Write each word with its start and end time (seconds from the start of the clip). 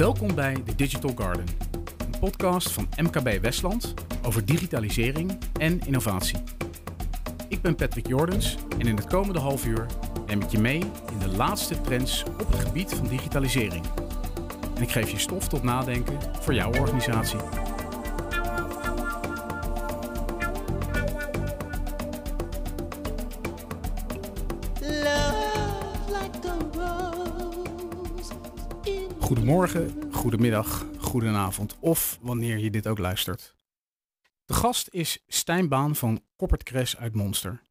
Welkom 0.00 0.34
bij 0.34 0.54
The 0.64 0.74
Digital 0.74 1.12
Garden, 1.16 1.44
een 1.98 2.18
podcast 2.20 2.72
van 2.72 2.88
MKB 2.96 3.40
Westland 3.42 3.94
over 4.22 4.44
digitalisering 4.44 5.38
en 5.58 5.80
innovatie. 5.86 6.38
Ik 7.48 7.62
ben 7.62 7.74
Patrick 7.74 8.06
Jordens 8.06 8.56
en 8.78 8.86
in 8.86 8.96
het 8.96 9.06
komende 9.06 9.38
half 9.38 9.66
uur 9.66 9.86
neem 10.26 10.42
ik 10.42 10.50
je 10.50 10.58
mee 10.58 10.80
in 11.12 11.18
de 11.18 11.28
laatste 11.36 11.80
trends 11.80 12.22
op 12.22 12.52
het 12.52 12.60
gebied 12.60 12.94
van 12.94 13.08
digitalisering. 13.08 13.84
En 14.76 14.82
ik 14.82 14.90
geef 14.90 15.10
je 15.10 15.18
stof 15.18 15.48
tot 15.48 15.62
nadenken 15.62 16.18
voor 16.40 16.54
jouw 16.54 16.72
organisatie. 16.72 17.38
Goedemorgen, 29.30 30.12
goedemiddag, 30.12 30.86
goedenavond 30.98 31.76
of 31.80 32.18
wanneer 32.20 32.58
je 32.58 32.70
dit 32.70 32.86
ook 32.86 32.98
luistert. 32.98 33.54
De 34.44 34.54
gast 34.54 34.88
is 34.88 35.24
Stijn 35.26 35.68
Baan 35.68 35.96
van 35.96 36.24
Koppert 36.36 36.62
Cres 36.62 36.96
uit 36.96 37.14
Monster. 37.14 37.62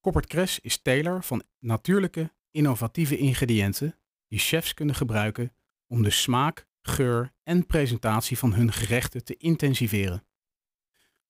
Koppert 0.00 0.26
Cres 0.26 0.60
is 0.60 0.82
teler 0.82 1.24
van 1.24 1.42
natuurlijke, 1.58 2.32
innovatieve 2.50 3.16
ingrediënten 3.16 3.98
die 4.28 4.38
chefs 4.38 4.74
kunnen 4.74 4.94
gebruiken 4.94 5.52
om 5.86 6.02
de 6.02 6.10
smaak, 6.10 6.66
geur 6.82 7.32
en 7.42 7.66
presentatie 7.66 8.38
van 8.38 8.54
hun 8.54 8.72
gerechten 8.72 9.24
te 9.24 9.36
intensiveren. 9.36 10.26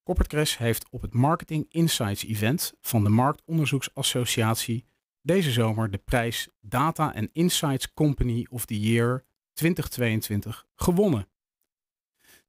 Koppert 0.03 0.29
Cres 0.29 0.59
heeft 0.59 0.89
op 0.91 1.03
het 1.03 1.15
Marketing 1.15 1.67
Insights 1.69 2.25
Event 2.25 2.75
van 2.81 3.05
de 3.05 3.11
Marktonderzoeksassociatie 3.11 4.87
deze 5.21 5.51
zomer 5.51 5.91
de 5.91 5.99
prijs 5.99 6.49
Data 6.61 7.13
and 7.17 7.31
Insights 7.33 7.93
Company 7.93 8.47
of 8.51 8.65
the 8.65 8.81
Year 8.81 9.25
2022 9.55 10.67
gewonnen. 10.75 11.29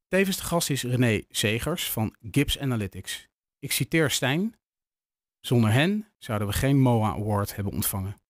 Tevens 0.08 0.38
de 0.38 0.44
gast 0.44 0.70
is 0.70 0.84
René 0.84 1.24
Zegers 1.30 1.92
van 1.92 2.16
Gibbs 2.32 2.60
Analytics. 2.60 3.28
Ik 3.60 3.72
citeer 3.72 4.12
Stijn. 4.12 4.56
Zonder 5.40 5.72
hen 5.72 6.08
zouden 6.18 6.48
we 6.48 6.54
geen 6.54 6.80
MOA 6.80 7.10
Award 7.10 7.56
hebben 7.56 7.74
ontvangen. 7.74 8.22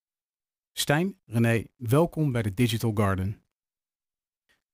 Stijn, 0.73 1.19
René, 1.25 1.63
welkom 1.75 2.31
bij 2.31 2.41
de 2.41 2.53
Digital 2.53 2.91
Garden. 2.93 3.41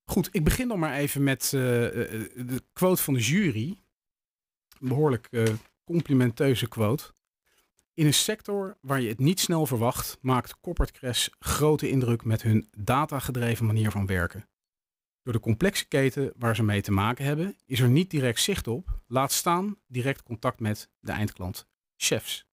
Goed, 0.04 0.30
ik 0.32 0.44
begin 0.44 0.68
dan 0.68 0.80
maar 0.80 0.94
even 0.94 1.24
met 1.24 1.44
uh, 1.44 1.52
de 1.52 2.64
quote 2.74 3.02
van 3.02 3.14
de 3.14 3.20
jury. 3.20 3.78
Een 4.80 4.88
behoorlijk 4.88 5.30
complimenteuze 5.84 6.68
quote. 6.68 7.14
In 7.94 8.06
een 8.06 8.14
sector 8.14 8.78
waar 8.82 9.02
je 9.02 9.10
het 9.10 9.20
niet 9.20 9.40
snel 9.40 9.66
verwacht, 9.66 10.18
maakt 10.22 10.60
Corporate 10.60 11.32
grote 11.40 11.90
indruk 11.90 12.24
met 12.24 12.42
hun 12.42 12.70
datagedreven 12.78 13.66
manier 13.66 13.92
van 13.92 14.06
werken. 14.06 14.50
Door 15.24 15.34
de 15.34 15.40
complexe 15.40 15.88
keten 15.88 16.34
waar 16.36 16.56
ze 16.56 16.64
mee 16.64 16.82
te 16.82 16.92
maken 16.92 17.26
hebben, 17.26 17.58
is 17.66 17.80
er 17.80 17.90
niet 17.90 18.10
direct 18.10 18.42
zicht 18.42 18.68
op, 18.68 19.02
laat 19.08 19.32
staan 19.32 19.76
direct 19.88 20.24
contact 20.24 20.60
met 20.60 20.90
de 21.00 21.12
eindklant, 21.12 21.68
chefs. 21.96 22.50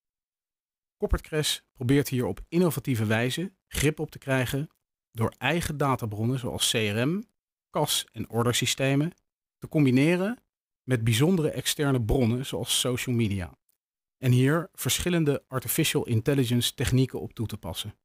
Corporate 0.96 1.62
probeert 1.72 2.08
hier 2.08 2.24
op 2.24 2.40
innovatieve 2.48 3.06
wijze 3.06 3.52
grip 3.68 4.00
op 4.00 4.10
te 4.10 4.18
krijgen 4.18 4.68
door 5.12 5.34
eigen 5.38 5.76
databronnen 5.76 6.38
zoals 6.38 6.70
CRM, 6.70 7.24
kas- 7.70 8.06
en 8.12 8.30
ordersystemen 8.30 9.12
te 9.58 9.68
combineren 9.68 10.42
met 10.82 11.04
bijzondere 11.04 11.50
externe 11.50 12.04
bronnen 12.04 12.46
zoals 12.46 12.80
social 12.80 13.14
media 13.14 13.58
en 14.18 14.32
hier 14.32 14.68
verschillende 14.72 15.44
artificial 15.48 16.06
intelligence 16.06 16.74
technieken 16.74 17.20
op 17.20 17.32
toe 17.32 17.46
te 17.46 17.56
passen. 17.56 17.98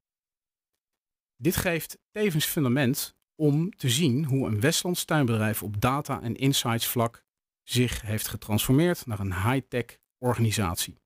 Dit 1.36 1.56
geeft 1.56 1.97
tevens 2.11 2.45
fundament 2.45 3.17
om 3.36 3.75
te 3.75 3.89
zien 3.89 4.25
hoe 4.25 4.47
een 4.47 4.59
Westlands 4.59 5.06
tuinbedrijf 5.06 5.64
op 5.64 5.81
data- 5.81 6.22
en 6.22 6.36
insights 6.36 6.88
vlak 6.88 7.25
zich 7.64 8.02
heeft 8.02 8.28
getransformeerd 8.28 9.06
naar 9.06 9.19
een 9.19 9.34
high-tech 9.34 10.00
organisatie. 10.17 11.02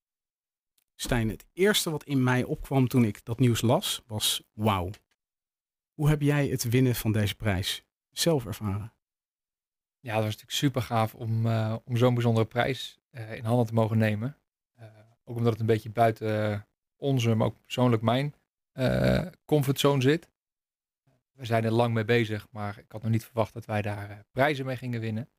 Stijn, 0.95 1.29
het 1.29 1.45
eerste 1.53 1.89
wat 1.89 2.03
in 2.03 2.23
mij 2.23 2.43
opkwam 2.43 2.87
toen 2.87 3.03
ik 3.03 3.25
dat 3.25 3.39
nieuws 3.39 3.61
las, 3.61 4.01
was 4.07 4.43
wauw. 4.53 4.89
Hoe 5.93 6.09
heb 6.09 6.21
jij 6.21 6.47
het 6.47 6.63
winnen 6.63 6.95
van 6.95 7.11
deze 7.11 7.35
prijs 7.35 7.85
zelf 8.09 8.45
ervaren? 8.45 8.93
Ja, 9.99 10.13
dat 10.13 10.23
was 10.23 10.31
natuurlijk 10.31 10.57
super 10.57 10.81
gaaf 10.81 11.15
om, 11.15 11.45
uh, 11.45 11.75
om 11.83 11.97
zo'n 11.97 12.13
bijzondere 12.13 12.45
prijs 12.45 12.99
uh, 13.11 13.33
in 13.33 13.43
handen 13.43 13.65
te 13.65 13.73
mogen 13.73 13.97
nemen. 13.97 14.37
Ook 15.29 15.37
omdat 15.37 15.51
het 15.51 15.61
een 15.61 15.67
beetje 15.67 15.89
buiten 15.89 16.51
eh, 16.51 16.59
onze, 16.95 17.35
maar 17.35 17.47
ook 17.47 17.63
persoonlijk 17.63 18.01
mijn 18.01 18.33
uh, 18.73 19.25
comfortzone 19.45 20.01
zit. 20.01 20.29
We 21.31 21.45
zijn 21.45 21.63
er 21.63 21.71
lang 21.71 21.93
mee 21.93 22.05
bezig, 22.05 22.47
maar 22.51 22.77
ik 22.77 22.91
had 22.91 23.01
nog 23.01 23.11
niet 23.11 23.25
verwacht 23.25 23.53
dat 23.53 23.65
wij 23.65 23.81
daar 23.81 24.09
uh, 24.09 24.17
prijzen 24.31 24.65
mee 24.65 24.75
gingen 24.75 24.99
winnen. 24.99 25.29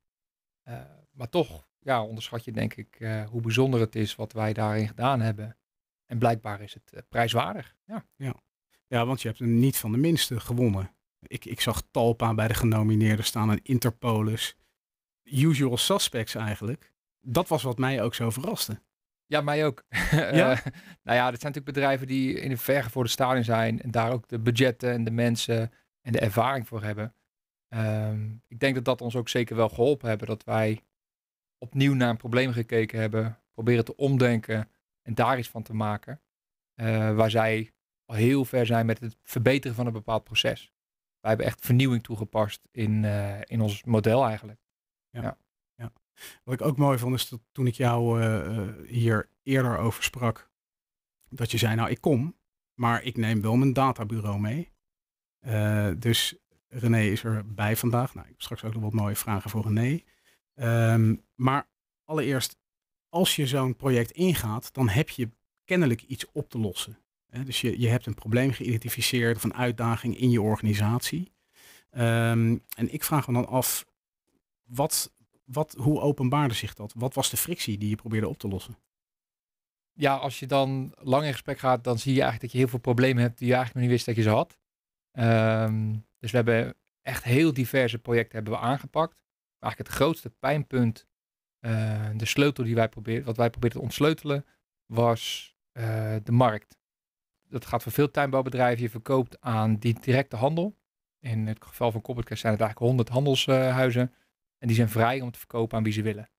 Maar 1.11 1.29
toch 1.29 1.67
ja, 1.79 2.03
onderschat 2.03 2.43
je 2.43 2.51
denk 2.51 2.73
ik 2.73 2.97
hoe 3.29 3.41
bijzonder 3.41 3.79
het 3.79 3.95
is 3.95 4.15
wat 4.15 4.33
wij 4.33 4.53
daarin 4.53 4.87
gedaan 4.87 5.19
hebben. 5.21 5.57
En 6.05 6.17
blijkbaar 6.17 6.61
is 6.61 6.73
het 6.73 7.09
prijswaardig. 7.09 7.75
Ja. 7.85 8.05
Ja. 8.15 8.35
ja, 8.87 9.05
want 9.05 9.21
je 9.21 9.27
hebt 9.27 9.39
een 9.39 9.59
niet 9.59 9.77
van 9.77 9.91
de 9.91 9.97
minste 9.97 10.39
gewonnen. 10.39 10.95
Ik, 11.19 11.45
ik 11.45 11.61
zag 11.61 11.83
Talpa 11.91 12.33
bij 12.33 12.47
de 12.47 12.53
genomineerden 12.53 13.25
staan 13.25 13.51
en 13.51 13.59
Interpolis. 13.63 14.57
Usual 15.23 15.77
suspects 15.77 16.35
eigenlijk. 16.35 16.93
Dat 17.21 17.47
was 17.47 17.63
wat 17.63 17.77
mij 17.77 18.03
ook 18.03 18.15
zo 18.15 18.29
verraste. 18.29 18.81
Ja, 19.29 19.41
mij 19.41 19.65
ook. 19.65 19.83
Ja? 20.11 20.51
uh, 20.51 20.65
nou 21.03 21.17
ja, 21.17 21.31
dat 21.31 21.39
zijn 21.39 21.53
natuurlijk 21.53 21.65
bedrijven 21.65 22.07
die 22.07 22.39
in 22.39 22.49
de 22.49 22.83
voor 22.89 23.03
de 23.03 23.09
stadion 23.09 23.43
zijn 23.43 23.81
en 23.81 23.91
daar 23.91 24.11
ook 24.11 24.27
de 24.27 24.39
budgetten 24.39 24.91
en 24.91 25.03
de 25.03 25.11
mensen 25.11 25.71
en 26.01 26.11
de 26.11 26.19
ervaring 26.19 26.67
voor 26.67 26.83
hebben. 26.83 27.13
Um, 27.73 28.43
ik 28.47 28.59
denk 28.59 28.75
dat 28.75 28.85
dat 28.85 29.01
ons 29.01 29.15
ook 29.15 29.29
zeker 29.29 29.55
wel 29.55 29.69
geholpen 29.69 30.09
hebben, 30.09 30.27
dat 30.27 30.43
wij 30.43 30.83
opnieuw 31.57 31.93
naar 31.93 32.09
een 32.09 32.17
probleem 32.17 32.51
gekeken 32.51 32.99
hebben, 32.99 33.39
proberen 33.51 33.85
te 33.85 33.95
omdenken 33.95 34.69
en 35.01 35.15
daar 35.15 35.37
iets 35.37 35.49
van 35.49 35.63
te 35.63 35.73
maken. 35.73 36.21
Uh, 36.75 37.15
waar 37.15 37.29
zij 37.29 37.71
al 38.05 38.15
heel 38.15 38.45
ver 38.45 38.65
zijn 38.65 38.85
met 38.85 38.99
het 38.99 39.17
verbeteren 39.23 39.75
van 39.75 39.85
een 39.85 39.93
bepaald 39.93 40.23
proces. 40.23 40.73
Wij 41.19 41.29
hebben 41.29 41.45
echt 41.47 41.65
vernieuwing 41.65 42.03
toegepast 42.03 42.67
in, 42.71 43.03
uh, 43.03 43.41
in 43.43 43.61
ons 43.61 43.83
model 43.83 44.25
eigenlijk. 44.25 44.59
Ja. 45.09 45.21
ja. 45.21 45.37
Wat 46.43 46.53
ik 46.53 46.61
ook 46.61 46.77
mooi 46.77 46.97
vond 46.97 47.15
is 47.15 47.29
dat 47.29 47.39
toen 47.51 47.67
ik 47.67 47.73
jou 47.73 48.23
uh, 48.23 48.67
hier 48.87 49.29
eerder 49.43 49.77
over 49.77 50.03
sprak, 50.03 50.49
dat 51.29 51.51
je 51.51 51.57
zei, 51.57 51.75
nou 51.75 51.89
ik 51.89 52.01
kom, 52.01 52.35
maar 52.73 53.03
ik 53.03 53.17
neem 53.17 53.41
wel 53.41 53.55
mijn 53.55 53.73
databureau 53.73 54.39
mee. 54.39 54.71
Uh, 55.47 55.91
dus 55.97 56.35
René 56.67 57.01
is 57.01 57.23
erbij 57.23 57.75
vandaag. 57.75 58.13
Nou, 58.13 58.25
ik 58.25 58.31
heb 58.31 58.41
straks 58.41 58.63
ook 58.63 58.73
nog 58.73 58.81
wat 58.81 58.93
mooie 58.93 59.15
vragen 59.15 59.49
voor 59.49 59.63
René. 59.63 60.01
Um, 60.93 61.25
maar 61.35 61.69
allereerst, 62.03 62.57
als 63.09 63.35
je 63.35 63.47
zo'n 63.47 63.75
project 63.75 64.11
ingaat, 64.11 64.73
dan 64.73 64.89
heb 64.89 65.09
je 65.09 65.29
kennelijk 65.63 66.01
iets 66.01 66.25
op 66.31 66.49
te 66.49 66.57
lossen. 66.57 66.99
Dus 67.45 67.61
je, 67.61 67.79
je 67.79 67.87
hebt 67.87 68.05
een 68.05 68.13
probleem 68.13 68.51
geïdentificeerd 68.51 69.35
of 69.35 69.43
een 69.43 69.53
uitdaging 69.53 70.17
in 70.17 70.29
je 70.29 70.41
organisatie. 70.41 71.31
Um, 71.91 72.63
en 72.75 72.93
ik 72.93 73.03
vraag 73.03 73.27
me 73.27 73.33
dan 73.33 73.47
af, 73.47 73.85
wat, 74.63 75.13
wat, 75.51 75.75
hoe 75.77 75.99
openbaarde 75.99 76.53
zich 76.53 76.73
dat? 76.73 76.93
Wat 76.95 77.13
was 77.13 77.29
de 77.29 77.37
frictie 77.37 77.77
die 77.77 77.89
je 77.89 77.95
probeerde 77.95 78.27
op 78.27 78.37
te 78.37 78.47
lossen? 78.47 78.77
Ja, 79.93 80.15
als 80.15 80.39
je 80.39 80.45
dan 80.45 80.93
lang 80.97 81.25
in 81.25 81.31
gesprek 81.31 81.59
gaat, 81.59 81.83
dan 81.83 81.99
zie 81.99 82.13
je 82.13 82.21
eigenlijk 82.21 82.41
dat 82.41 82.51
je 82.51 82.57
heel 82.57 82.67
veel 82.67 82.93
problemen 82.93 83.23
hebt 83.23 83.37
die 83.37 83.47
je 83.47 83.53
eigenlijk 83.53 83.73
nog 83.73 83.83
niet 83.83 84.05
wist 84.05 84.05
dat 84.05 84.15
je 84.15 84.31
ze 84.31 84.35
had. 84.35 84.57
Um, 85.11 86.05
dus 86.19 86.31
we 86.31 86.37
hebben 86.37 86.75
echt 87.01 87.23
heel 87.23 87.53
diverse 87.53 87.99
projecten 87.99 88.35
hebben 88.35 88.53
we 88.53 88.59
aangepakt. 88.59 89.23
Eigenlijk 89.59 89.91
het 89.91 90.01
grootste 90.01 90.29
pijnpunt, 90.29 91.07
uh, 91.59 92.09
de 92.15 92.25
sleutel 92.25 92.63
die 92.63 92.75
wij 92.75 92.89
probeerden, 92.89 93.25
wat 93.25 93.37
wij 93.37 93.49
probeerden 93.49 93.79
te 93.79 93.85
ontsleutelen, 93.85 94.45
was 94.85 95.53
uh, 95.73 96.15
de 96.23 96.31
markt. 96.31 96.77
Dat 97.47 97.65
gaat 97.65 97.83
voor 97.83 97.91
veel 97.91 98.11
tuinbouwbedrijven. 98.11 98.83
Je 98.83 98.89
verkoopt 98.89 99.41
aan 99.41 99.75
die 99.75 99.99
directe 99.99 100.35
handel. 100.35 100.77
In 101.19 101.47
het 101.47 101.65
geval 101.65 101.91
van 101.91 102.01
Koppelkast 102.01 102.41
zijn 102.41 102.53
het 102.53 102.61
eigenlijk 102.61 102.91
100 102.91 103.09
handelshuizen. 103.09 104.13
En 104.59 104.67
die 104.67 104.75
zijn 104.75 104.89
vrij 104.89 105.21
om 105.21 105.31
te 105.31 105.39
verkopen 105.39 105.77
aan 105.77 105.83
wie 105.83 105.93
ze 105.93 106.01
willen. 106.01 106.29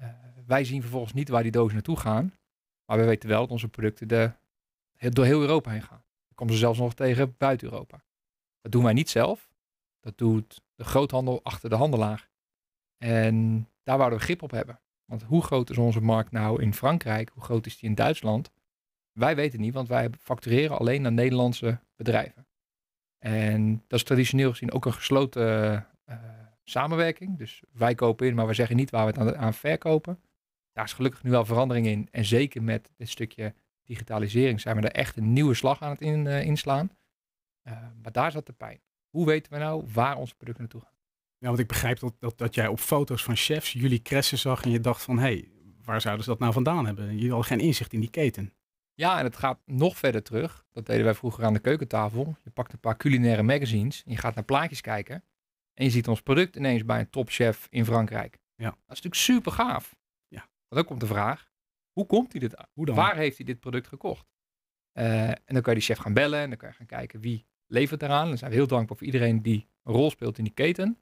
Uh, 0.00 0.08
wij 0.46 0.64
zien 0.64 0.80
vervolgens 0.80 1.12
niet 1.12 1.28
waar 1.28 1.42
die 1.42 1.52
dozen 1.52 1.74
naartoe 1.74 1.96
gaan. 1.96 2.34
Maar 2.84 2.98
we 2.98 3.04
weten 3.04 3.28
wel 3.28 3.40
dat 3.40 3.50
onze 3.50 3.68
producten 3.68 4.08
de, 4.08 4.32
door 4.98 5.24
heel 5.24 5.40
Europa 5.40 5.70
heen 5.70 5.82
gaan. 5.82 6.04
Dan 6.26 6.34
komen 6.34 6.54
ze 6.54 6.58
zelfs 6.58 6.78
nog 6.78 6.94
tegen 6.94 7.34
buiten 7.38 7.70
Europa. 7.70 8.04
Dat 8.60 8.72
doen 8.72 8.84
wij 8.84 8.92
niet 8.92 9.10
zelf. 9.10 9.50
Dat 10.00 10.18
doet 10.18 10.62
de 10.74 10.84
groothandel 10.84 11.40
achter 11.42 11.70
de 11.70 11.76
handelaar. 11.76 12.30
En 12.98 13.68
daar 13.82 13.98
wouden 13.98 14.18
we 14.18 14.24
grip 14.24 14.42
op 14.42 14.50
hebben. 14.50 14.80
Want 15.04 15.22
hoe 15.22 15.42
groot 15.42 15.70
is 15.70 15.78
onze 15.78 16.00
markt 16.00 16.30
nou 16.30 16.62
in 16.62 16.74
Frankrijk? 16.74 17.30
Hoe 17.34 17.42
groot 17.42 17.66
is 17.66 17.78
die 17.78 17.88
in 17.88 17.94
Duitsland? 17.94 18.50
Wij 19.12 19.36
weten 19.36 19.60
niet, 19.60 19.74
want 19.74 19.88
wij 19.88 20.10
factureren 20.18 20.78
alleen 20.78 21.02
naar 21.02 21.12
Nederlandse 21.12 21.80
bedrijven. 21.96 22.46
En 23.18 23.84
dat 23.86 23.98
is 23.98 24.04
traditioneel 24.04 24.50
gezien 24.50 24.72
ook 24.72 24.84
een 24.84 24.92
gesloten 24.92 25.86
uh, 26.08 26.16
samenwerking. 26.72 27.38
Dus 27.38 27.62
wij 27.72 27.94
kopen 27.94 28.26
in, 28.26 28.34
maar 28.34 28.46
we 28.46 28.54
zeggen 28.54 28.76
niet 28.76 28.90
waar 28.90 29.12
we 29.12 29.20
het 29.20 29.34
aan, 29.34 29.54
verkopen. 29.54 30.20
Daar 30.72 30.84
is 30.84 30.92
gelukkig 30.92 31.22
nu 31.22 31.30
wel 31.30 31.44
verandering 31.44 31.86
in. 31.86 32.08
En 32.10 32.24
zeker 32.24 32.62
met 32.62 32.90
dit 32.96 33.08
stukje 33.08 33.54
digitalisering 33.84 34.60
zijn 34.60 34.76
we 34.76 34.82
er 34.82 34.92
echt 34.92 35.16
een 35.16 35.32
nieuwe 35.32 35.54
slag 35.54 35.82
aan 35.82 35.90
het 35.90 36.00
in, 36.00 36.24
uh, 36.24 36.42
inslaan. 36.44 36.90
Uh, 37.68 37.72
maar 38.02 38.12
daar 38.12 38.30
zat 38.30 38.46
de 38.46 38.52
pijn. 38.52 38.80
Hoe 39.10 39.26
weten 39.26 39.52
we 39.52 39.58
nou 39.58 39.84
waar 39.92 40.16
onze 40.16 40.34
producten 40.34 40.62
naartoe 40.62 40.80
gaan? 40.80 40.92
Ja, 41.38 41.48
want 41.48 41.58
ik 41.58 41.66
begrijp 41.66 41.98
dat, 41.98 42.14
dat, 42.18 42.38
dat 42.38 42.54
jij 42.54 42.66
op 42.66 42.78
foto's 42.78 43.22
van 43.22 43.36
chefs 43.36 43.72
jullie 43.72 43.98
kressen 43.98 44.38
zag 44.38 44.64
en 44.64 44.70
je 44.70 44.80
dacht 44.80 45.02
van, 45.02 45.16
hé, 45.16 45.22
hey, 45.22 45.48
waar 45.84 46.00
zouden 46.00 46.24
ze 46.24 46.30
dat 46.30 46.38
nou 46.38 46.52
vandaan 46.52 46.86
hebben? 46.86 47.18
Je 47.18 47.32
had 47.32 47.46
geen 47.46 47.60
inzicht 47.60 47.92
in 47.92 48.00
die 48.00 48.10
keten. 48.10 48.52
Ja, 48.94 49.18
en 49.18 49.24
het 49.24 49.36
gaat 49.36 49.60
nog 49.66 49.96
verder 49.96 50.22
terug. 50.22 50.64
Dat 50.72 50.86
deden 50.86 51.04
wij 51.04 51.14
vroeger 51.14 51.44
aan 51.44 51.52
de 51.52 51.58
keukentafel. 51.58 52.36
Je 52.42 52.50
pakt 52.50 52.72
een 52.72 52.80
paar 52.80 52.96
culinaire 52.96 53.42
magazines 53.42 54.02
en 54.04 54.10
je 54.10 54.16
gaat 54.16 54.34
naar 54.34 54.44
plaatjes 54.44 54.80
kijken. 54.80 55.24
En 55.74 55.84
je 55.84 55.90
ziet 55.90 56.08
ons 56.08 56.22
product 56.22 56.56
ineens 56.56 56.84
bij 56.84 57.00
een 57.00 57.10
topchef 57.10 57.66
in 57.70 57.84
Frankrijk. 57.84 58.38
Ja. 58.54 58.70
Dat 58.70 58.76
is 58.78 58.86
natuurlijk 58.86 59.14
super 59.14 59.52
gaaf. 59.52 59.96
Ja. 60.28 60.38
Maar 60.38 60.78
dan 60.78 60.84
komt 60.84 61.00
de 61.00 61.06
vraag, 61.06 61.52
hoe 61.92 62.06
komt 62.06 62.32
hij 62.32 62.40
dit 62.40 62.56
aan? 62.56 62.68
Hoe 62.72 62.86
dan? 62.86 62.94
Waar 62.94 63.16
heeft 63.16 63.36
hij 63.36 63.46
dit 63.46 63.60
product 63.60 63.86
gekocht? 63.86 64.26
Eh, 64.92 65.28
en 65.28 65.42
dan 65.46 65.62
kan 65.62 65.72
je 65.72 65.78
die 65.78 65.88
chef 65.88 65.98
gaan 65.98 66.14
bellen 66.14 66.40
en 66.40 66.48
dan 66.48 66.58
kan 66.58 66.68
je 66.68 66.74
gaan 66.74 66.86
kijken 66.86 67.20
wie 67.20 67.46
levert 67.66 68.02
eraan. 68.02 68.28
Dan 68.28 68.38
zijn 68.38 68.50
we 68.50 68.56
heel 68.56 68.66
dankbaar 68.66 68.96
voor 68.96 69.06
iedereen 69.06 69.42
die 69.42 69.68
een 69.82 69.94
rol 69.94 70.10
speelt 70.10 70.38
in 70.38 70.44
die 70.44 70.52
keten. 70.52 70.98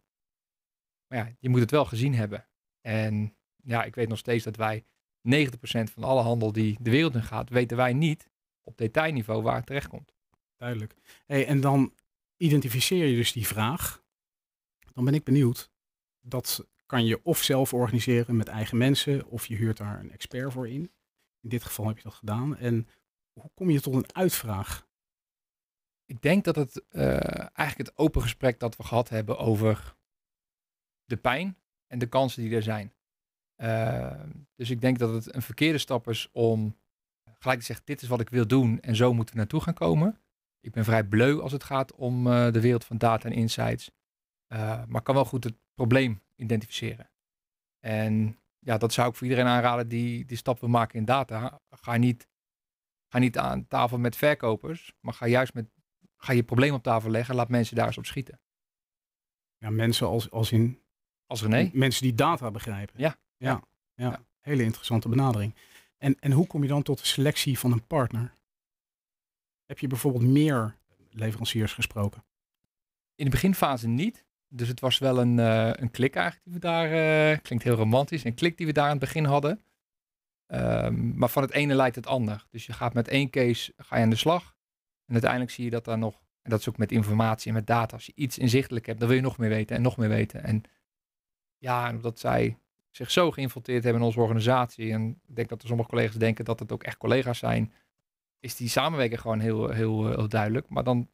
Maar 1.06 1.18
ja, 1.18 1.34
je 1.38 1.48
moet 1.48 1.60
het 1.60 1.70
wel 1.70 1.84
gezien 1.84 2.14
hebben. 2.14 2.48
En 2.80 3.36
ja, 3.56 3.84
ik 3.84 3.94
weet 3.94 4.08
nog 4.08 4.18
steeds 4.18 4.44
dat 4.44 4.56
wij 4.56 4.84
90% 5.28 5.90
van 5.92 6.04
alle 6.04 6.22
handel 6.22 6.52
die 6.52 6.76
de 6.80 6.90
wereld 6.90 7.14
in 7.14 7.22
gaat, 7.22 7.50
weten 7.50 7.76
wij 7.76 7.92
niet 7.92 8.30
op 8.62 8.78
detailniveau 8.78 9.42
waar 9.42 9.56
het 9.56 9.66
terecht 9.66 9.88
komt. 9.88 10.14
Duidelijk. 10.56 10.94
Hey, 11.26 11.46
en 11.46 11.60
dan 11.60 11.94
identificeer 12.36 13.06
je 13.06 13.16
dus 13.16 13.32
die 13.32 13.46
vraag. 13.46 14.02
Dan 14.92 15.04
ben 15.04 15.14
ik 15.14 15.24
benieuwd. 15.24 15.70
Dat 16.20 16.66
kan 16.86 17.04
je 17.04 17.24
of 17.24 17.42
zelf 17.42 17.74
organiseren 17.74 18.36
met 18.36 18.48
eigen 18.48 18.76
mensen, 18.76 19.26
of 19.26 19.46
je 19.46 19.56
huurt 19.56 19.76
daar 19.76 20.00
een 20.00 20.12
expert 20.12 20.52
voor 20.52 20.68
in. 20.68 20.92
In 21.40 21.48
dit 21.48 21.64
geval 21.64 21.86
heb 21.86 21.96
je 21.96 22.02
dat 22.02 22.14
gedaan. 22.14 22.56
En 22.56 22.88
hoe 23.32 23.50
kom 23.54 23.70
je 23.70 23.80
tot 23.80 23.94
een 23.94 24.14
uitvraag? 24.14 24.88
Ik 26.04 26.22
denk 26.22 26.44
dat 26.44 26.56
het 26.56 26.84
eh, 26.88 27.02
eigenlijk 27.38 27.88
het 27.88 27.98
open 27.98 28.22
gesprek 28.22 28.58
dat 28.58 28.76
we 28.76 28.82
gehad 28.82 29.08
hebben 29.08 29.38
over 29.38 29.96
de 31.04 31.16
pijn 31.16 31.58
en 31.86 31.98
de 31.98 32.06
kansen 32.06 32.42
die 32.42 32.54
er 32.54 32.62
zijn. 32.62 32.94
Uh, 33.56 34.20
dus 34.54 34.70
ik 34.70 34.80
denk 34.80 34.98
dat 34.98 35.12
het 35.12 35.34
een 35.34 35.42
verkeerde 35.42 35.78
stap 35.78 36.08
is 36.08 36.28
om 36.32 36.76
gelijk 37.38 37.58
te 37.58 37.66
zeggen, 37.66 37.86
dit 37.86 38.02
is 38.02 38.08
wat 38.08 38.20
ik 38.20 38.30
wil 38.30 38.46
doen 38.46 38.80
en 38.80 38.96
zo 38.96 39.12
moeten 39.12 39.34
we 39.34 39.40
naartoe 39.40 39.60
gaan 39.60 39.74
komen. 39.74 40.20
Ik 40.60 40.72
ben 40.72 40.84
vrij 40.84 41.04
bleu 41.04 41.40
als 41.40 41.52
het 41.52 41.64
gaat 41.64 41.94
om 41.94 42.26
uh, 42.26 42.52
de 42.52 42.60
wereld 42.60 42.84
van 42.84 42.98
data 42.98 43.28
en 43.28 43.34
insights. 43.34 43.90
Uh, 44.52 44.84
maar 44.86 45.02
kan 45.02 45.14
wel 45.14 45.24
goed 45.24 45.44
het 45.44 45.54
probleem 45.74 46.22
identificeren. 46.36 47.10
En 47.80 48.38
ja, 48.58 48.78
dat 48.78 48.92
zou 48.92 49.08
ik 49.08 49.14
voor 49.14 49.26
iedereen 49.26 49.50
aanraden 49.50 49.88
die 49.88 50.24
die 50.24 50.36
stap 50.36 50.60
wil 50.60 50.68
maken 50.68 50.98
in 50.98 51.04
data. 51.04 51.60
Ga 51.70 51.96
niet, 51.96 52.28
ga 53.08 53.18
niet 53.18 53.38
aan 53.38 53.66
tafel 53.66 53.98
met 53.98 54.16
verkopers, 54.16 54.92
maar 55.00 55.14
ga 55.14 55.26
juist 55.26 55.54
met, 55.54 55.70
ga 56.16 56.32
je 56.32 56.42
probleem 56.42 56.74
op 56.74 56.82
tafel 56.82 57.10
leggen 57.10 57.30
en 57.30 57.36
laat 57.36 57.48
mensen 57.48 57.76
daar 57.76 57.86
eens 57.86 57.98
op 57.98 58.06
schieten. 58.06 58.40
Ja, 59.58 59.70
mensen 59.70 60.06
als, 60.06 60.30
als 60.30 60.52
in... 60.52 60.82
Als 61.26 61.42
René? 61.42 61.70
Mensen 61.72 62.02
die 62.02 62.14
data 62.14 62.50
begrijpen. 62.50 63.00
Ja. 63.00 63.16
Ja, 63.36 63.62
ja. 63.94 64.10
ja. 64.10 64.24
hele 64.40 64.62
interessante 64.62 65.08
benadering. 65.08 65.54
En, 65.98 66.18
en 66.18 66.32
hoe 66.32 66.46
kom 66.46 66.62
je 66.62 66.68
dan 66.68 66.82
tot 66.82 66.98
de 66.98 67.06
selectie 67.06 67.58
van 67.58 67.72
een 67.72 67.86
partner? 67.86 68.34
Heb 69.66 69.78
je 69.78 69.86
bijvoorbeeld 69.86 70.24
meer 70.24 70.76
leveranciers 71.10 71.72
gesproken? 71.72 72.24
In 73.14 73.24
de 73.24 73.30
beginfase 73.30 73.88
niet. 73.88 74.24
Dus 74.52 74.68
het 74.68 74.80
was 74.80 74.98
wel 74.98 75.20
een, 75.20 75.38
uh, 75.38 75.70
een 75.72 75.90
klik 75.90 76.14
eigenlijk 76.14 76.44
die 76.44 76.54
we 76.54 76.60
daar, 76.60 76.86
uh, 77.32 77.38
klinkt 77.42 77.64
heel 77.64 77.74
romantisch, 77.74 78.24
een 78.24 78.34
klik 78.34 78.56
die 78.56 78.66
we 78.66 78.72
daar 78.72 78.84
aan 78.84 78.90
het 78.90 79.00
begin 79.00 79.24
hadden. 79.24 79.60
Um, 80.46 81.18
maar 81.18 81.28
van 81.28 81.42
het 81.42 81.52
ene 81.52 81.74
leidt 81.74 81.96
het 81.96 82.06
ander. 82.06 82.46
Dus 82.50 82.66
je 82.66 82.72
gaat 82.72 82.94
met 82.94 83.08
één 83.08 83.30
case 83.30 83.72
ga 83.76 83.96
je 83.96 84.02
aan 84.02 84.10
de 84.10 84.16
slag. 84.16 84.56
En 85.06 85.12
uiteindelijk 85.12 85.50
zie 85.50 85.64
je 85.64 85.70
dat 85.70 85.84
daar 85.84 85.98
nog, 85.98 86.14
en 86.42 86.50
dat 86.50 86.60
is 86.60 86.68
ook 86.68 86.78
met 86.78 86.92
informatie 86.92 87.48
en 87.48 87.54
met 87.54 87.66
data, 87.66 87.94
als 87.94 88.06
je 88.06 88.12
iets 88.14 88.38
inzichtelijk 88.38 88.86
hebt, 88.86 88.98
dan 88.98 89.08
wil 89.08 89.16
je 89.16 89.22
nog 89.22 89.38
meer 89.38 89.48
weten 89.48 89.76
en 89.76 89.82
nog 89.82 89.96
meer 89.96 90.08
weten. 90.08 90.42
En 90.42 90.62
ja, 91.58 91.90
omdat 91.90 92.18
zij 92.18 92.56
zich 92.90 93.10
zo 93.10 93.30
geïnfiltreerd 93.30 93.82
hebben 93.82 94.00
in 94.00 94.08
onze 94.08 94.20
organisatie. 94.20 94.92
En 94.92 95.20
ik 95.26 95.36
denk 95.36 95.48
dat 95.48 95.62
er 95.62 95.68
sommige 95.68 95.88
collega's 95.88 96.16
denken 96.16 96.44
dat 96.44 96.58
het 96.58 96.72
ook 96.72 96.82
echt 96.82 96.96
collega's 96.96 97.38
zijn. 97.38 97.72
Is 98.40 98.56
die 98.56 98.68
samenwerking 98.68 99.20
gewoon 99.20 99.40
heel, 99.40 99.68
heel, 99.68 100.08
heel 100.08 100.28
duidelijk. 100.28 100.68
Maar 100.68 100.84
dan, 100.84 101.08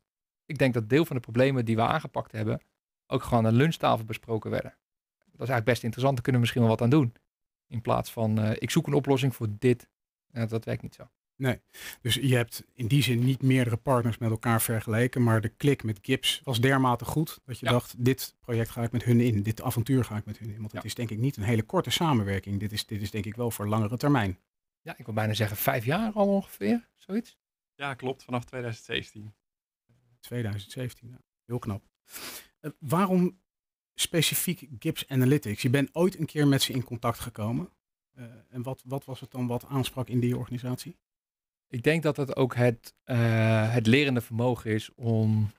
ik 0.46 0.58
denk 0.58 0.74
dat 0.74 0.88
deel 0.88 1.04
van 1.04 1.16
de 1.16 1.22
problemen 1.22 1.64
die 1.64 1.76
we 1.76 1.82
aangepakt 1.82 2.32
hebben, 2.32 2.60
ook 3.06 3.22
gewoon 3.22 3.46
aan 3.46 3.52
de 3.52 3.58
lunchtafel 3.58 4.04
besproken 4.04 4.50
werden. 4.50 4.70
Dat 5.16 5.46
is 5.48 5.52
eigenlijk 5.52 5.64
best 5.64 5.82
interessant. 5.82 6.14
Daar 6.14 6.22
kunnen 6.22 6.40
we 6.40 6.46
misschien 6.46 6.60
wel 6.66 6.70
wat 6.70 6.82
aan 6.82 6.90
doen. 6.90 7.14
In 7.68 7.82
plaats 7.82 8.12
van, 8.12 8.38
uh, 8.44 8.50
ik 8.58 8.70
zoek 8.70 8.86
een 8.86 8.94
oplossing 8.94 9.34
voor 9.34 9.48
dit. 9.58 9.88
Uh, 10.32 10.48
dat 10.48 10.64
werkt 10.64 10.82
niet 10.82 10.94
zo. 10.94 11.10
Nee, 11.36 11.60
dus 12.00 12.14
je 12.14 12.34
hebt 12.34 12.64
in 12.72 12.86
die 12.86 13.02
zin 13.02 13.24
niet 13.24 13.42
meerdere 13.42 13.76
partners 13.76 14.18
met 14.18 14.30
elkaar 14.30 14.62
vergeleken, 14.62 15.22
maar 15.22 15.40
de 15.40 15.48
klik 15.48 15.82
met 15.82 15.98
Gips 16.02 16.40
was 16.44 16.60
dermate 16.60 17.04
goed 17.04 17.38
dat 17.44 17.58
je 17.58 17.66
Ja. 17.66 17.72
dacht, 17.72 18.04
dit 18.04 18.34
project 18.40 18.70
ga 18.70 18.82
ik 18.82 18.92
met 18.92 19.02
hun 19.04 19.20
in, 19.20 19.42
dit 19.42 19.62
avontuur 19.62 20.04
ga 20.04 20.16
ik 20.16 20.24
met 20.24 20.38
hun 20.38 20.48
in. 20.50 20.58
Want 20.60 20.72
het 20.72 20.82
Ja. 20.82 20.88
is 20.88 20.94
denk 20.94 21.10
ik 21.10 21.18
niet 21.18 21.36
een 21.36 21.42
hele 21.42 21.62
korte 21.62 21.90
samenwerking, 21.90 22.60
dit 22.60 22.72
is, 22.72 22.86
dit 22.86 23.02
is 23.02 23.10
denk 23.10 23.24
ik 23.26 23.34
wel 23.36 23.50
voor 23.50 23.68
langere 23.68 23.96
termijn. 23.96 24.38
Ja, 24.80 24.94
ik 24.96 25.04
wil 25.04 25.14
bijna 25.14 25.34
zeggen 25.34 25.56
vijf 25.56 25.84
jaar 25.84 26.12
al 26.12 26.28
ongeveer, 26.28 26.88
zoiets. 26.94 27.38
Ja, 27.74 27.94
klopt. 27.94 28.24
Vanaf 28.24 28.44
2017. 28.44 29.34
2017, 30.20 31.08
ja. 31.08 31.18
heel 31.44 31.58
knap. 31.58 31.82
Eh, 32.66 32.72
waarom 32.78 33.40
specifiek 33.94 34.68
Gips 34.78 35.08
Analytics? 35.08 35.62
Je 35.62 35.70
bent 35.70 35.94
ooit 35.94 36.18
een 36.18 36.26
keer 36.26 36.48
met 36.48 36.62
ze 36.62 36.72
in 36.72 36.84
contact 36.84 37.18
gekomen. 37.18 37.70
Eh, 38.12 38.24
en 38.48 38.62
wat, 38.62 38.82
wat 38.84 39.04
was 39.04 39.20
het 39.20 39.30
dan 39.30 39.46
wat 39.46 39.64
aansprak 39.64 40.08
in 40.08 40.20
die 40.20 40.36
organisatie? 40.36 40.98
Ik 41.68 41.82
denk 41.82 42.02
dat 42.02 42.16
het 42.16 42.36
ook 42.36 42.54
het, 42.54 42.94
eh, 43.04 43.72
het 43.72 43.86
lerende 43.86 44.20
vermogen 44.20 44.70
is 44.70 44.94
om 44.94 45.50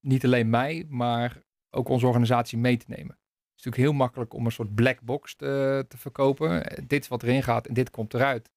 niet 0.00 0.24
alleen 0.24 0.50
mij, 0.50 0.86
maar 0.88 1.42
ook 1.70 1.88
onze 1.88 2.06
organisatie 2.06 2.58
mee 2.58 2.76
te 2.76 2.84
nemen. 2.88 3.14
Het 3.14 3.58
is 3.58 3.64
natuurlijk 3.64 3.82
heel 3.82 3.92
makkelijk 3.92 4.34
om 4.34 4.46
een 4.46 4.52
soort 4.52 4.74
black 4.74 5.00
box 5.00 5.34
te, 5.34 5.84
te 5.88 5.98
verkopen. 5.98 6.84
Dit 6.86 7.02
is 7.02 7.08
wat 7.08 7.22
erin 7.22 7.42
gaat 7.42 7.66
en 7.66 7.74
dit 7.74 7.90
komt 7.90 8.14
eruit. 8.14 8.50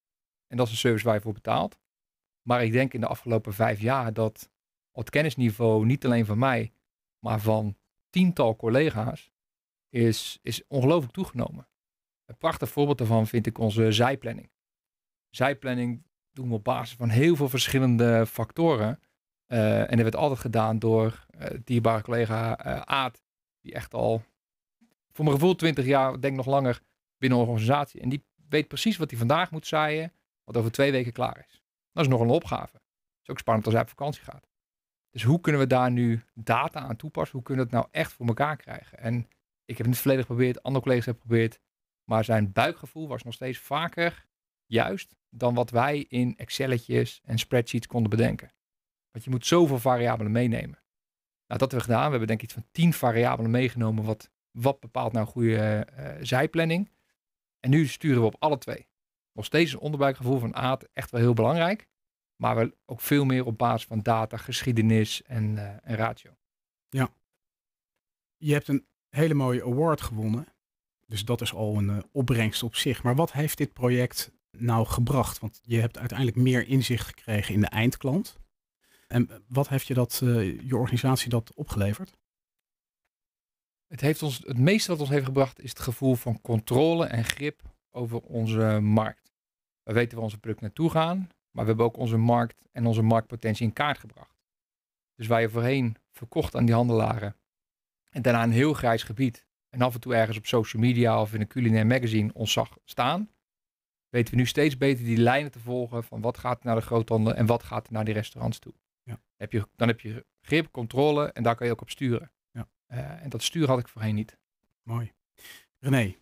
En 0.47 0.57
dat 0.57 0.65
is 0.65 0.71
een 0.71 0.79
service 0.79 1.05
waar 1.05 1.15
je 1.15 1.21
voor 1.21 1.33
betaalt. 1.33 1.79
Maar 2.41 2.63
ik 2.63 2.71
denk 2.71 2.93
in 2.93 2.99
de 2.99 3.07
afgelopen 3.07 3.53
vijf 3.53 3.79
jaar 3.79 4.13
dat 4.13 4.49
het 4.91 5.09
kennisniveau 5.09 5.85
niet 5.85 6.05
alleen 6.05 6.25
van 6.25 6.37
mij, 6.37 6.73
maar 7.19 7.39
van 7.39 7.77
tiental 8.09 8.55
collega's 8.55 9.31
is, 9.89 10.39
is 10.41 10.67
ongelooflijk 10.67 11.13
toegenomen. 11.13 11.67
Een 12.25 12.37
prachtig 12.37 12.69
voorbeeld 12.69 12.97
daarvan 12.97 13.27
vind 13.27 13.45
ik 13.45 13.57
onze 13.57 13.91
zijplanning. 13.91 14.51
Zijplanning 15.29 16.03
doen 16.31 16.47
we 16.47 16.53
op 16.53 16.63
basis 16.63 16.95
van 16.95 17.09
heel 17.09 17.35
veel 17.35 17.49
verschillende 17.49 18.25
factoren. 18.25 18.99
Eh, 19.45 19.79
en 19.79 19.89
dat 19.89 20.01
werd 20.01 20.15
altijd 20.15 20.39
gedaan 20.39 20.79
door 20.79 21.25
eh 21.29 21.57
dierbare 21.63 22.01
collega 22.01 22.57
eh 22.57 22.81
Aad, 22.81 23.23
die 23.61 23.73
echt 23.73 23.93
al 23.93 24.23
voor 25.11 25.25
mijn 25.25 25.37
gevoel 25.37 25.55
20 25.55 25.85
jaar, 25.85 26.19
denk 26.21 26.35
nog 26.35 26.45
langer, 26.45 26.81
binnen 27.17 27.39
een 27.39 27.45
organisatie. 27.45 28.01
En 28.01 28.09
die 28.09 28.25
weet 28.49 28.67
precies 28.67 28.97
wat 28.97 29.09
hij 29.09 29.19
vandaag 29.19 29.51
moet 29.51 29.67
zaaien, 29.67 30.13
wat 30.43 30.57
over 30.57 30.71
twee 30.71 30.91
weken 30.91 31.11
klaar 31.11 31.45
is. 31.47 31.63
Dat 31.91 32.03
is 32.03 32.09
nog 32.09 32.21
een 32.21 32.29
opgave. 32.29 32.73
Het 32.73 33.21
is 33.21 33.29
ook 33.29 33.39
spannend 33.39 33.65
als 33.65 33.73
hij 33.73 33.83
op 33.83 33.89
vakantie 33.89 34.23
gaat. 34.23 34.48
Dus 35.09 35.23
hoe 35.23 35.39
kunnen 35.39 35.61
we 35.61 35.67
daar 35.67 35.91
nu 35.91 36.23
data 36.33 36.79
aan 36.79 36.95
toepassen? 36.95 37.35
Hoe 37.35 37.45
kunnen 37.45 37.65
we 37.65 37.71
het 37.71 37.81
nou 37.81 37.93
echt 38.03 38.13
voor 38.13 38.27
elkaar 38.27 38.57
krijgen? 38.57 38.97
En 38.97 39.15
ik 39.65 39.77
heb 39.77 39.77
het 39.77 39.87
niet 39.87 39.97
volledig 39.97 40.25
geprobeerd, 40.25 40.63
andere 40.63 40.83
collega's 40.83 41.05
hebben 41.05 41.23
geprobeerd. 41.23 41.59
Maar 42.03 42.23
zijn 42.23 42.51
buikgevoel 42.51 43.07
was 43.07 43.23
nog 43.23 43.33
steeds 43.33 43.57
vaker 43.57 44.25
juist 44.65 45.15
dan 45.29 45.53
wat 45.53 45.69
wij 45.69 46.05
in 46.09 46.37
Excelletjes 46.37 47.21
en 47.25 47.37
spreadsheets 47.37 47.87
konden 47.87 48.09
bedenken. 48.09 48.51
Want 49.11 49.23
je 49.23 49.29
moet 49.29 49.45
zoveel 49.45 49.79
variabelen 49.79 50.31
meenemen. 50.31 50.79
Nou, 51.47 51.59
dat 51.59 51.71
hebben 51.71 51.77
we 51.77 51.83
gedaan. 51.83 52.03
We 52.03 52.09
hebben 52.09 52.27
denk 52.27 52.39
ik 52.39 52.45
iets 52.45 52.53
van 52.53 52.67
tien 52.71 52.93
variabelen 52.93 53.51
meegenomen. 53.51 54.03
Wat, 54.03 54.31
wat 54.51 54.79
bepaalt 54.79 55.13
nou 55.13 55.27
goede 55.27 55.57
eh, 55.57 56.15
zijplanning? 56.21 56.91
En 57.59 57.69
nu 57.69 57.87
sturen 57.87 58.21
we 58.21 58.27
op 58.27 58.35
alle 58.39 58.57
twee. 58.57 58.87
Nog 59.33 59.45
steeds 59.45 59.73
een 59.73 59.79
onderbuikgevoel 59.79 60.39
van 60.39 60.55
aard 60.55 60.87
echt 60.93 61.11
wel 61.11 61.21
heel 61.21 61.33
belangrijk. 61.33 61.87
Maar 62.41 62.55
wel 62.55 62.71
ook 62.85 63.01
veel 63.01 63.25
meer 63.25 63.45
op 63.45 63.57
basis 63.57 63.87
van 63.87 64.01
data, 64.01 64.37
geschiedenis 64.37 65.23
en, 65.23 65.57
eh, 65.57 65.91
en 65.91 65.95
ratio. 65.95 66.37
Je 68.41 68.53
hebt 68.53 68.67
een 68.67 68.85
hele 69.09 69.33
mooie 69.33 69.63
award 69.63 70.01
gewonnen. 70.01 70.47
Dus 71.05 71.25
dat 71.25 71.41
is 71.41 71.53
al 71.53 71.77
een 71.77 71.89
eh, 71.89 71.97
opbrengst 72.11 72.63
op 72.63 72.75
zich. 72.75 73.03
Maar 73.03 73.15
wat 73.15 73.31
heeft 73.31 73.57
dit 73.57 73.73
project 73.73 74.31
nou 74.51 74.85
gebracht? 74.85 75.39
Want 75.39 75.59
je 75.63 75.79
hebt 75.79 75.97
uiteindelijk 75.97 76.37
meer 76.37 76.67
inzicht 76.67 77.07
gekregen 77.07 77.53
in 77.53 77.61
de 77.61 77.67
eindklant. 77.67 78.37
En 79.07 79.43
wat 79.47 79.69
heeft 79.69 79.87
je, 79.87 79.93
dat, 79.93 80.21
eh, 80.23 80.59
je 80.61 80.77
organisatie 80.77 81.29
dat 81.29 81.53
opgeleverd? 81.53 82.17
Het, 83.87 84.01
heeft 84.01 84.23
ons, 84.23 84.37
het 84.37 84.57
meeste 84.57 84.91
wat 84.91 84.99
ons 84.99 85.09
heeft 85.09 85.25
gebracht 85.25 85.59
is 85.59 85.69
het 85.69 85.79
gevoel 85.79 86.15
van 86.15 86.41
controle 86.41 87.05
en 87.05 87.25
grip 87.25 87.61
over 87.89 88.19
onze 88.19 88.79
markt. 88.79 89.31
We 89.83 89.93
weten 89.93 90.15
waar 90.15 90.23
onze 90.23 90.39
producten 90.39 90.65
naartoe 90.65 90.89
gaan, 90.89 91.29
maar 91.51 91.63
we 91.63 91.69
hebben 91.69 91.85
ook 91.85 91.97
onze 91.97 92.17
markt 92.17 92.67
en 92.71 92.85
onze 92.85 93.01
marktpotentie 93.01 93.65
in 93.65 93.73
kaart 93.73 93.97
gebracht. 93.97 94.37
Dus 95.15 95.27
waar 95.27 95.41
je 95.41 95.49
voorheen 95.49 95.97
verkocht 96.11 96.55
aan 96.55 96.65
die 96.65 96.75
handelaren 96.75 97.35
en 98.09 98.21
daarna 98.21 98.43
een 98.43 98.51
heel 98.51 98.73
grijs 98.73 99.03
gebied 99.03 99.47
en 99.69 99.81
af 99.81 99.93
en 99.93 99.99
toe 99.99 100.15
ergens 100.15 100.37
op 100.37 100.45
social 100.45 100.81
media 100.81 101.21
of 101.21 101.33
in 101.33 101.41
een 101.41 101.47
culinair 101.47 101.87
magazine 101.87 102.33
ons 102.33 102.51
zag 102.51 102.77
staan, 102.85 103.29
weten 104.09 104.33
we 104.33 104.39
nu 104.39 104.45
steeds 104.45 104.77
beter 104.77 105.05
die 105.05 105.17
lijnen 105.17 105.51
te 105.51 105.59
volgen 105.59 106.03
van 106.03 106.21
wat 106.21 106.37
gaat 106.37 106.63
naar 106.63 106.75
de 106.75 106.81
groothandel 106.81 107.33
en 107.33 107.45
wat 107.45 107.63
gaat 107.63 107.89
naar 107.89 108.05
die 108.05 108.13
restaurants 108.13 108.59
toe. 108.59 108.73
Ja. 109.03 109.19
Heb 109.35 109.51
je, 109.51 109.67
dan 109.75 109.87
heb 109.87 109.99
je 109.99 110.25
grip, 110.41 110.71
controle 110.71 111.31
en 111.31 111.43
daar 111.43 111.55
kan 111.55 111.65
je 111.65 111.73
ook 111.73 111.81
op 111.81 111.89
sturen. 111.89 112.31
Ja. 112.51 112.67
Eh, 112.85 113.23
en 113.23 113.29
dat 113.29 113.43
sturen 113.43 113.69
had 113.69 113.79
ik 113.79 113.87
voorheen 113.87 114.15
niet. 114.15 114.37
Mooi. 114.83 115.13
René, 115.79 116.15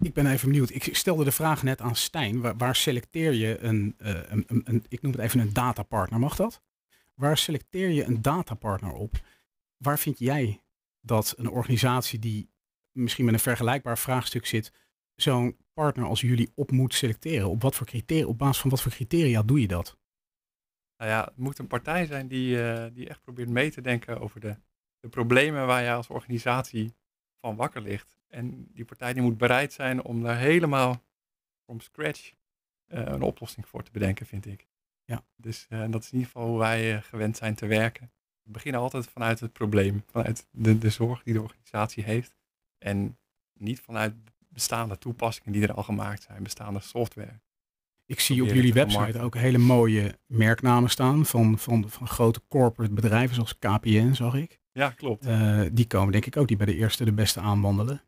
ik 0.00 0.14
ben 0.14 0.26
even 0.26 0.48
benieuwd. 0.48 0.70
Ik 0.70 0.96
stelde 0.96 1.24
de 1.24 1.32
vraag 1.32 1.62
net 1.62 1.80
aan 1.80 1.96
Stijn. 1.96 2.58
Waar, 2.58 2.76
selecteer 2.76 3.32
je 3.32 3.58
een, 3.58 3.94
uh, 3.98 4.08
een, 4.08 4.44
een, 4.46 4.62
een, 4.64 4.84
ik 4.88 5.02
noem 5.02 5.12
het 5.12 5.20
even 5.20 5.40
een 5.40 5.52
datapartner, 5.52 6.20
mag 6.20 6.36
dat? 6.36 6.62
Waar 7.14 7.38
selecteer 7.38 7.90
je 7.90 8.04
een 8.04 8.22
datapartner 8.22 8.92
op? 8.92 9.20
Waar 9.76 9.98
vind 9.98 10.18
jij 10.18 10.62
dat 11.00 11.34
een 11.36 11.48
organisatie 11.48 12.18
die 12.18 12.50
misschien 12.92 13.24
met 13.24 13.34
een 13.34 13.40
vergelijkbaar 13.40 13.98
vraagstuk 13.98 14.46
zit, 14.46 14.72
zo'n 15.14 15.56
partner 15.72 16.06
als 16.06 16.20
jullie 16.20 16.52
op 16.54 16.70
moet 16.70 16.94
selecteren? 16.94 17.48
Op, 17.48 17.62
wat 17.62 17.74
voor 17.74 17.86
criteria, 17.86 18.26
op 18.26 18.38
basis 18.38 18.60
van 18.60 18.70
wat 18.70 18.82
voor 18.82 18.92
criteria 18.92 19.42
doe 19.42 19.60
je 19.60 19.68
dat? 19.68 19.98
Nou 20.96 21.10
ja, 21.10 21.24
het 21.24 21.36
moet 21.36 21.58
een 21.58 21.66
partij 21.66 22.06
zijn 22.06 22.28
die, 22.28 22.56
uh, 22.56 22.86
die 22.92 23.08
echt 23.08 23.20
probeert 23.20 23.48
mee 23.48 23.70
te 23.70 23.80
denken 23.80 24.20
over 24.20 24.40
de, 24.40 24.56
de 25.00 25.08
problemen 25.08 25.66
waar 25.66 25.82
je 25.82 25.92
als 25.92 26.08
organisatie 26.08 26.94
van 27.40 27.56
wakker 27.56 27.82
ligt. 27.82 28.16
En 28.34 28.68
die 28.72 28.84
partij 28.84 29.12
die 29.12 29.22
moet 29.22 29.38
bereid 29.38 29.72
zijn 29.72 30.02
om 30.02 30.22
daar 30.22 30.38
helemaal 30.38 31.02
from 31.64 31.80
scratch 31.80 32.32
uh, 32.88 33.00
een 33.04 33.22
oplossing 33.22 33.66
voor 33.66 33.82
te 33.82 33.90
bedenken, 33.90 34.26
vind 34.26 34.46
ik. 34.46 34.66
Ja. 35.04 35.24
Dus 35.36 35.66
uh, 35.70 35.84
dat 35.90 36.02
is 36.02 36.12
in 36.12 36.18
ieder 36.18 36.32
geval 36.32 36.48
hoe 36.48 36.58
wij 36.58 37.02
gewend 37.02 37.36
zijn 37.36 37.54
te 37.54 37.66
werken. 37.66 38.12
We 38.42 38.50
beginnen 38.50 38.80
altijd 38.80 39.06
vanuit 39.06 39.40
het 39.40 39.52
probleem, 39.52 40.04
vanuit 40.06 40.46
de, 40.50 40.78
de 40.78 40.90
zorg 40.90 41.22
die 41.22 41.34
de 41.34 41.42
organisatie 41.42 42.04
heeft. 42.04 42.36
En 42.78 43.18
niet 43.52 43.80
vanuit 43.80 44.14
bestaande 44.48 44.98
toepassingen 44.98 45.52
die 45.52 45.62
er 45.62 45.74
al 45.74 45.82
gemaakt 45.82 46.22
zijn, 46.22 46.42
bestaande 46.42 46.80
software. 46.80 47.40
Ik 48.06 48.20
zie 48.20 48.42
op 48.42 48.48
jullie 48.48 48.72
website 48.72 49.20
ook 49.20 49.34
hele 49.34 49.58
mooie 49.58 50.18
merknamen 50.26 50.90
staan 50.90 51.26
van, 51.26 51.58
van, 51.58 51.90
van 51.90 52.08
grote 52.08 52.42
corporate 52.48 52.94
bedrijven 52.94 53.34
zoals 53.34 53.58
KPN, 53.58 54.12
zag 54.12 54.34
ik. 54.34 54.60
Ja, 54.72 54.90
klopt. 54.90 55.26
Uh, 55.26 55.62
die 55.72 55.86
komen 55.86 56.12
denk 56.12 56.26
ik 56.26 56.36
ook 56.36 56.48
die 56.48 56.56
bij 56.56 56.66
de 56.66 56.76
eerste 56.76 57.04
de 57.04 57.12
beste 57.12 57.40
aanwandelen. 57.40 58.02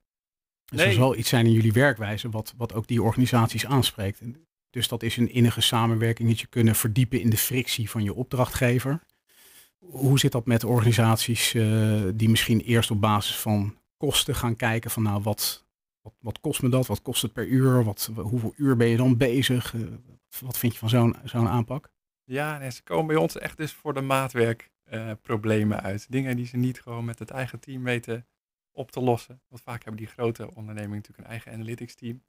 Dus 0.67 0.79
nee. 0.79 0.87
er 0.87 0.93
zal 0.93 1.17
iets 1.17 1.29
zijn 1.29 1.47
in 1.47 1.53
jullie 1.53 1.73
werkwijze 1.73 2.31
wat, 2.31 2.55
wat 2.57 2.75
ook 2.75 2.87
die 2.87 3.03
organisaties 3.03 3.67
aanspreekt. 3.67 4.21
Dus 4.71 4.89
dat 4.89 5.03
is 5.03 5.17
een 5.17 5.33
innige 5.33 5.61
samenwerking 5.61 6.29
dat 6.29 6.41
je 6.41 6.47
kunnen 6.47 6.75
verdiepen 6.75 7.21
in 7.21 7.31
de 7.31 7.37
frictie 7.37 7.91
van 7.91 8.03
je 8.03 8.15
opdrachtgever. 8.15 9.01
Hoe 9.79 10.19
zit 10.19 10.33
dat 10.33 10.47
met 10.47 10.65
organisaties 10.65 11.55
uh, 11.55 12.03
die 12.15 12.29
misschien 12.29 12.61
eerst 12.61 12.91
op 12.91 13.01
basis 13.01 13.37
van 13.37 13.79
kosten 13.97 14.35
gaan 14.35 14.57
kijken 14.57 14.91
van 14.91 15.03
nou 15.03 15.23
wat, 15.23 15.65
wat, 16.01 16.15
wat 16.21 16.41
kost 16.41 16.63
me 16.63 16.69
dat, 16.69 16.87
wat 16.87 17.03
kost 17.03 17.23
het 17.23 17.33
per 17.33 17.47
uur, 17.47 17.85
wat, 17.85 18.11
hoeveel 18.17 18.53
uur 18.57 18.77
ben 18.77 18.89
je 18.89 18.97
dan 18.97 19.17
bezig, 19.17 19.75
uh, 19.75 19.87
wat 20.41 20.59
vind 20.59 20.73
je 20.73 20.79
van 20.79 20.89
zo'n 20.89 21.17
zo'n 21.25 21.49
aanpak? 21.49 21.91
Ja, 22.25 22.59
nee, 22.59 22.71
ze 22.71 22.83
komen 22.83 23.07
bij 23.07 23.17
ons 23.17 23.39
echt 23.39 23.57
dus 23.57 23.73
voor 23.73 23.95
de 23.95 24.01
maatwerkproblemen 24.01 25.79
uh, 25.79 25.85
uit. 25.85 26.07
Dingen 26.11 26.37
die 26.37 26.47
ze 26.47 26.57
niet 26.57 26.81
gewoon 26.81 27.05
met 27.05 27.19
het 27.19 27.31
eigen 27.31 27.61
team 27.61 27.83
weten 27.83 28.27
op 28.77 28.91
te 28.91 29.01
lossen. 29.01 29.43
Want 29.49 29.63
vaak 29.63 29.85
hebben 29.85 30.03
die 30.03 30.11
grote 30.11 30.55
ondernemingen 30.55 30.97
natuurlijk 30.97 31.25
een 31.25 31.31
eigen 31.31 31.53
analytics 31.53 31.95
team. 31.95 32.25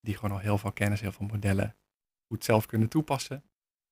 Die 0.00 0.14
gewoon 0.14 0.30
al 0.30 0.42
heel 0.42 0.58
veel 0.58 0.72
kennis, 0.72 1.00
heel 1.00 1.12
veel 1.12 1.26
modellen 1.26 1.76
goed 2.26 2.44
zelf 2.44 2.66
kunnen 2.66 2.88
toepassen. 2.88 3.44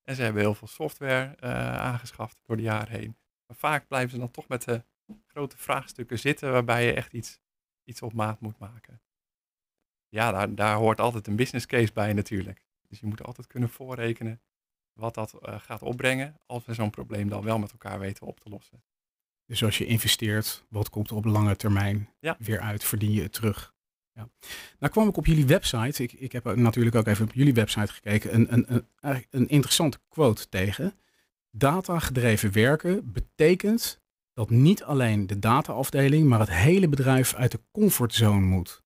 En 0.03 0.15
ze 0.15 0.23
hebben 0.23 0.43
heel 0.43 0.55
veel 0.55 0.69
software 0.69 1.37
uh, 1.41 1.79
aangeschaft 1.79 2.41
door 2.43 2.57
de 2.57 2.63
jaren 2.63 2.99
heen. 2.99 3.17
Maar 3.47 3.57
vaak 3.57 3.89
blijven 3.89 4.11
ze 4.11 4.19
dan 4.19 4.31
toch 4.31 4.49
met 4.49 4.63
de 4.63 4.85
grote 5.27 5.57
vraagstukken 5.57 6.19
zitten 6.19 6.53
waarbij 6.53 6.87
je 6.87 6.93
echt 6.93 7.13
iets, 7.13 7.41
iets 7.85 8.03
op 8.03 8.13
maat 8.13 8.41
moet 8.41 8.59
maken. 8.59 9.03
Ja, 10.09 10.31
daar, 10.31 10.55
daar 10.55 10.77
hoort 10.77 11.01
altijd 11.01 11.27
een 11.27 11.37
business 11.37 11.67
case 11.67 11.93
bij 11.93 12.13
natuurlijk. 12.13 12.67
Dus 12.89 13.01
je 13.01 13.07
moet 13.07 13.23
altijd 13.23 13.47
kunnen 13.47 13.69
voorrekenen 13.69 14.43
wat 14.93 15.15
dat 15.15 15.35
uh, 15.35 15.61
gaat 15.61 15.83
opbrengen 15.83 16.41
als 16.47 16.65
we 16.65 16.75
zo'n 16.75 16.91
probleem 16.91 17.29
dan 17.29 17.45
wel 17.45 17.59
met 17.59 17.73
elkaar 17.73 17.99
weten 17.99 18.27
op 18.27 18.41
te 18.41 18.49
lossen. 18.49 18.83
Dus 19.49 19.65
als 19.65 19.79
je 19.79 19.87
investeert, 19.87 20.65
wat 20.69 20.91
komt 20.91 21.11
er 21.11 21.17
op 21.17 21.25
lange 21.25 21.57
termijn 21.57 22.09
ja. 22.21 22.37
weer 22.39 22.61
uit? 22.61 22.85
Verdien 22.85 23.13
je 23.13 23.23
het 23.23 23.33
terug? 23.33 23.75
Ja. 24.13 24.29
Nou 24.79 24.93
kwam 24.93 25.09
ik 25.09 25.17
op 25.17 25.27
jullie 25.27 25.47
website, 25.47 26.03
ik, 26.03 26.13
ik 26.13 26.33
heb 26.33 26.57
natuurlijk 26.57 26.97
ook 26.97 27.07
even 27.07 27.25
op 27.25 27.33
jullie 27.33 27.55
website 27.55 27.93
gekeken, 27.93 28.35
een, 28.35 28.53
een, 28.53 28.87
een, 29.01 29.25
een 29.31 29.49
interessante 29.49 29.99
quote 30.09 30.49
tegen. 30.49 30.95
Data 31.51 31.99
gedreven 31.99 32.53
werken 32.53 33.13
betekent 33.13 34.01
dat 34.35 34.51
niet 34.51 34.83
alleen 34.83 35.27
de 35.27 35.39
dataafdeling, 35.39 36.29
maar 36.29 36.41
het 36.41 36.51
hele 36.51 36.89
bedrijf 36.89 37.35
uit 37.35 37.53
de 37.53 37.61
comfortzone 37.73 38.47
moet. 38.47 38.83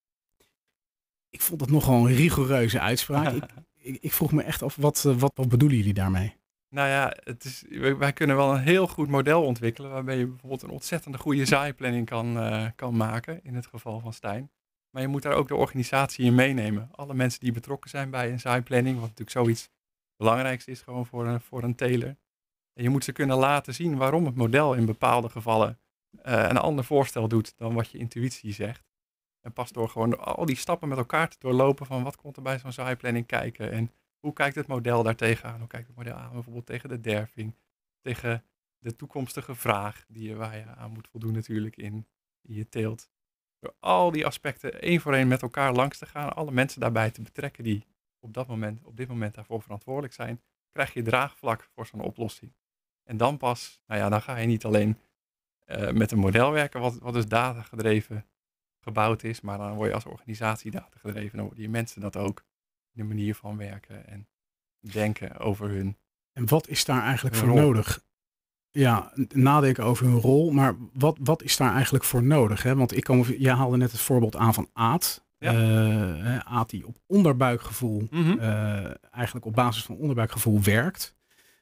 Ik 1.31 1.40
vond 1.40 1.61
dat 1.61 1.71
nogal 1.71 2.09
een 2.09 2.14
rigoureuze 2.14 2.81
uitspraak. 2.81 3.33
ik, 3.35 3.45
ik, 3.95 3.99
ik, 4.00 4.12
vroeg 4.12 4.33
me 4.33 4.42
echt 4.42 4.62
af, 4.62 4.76
wat, 4.76 5.02
wat, 5.02 5.33
wat 5.35 5.49
bedoelen 5.49 5.78
jullie 5.78 5.95
daarmee? 5.95 6.37
Nou 6.73 6.88
ja, 6.88 7.17
het 7.25 7.45
is, 7.45 7.64
wij 7.99 8.12
kunnen 8.12 8.37
wel 8.37 8.55
een 8.55 8.61
heel 8.61 8.88
goed 8.88 9.09
model 9.09 9.45
ontwikkelen 9.45 9.91
waarbij 9.91 10.17
je 10.17 10.26
bijvoorbeeld 10.26 10.62
een 10.62 10.71
ontzettende 10.71 11.19
goede 11.19 11.45
zaaiplanning 11.45 12.07
kan, 12.07 12.37
uh, 12.37 12.67
kan 12.76 12.97
maken, 12.97 13.45
in 13.45 13.55
het 13.55 13.67
geval 13.67 14.00
van 14.00 14.12
Stijn. 14.12 14.50
Maar 14.91 15.02
je 15.02 15.09
moet 15.09 15.23
daar 15.23 15.35
ook 15.35 15.49
de 15.49 15.55
organisatie 15.55 16.25
in 16.25 16.35
meenemen. 16.35 16.88
Alle 16.93 17.14
mensen 17.14 17.41
die 17.41 17.52
betrokken 17.52 17.91
zijn 17.91 18.11
bij 18.11 18.31
een 18.31 18.41
zaaiplanning, 18.41 18.95
wat 18.95 19.09
natuurlijk 19.09 19.31
zoiets 19.31 19.71
belangrijks 20.17 20.64
is 20.64 20.83
gewoon 20.83 21.07
voor 21.07 21.26
een, 21.26 21.41
voor 21.41 21.62
een 21.62 21.75
teler. 21.75 22.17
En 22.73 22.83
je 22.83 22.88
moet 22.88 23.05
ze 23.05 23.12
kunnen 23.12 23.37
laten 23.37 23.75
zien 23.75 23.97
waarom 23.97 24.25
het 24.25 24.35
model 24.35 24.75
in 24.75 24.85
bepaalde 24.85 25.29
gevallen 25.29 25.81
uh, 26.14 26.23
een 26.49 26.57
ander 26.57 26.85
voorstel 26.85 27.29
doet 27.29 27.59
dan 27.59 27.75
wat 27.75 27.91
je 27.91 27.99
intuïtie 27.99 28.52
zegt. 28.52 28.91
En 29.41 29.52
pas 29.52 29.73
door 29.73 29.88
gewoon 29.88 30.19
al 30.19 30.47
die 30.47 30.57
stappen 30.57 30.88
met 30.88 30.99
elkaar 30.99 31.29
te 31.29 31.37
doorlopen 31.38 31.87
van 31.87 32.02
wat 32.02 32.17
komt 32.17 32.37
er 32.37 32.43
bij 32.43 32.59
zo'n 32.59 32.73
zaaiplanning 32.73 33.26
kijken 33.26 33.73
en 33.73 33.93
hoe 34.23 34.33
kijkt 34.33 34.55
het 34.55 34.67
model 34.67 35.02
daar 35.02 35.17
tegenaan? 35.17 35.59
Hoe 35.59 35.69
kijkt 35.69 35.87
het 35.87 35.97
model 35.97 36.14
aan 36.14 36.33
bijvoorbeeld 36.33 36.67
tegen 36.67 36.88
de 36.88 37.00
derving, 37.00 37.55
tegen 38.00 38.45
de 38.79 38.97
toekomstige 38.97 39.55
vraag 39.55 40.05
die 40.09 40.29
je, 40.29 40.35
waar 40.35 40.57
je 40.57 40.67
aan 40.67 40.91
moet 40.91 41.09
voldoen 41.09 41.33
natuurlijk 41.33 41.76
in, 41.76 42.07
je 42.41 42.69
teelt. 42.69 43.11
Door 43.59 43.75
al 43.81 44.11
die 44.11 44.26
aspecten 44.26 44.81
één 44.81 45.00
voor 45.00 45.14
één 45.14 45.29
met 45.29 45.43
elkaar 45.43 45.73
langs 45.73 45.99
te 45.99 46.07
gaan, 46.07 46.35
alle 46.35 46.50
mensen 46.50 46.81
daarbij 46.81 47.11
te 47.11 47.23
betrekken 47.23 47.64
die 47.64 47.87
op, 48.19 48.35
dat 48.35 48.47
moment, 48.47 48.85
op 48.85 48.97
dit 48.97 49.09
moment 49.09 49.35
daarvoor 49.35 49.62
verantwoordelijk 49.62 50.14
zijn, 50.14 50.43
krijg 50.73 50.93
je 50.93 51.02
draagvlak 51.02 51.69
voor 51.75 51.87
zo'n 51.87 52.00
oplossing. 52.00 52.52
En 53.02 53.17
dan 53.17 53.37
pas, 53.37 53.81
nou 53.87 54.00
ja, 54.00 54.09
dan 54.09 54.23
ga 54.23 54.37
je 54.37 54.47
niet 54.47 54.64
alleen 54.64 54.99
uh, 55.67 55.91
met 55.91 56.11
een 56.11 56.19
model 56.19 56.52
werken 56.52 56.81
wat, 56.81 56.99
wat 56.99 57.14
dus 57.14 57.26
datagedreven 57.26 58.26
gebouwd 58.79 59.23
is, 59.23 59.41
maar 59.41 59.59
dan 59.59 59.75
word 59.75 59.88
je 59.88 59.95
als 59.95 60.07
organisatie 60.07 60.71
datagedreven, 60.71 61.37
dan 61.37 61.47
worden 61.47 61.62
je 61.64 61.71
mensen 61.71 62.00
dat 62.00 62.17
ook 62.17 62.45
de 62.92 63.04
manier 63.04 63.34
van 63.34 63.56
werken 63.56 64.06
en 64.06 64.28
denken 64.80 65.38
over 65.38 65.68
hun. 65.68 65.96
En 66.32 66.49
wat 66.49 66.68
is 66.68 66.84
daar 66.84 67.02
eigenlijk 67.02 67.37
voor 67.37 67.49
rol. 67.49 67.56
nodig? 67.56 68.04
Ja, 68.70 69.12
nadenken 69.28 69.84
over 69.84 70.06
hun 70.06 70.20
rol, 70.20 70.50
maar 70.50 70.76
wat, 70.92 71.16
wat 71.20 71.42
is 71.42 71.56
daar 71.56 71.72
eigenlijk 71.75 72.04
voor 72.04 72.22
nodig? 72.22 72.62
Hè? 72.62 72.76
Want 72.76 72.96
ik 72.96 73.04
kom, 73.04 73.22
jij 73.22 73.54
haalde 73.54 73.76
net 73.76 73.92
het 73.92 74.00
voorbeeld 74.00 74.37
aan 74.37 74.54
van 74.54 74.68
Aad. 74.72 75.25
Ja. 75.38 75.52
Uh, 75.52 76.38
Aad 76.38 76.70
die 76.70 76.87
op 76.87 76.99
onderbuikgevoel, 77.06 78.06
mm 78.11 78.22
-hmm. 78.22 78.38
uh, 78.38 78.84
eigenlijk 79.11 79.46
op 79.46 79.54
basis 79.54 79.84
van 79.84 79.96
onderbuikgevoel 79.96 80.62
werkt. 80.62 81.16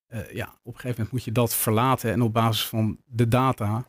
Uh, 0.08 0.32
ja, 0.32 0.44
op 0.44 0.74
een 0.74 0.80
gegeven 0.80 0.90
moment 0.90 1.10
moet 1.12 1.24
je 1.24 1.32
dat 1.32 1.54
verlaten 1.54 2.12
en 2.12 2.22
op 2.22 2.32
basis 2.32 2.66
van 2.66 2.98
de 3.04 3.28
data 3.28 3.86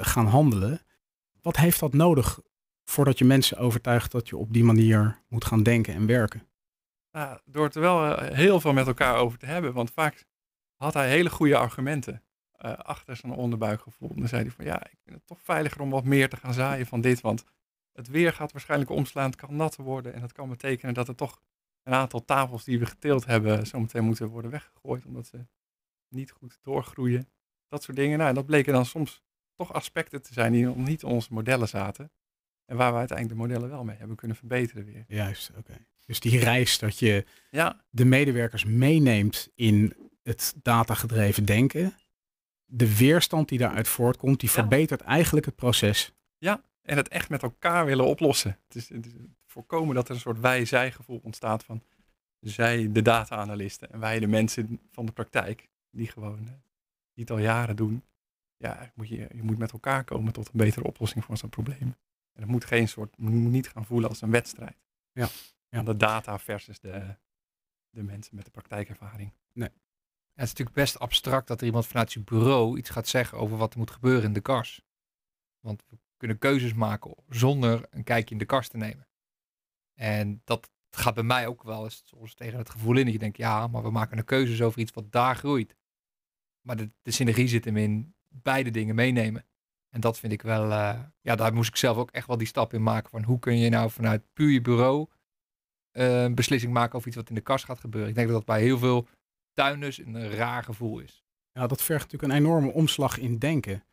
gaan 0.00 0.26
handelen. 0.26 0.80
Wat 1.42 1.56
heeft 1.56 1.80
dat 1.80 1.92
nodig 1.92 2.40
voordat 2.88 3.18
je 3.18 3.24
mensen 3.24 3.58
overtuigt 3.58 4.12
dat 4.12 4.28
je 4.28 4.36
op 4.36 4.52
die 4.52 4.64
manier 4.64 5.22
moet 5.28 5.44
gaan 5.44 5.62
denken 5.62 5.94
en 5.94 6.06
werken? 6.06 6.48
Door 7.44 7.64
het 7.64 7.74
er 7.74 7.80
wel 7.80 8.18
heel 8.18 8.60
veel 8.60 8.72
met 8.72 8.86
elkaar 8.86 9.16
over 9.16 9.38
te 9.38 9.46
hebben, 9.46 9.72
want 9.72 9.90
vaak 9.90 10.24
had 10.76 10.94
hij 10.94 11.08
hele 11.08 11.30
goede 11.30 11.56
argumenten 11.56 12.22
uh, 12.64 12.72
achter 12.72 13.16
zijn 13.16 13.32
onderbuikgevoel. 13.32 14.14
Dan 14.14 14.28
zei 14.28 14.42
hij 14.42 14.50
van 14.50 14.64
ja, 14.64 14.84
ik 14.84 14.98
vind 15.04 15.16
het 15.16 15.26
toch 15.26 15.42
veiliger 15.42 15.80
om 15.80 15.90
wat 15.90 16.04
meer 16.04 16.28
te 16.28 16.36
gaan 16.36 16.54
zaaien 16.54 16.86
van 16.86 17.00
dit, 17.00 17.20
want 17.20 17.44
het 17.92 18.08
weer 18.08 18.32
gaat 18.32 18.52
waarschijnlijk 18.52 18.90
omslaan, 18.90 19.30
het 19.30 19.36
kan 19.36 19.56
nat 19.56 19.76
worden 19.76 20.14
en 20.14 20.20
dat 20.20 20.32
kan 20.32 20.48
betekenen 20.48 20.94
dat 20.94 21.08
er 21.08 21.14
toch 21.14 21.40
een 21.82 21.94
aantal 21.94 22.24
tafels 22.24 22.64
die 22.64 22.78
we 22.78 22.86
geteeld 22.86 23.26
hebben 23.26 23.66
zometeen 23.66 24.04
moeten 24.04 24.28
worden 24.28 24.50
weggegooid 24.50 25.04
omdat 25.04 25.26
ze 25.26 25.46
niet 26.08 26.30
goed 26.30 26.58
doorgroeien. 26.62 27.28
Dat 27.68 27.82
soort 27.82 27.96
dingen. 27.96 28.18
Nou, 28.18 28.34
dat 28.34 28.46
bleken 28.46 28.72
dan 28.72 28.86
soms 28.86 29.22
toch 29.54 29.72
aspecten 29.72 30.22
te 30.22 30.32
zijn 30.32 30.52
die 30.52 30.66
niet 30.66 31.02
in 31.02 31.08
onze 31.08 31.32
modellen 31.32 31.68
zaten. 31.68 32.10
En 32.66 32.76
waar 32.76 32.92
we 32.92 32.98
uiteindelijk 32.98 33.38
de 33.38 33.46
modellen 33.46 33.68
wel 33.68 33.84
mee 33.84 33.96
hebben 33.96 34.16
kunnen 34.16 34.36
verbeteren 34.36 34.84
weer. 34.84 35.04
Juist, 35.08 35.50
oké. 35.50 35.58
Okay. 35.58 35.86
Dus 36.06 36.20
die 36.20 36.38
reis 36.38 36.78
dat 36.78 36.98
je 36.98 37.24
ja. 37.50 37.84
de 37.90 38.04
medewerkers 38.04 38.64
meeneemt 38.64 39.50
in 39.54 39.94
het 40.22 40.54
datagedreven 40.62 41.44
denken. 41.44 41.94
De 42.64 42.96
weerstand 42.96 43.48
die 43.48 43.58
daaruit 43.58 43.88
voortkomt, 43.88 44.40
die 44.40 44.48
ja. 44.48 44.54
verbetert 44.54 45.00
eigenlijk 45.00 45.46
het 45.46 45.56
proces. 45.56 46.14
Ja, 46.38 46.62
en 46.82 46.96
het 46.96 47.08
echt 47.08 47.28
met 47.28 47.42
elkaar 47.42 47.86
willen 47.86 48.06
oplossen. 48.06 48.58
Het 48.66 48.76
is, 48.76 48.88
het 48.88 49.06
is 49.06 49.12
voorkomen 49.46 49.94
dat 49.94 50.08
er 50.08 50.14
een 50.14 50.20
soort 50.20 50.40
wij-zij 50.40 50.92
gevoel 50.92 51.20
ontstaat 51.22 51.64
van 51.64 51.82
zij 52.40 52.92
de 52.92 53.02
data-analisten 53.02 53.92
en 53.92 54.00
wij 54.00 54.18
de 54.18 54.26
mensen 54.26 54.80
van 54.90 55.06
de 55.06 55.12
praktijk, 55.12 55.68
die 55.90 56.06
gewoon 56.06 56.44
die 57.12 57.24
het 57.24 57.30
al 57.30 57.38
jaren 57.38 57.76
doen. 57.76 58.02
Ja, 58.56 58.92
moet 58.94 59.08
je, 59.08 59.16
je 59.16 59.42
moet 59.42 59.58
met 59.58 59.72
elkaar 59.72 60.04
komen 60.04 60.32
tot 60.32 60.46
een 60.46 60.58
betere 60.58 60.86
oplossing 60.86 61.24
voor 61.24 61.36
zo'n 61.36 61.48
probleem. 61.48 61.94
En 62.36 62.42
het 62.42 62.50
moet 62.50 62.64
geen 62.64 62.88
soort, 62.88 63.18
moet 63.18 63.32
niet 63.32 63.68
gaan 63.68 63.84
voelen 63.84 64.08
als 64.08 64.22
een 64.22 64.30
wedstrijd. 64.30 64.76
Ja. 65.12 65.28
ja. 65.68 65.82
De 65.82 65.96
data 65.96 66.38
versus 66.38 66.80
de, 66.80 67.16
de 67.90 68.02
mensen 68.02 68.36
met 68.36 68.44
de 68.44 68.50
praktijkervaring. 68.50 69.32
Nee. 69.52 69.68
het 69.68 70.44
is 70.44 70.48
natuurlijk 70.48 70.76
best 70.76 70.98
abstract 70.98 71.48
dat 71.48 71.60
er 71.60 71.66
iemand 71.66 71.86
vanuit 71.86 72.10
zijn 72.10 72.24
bureau 72.24 72.78
iets 72.78 72.90
gaat 72.90 73.08
zeggen 73.08 73.38
over 73.38 73.56
wat 73.56 73.72
er 73.72 73.78
moet 73.78 73.90
gebeuren 73.90 74.24
in 74.24 74.32
de 74.32 74.40
kast. 74.40 74.82
Want 75.60 75.84
we 75.88 75.98
kunnen 76.16 76.38
keuzes 76.38 76.74
maken 76.74 77.14
zonder 77.28 77.86
een 77.90 78.04
kijkje 78.04 78.32
in 78.32 78.38
de 78.38 78.44
kast 78.44 78.70
te 78.70 78.76
nemen. 78.76 79.08
En 79.94 80.40
dat 80.44 80.70
gaat 80.90 81.14
bij 81.14 81.22
mij 81.22 81.46
ook 81.46 81.62
wel 81.62 81.84
eens 81.84 82.02
soms 82.04 82.34
tegen 82.34 82.58
het 82.58 82.70
gevoel 82.70 82.96
in 82.96 83.04
dat 83.04 83.12
je 83.12 83.18
denkt, 83.18 83.36
ja, 83.36 83.66
maar 83.66 83.82
we 83.82 83.90
maken 83.90 84.18
een 84.18 84.24
keuzes 84.24 84.62
over 84.62 84.80
iets 84.80 84.92
wat 84.92 85.12
daar 85.12 85.36
groeit. 85.36 85.76
Maar 86.60 86.76
de, 86.76 86.90
de 87.02 87.10
synergie 87.10 87.48
zit 87.48 87.64
hem 87.64 87.76
in 87.76 88.14
beide 88.28 88.70
dingen 88.70 88.94
meenemen. 88.94 89.46
En 89.96 90.02
dat 90.02 90.18
vind 90.18 90.32
ik 90.32 90.42
wel, 90.42 90.70
uh, 90.70 90.98
ja, 91.20 91.36
daar 91.36 91.54
moest 91.54 91.68
ik 91.68 91.76
zelf 91.76 91.96
ook 91.96 92.10
echt 92.10 92.26
wel 92.26 92.36
die 92.36 92.46
stap 92.46 92.72
in 92.72 92.82
maken 92.82 93.10
van 93.10 93.22
hoe 93.22 93.38
kun 93.38 93.58
je 93.58 93.70
nou 93.70 93.90
vanuit 93.90 94.22
puur 94.32 94.50
je 94.50 94.60
bureau 94.60 95.06
uh, 95.92 96.22
een 96.22 96.34
beslissing 96.34 96.72
maken 96.72 96.94
over 96.94 97.08
iets 97.08 97.16
wat 97.16 97.28
in 97.28 97.34
de 97.34 97.40
kast 97.40 97.64
gaat 97.64 97.80
gebeuren. 97.80 98.08
Ik 98.08 98.14
denk 98.14 98.28
dat 98.28 98.36
dat 98.36 98.46
bij 98.46 98.60
heel 98.60 98.78
veel 98.78 99.08
tuinders 99.52 99.98
een 99.98 100.30
raar 100.30 100.64
gevoel 100.64 100.98
is. 100.98 101.24
Ja, 101.52 101.66
dat 101.66 101.82
vergt 101.82 102.02
natuurlijk 102.04 102.32
een 102.32 102.38
enorme 102.38 102.72
omslag 102.72 103.18
in 103.18 103.38
denken. 103.38 103.84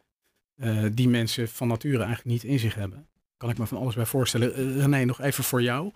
Uh, 0.55 0.85
die 0.93 1.09
mensen 1.09 1.47
van 1.49 1.67
nature 1.67 2.03
eigenlijk 2.03 2.25
niet 2.25 2.43
in 2.43 2.59
zich 2.59 2.75
hebben. 2.75 3.07
Kan 3.37 3.49
ik 3.49 3.57
me 3.57 3.65
van 3.67 3.77
alles 3.77 3.95
bij 3.95 4.05
voorstellen. 4.05 4.79
René, 4.79 5.05
nog 5.05 5.21
even 5.21 5.43
voor 5.43 5.61
jou. 5.61 5.91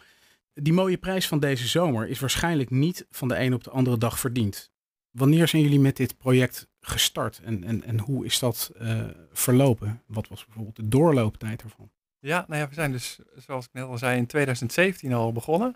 Die 0.54 0.74
mooie 0.74 0.98
prijs 0.98 1.28
van 1.28 1.40
deze 1.40 1.68
zomer 1.68 2.08
is 2.08 2.20
waarschijnlijk 2.20 2.70
niet 2.70 3.06
van 3.10 3.28
de 3.28 3.40
een 3.40 3.54
op 3.54 3.64
de 3.64 3.70
andere 3.70 3.98
dag 3.98 4.20
verdiend. 4.20 4.72
Wanneer 5.12 5.48
zijn 5.48 5.62
jullie 5.62 5.80
met 5.80 5.98
dit 5.98 6.18
project 6.18 6.68
gestart 6.88 7.39
en, 7.44 7.63
en, 7.63 7.84
en 7.84 8.00
hoe 8.00 8.25
is 8.25 8.39
dat 8.39 8.72
uh, 8.82 9.03
verlopen? 9.32 10.01
Wat 10.06 10.27
was 10.27 10.46
bijvoorbeeld 10.46 10.75
de 10.75 10.88
doorlooptijd 10.88 11.62
ervan? 11.62 11.91
Ja, 12.20 12.46
nou 12.48 12.62
ja, 12.62 12.67
we 12.67 12.74
zijn 12.74 12.91
dus, 12.91 13.20
zoals 13.36 13.65
ik 13.65 13.74
net 13.74 13.84
al 13.84 13.98
zei, 13.98 14.17
in 14.17 14.27
2017 14.27 15.13
al 15.13 15.32
begonnen. 15.32 15.75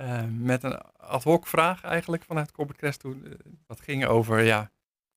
Uh, 0.00 0.22
met 0.38 0.62
een 0.62 0.78
ad 0.96 1.22
hoc 1.22 1.46
vraag 1.46 1.82
eigenlijk 1.82 2.24
vanuit 2.24 2.52
Corporate 2.52 2.80
Crest 2.80 3.00
toen. 3.00 3.22
Uh, 3.24 3.32
dat 3.66 3.80
ging 3.80 4.06
over, 4.06 4.40
ja, 4.40 4.70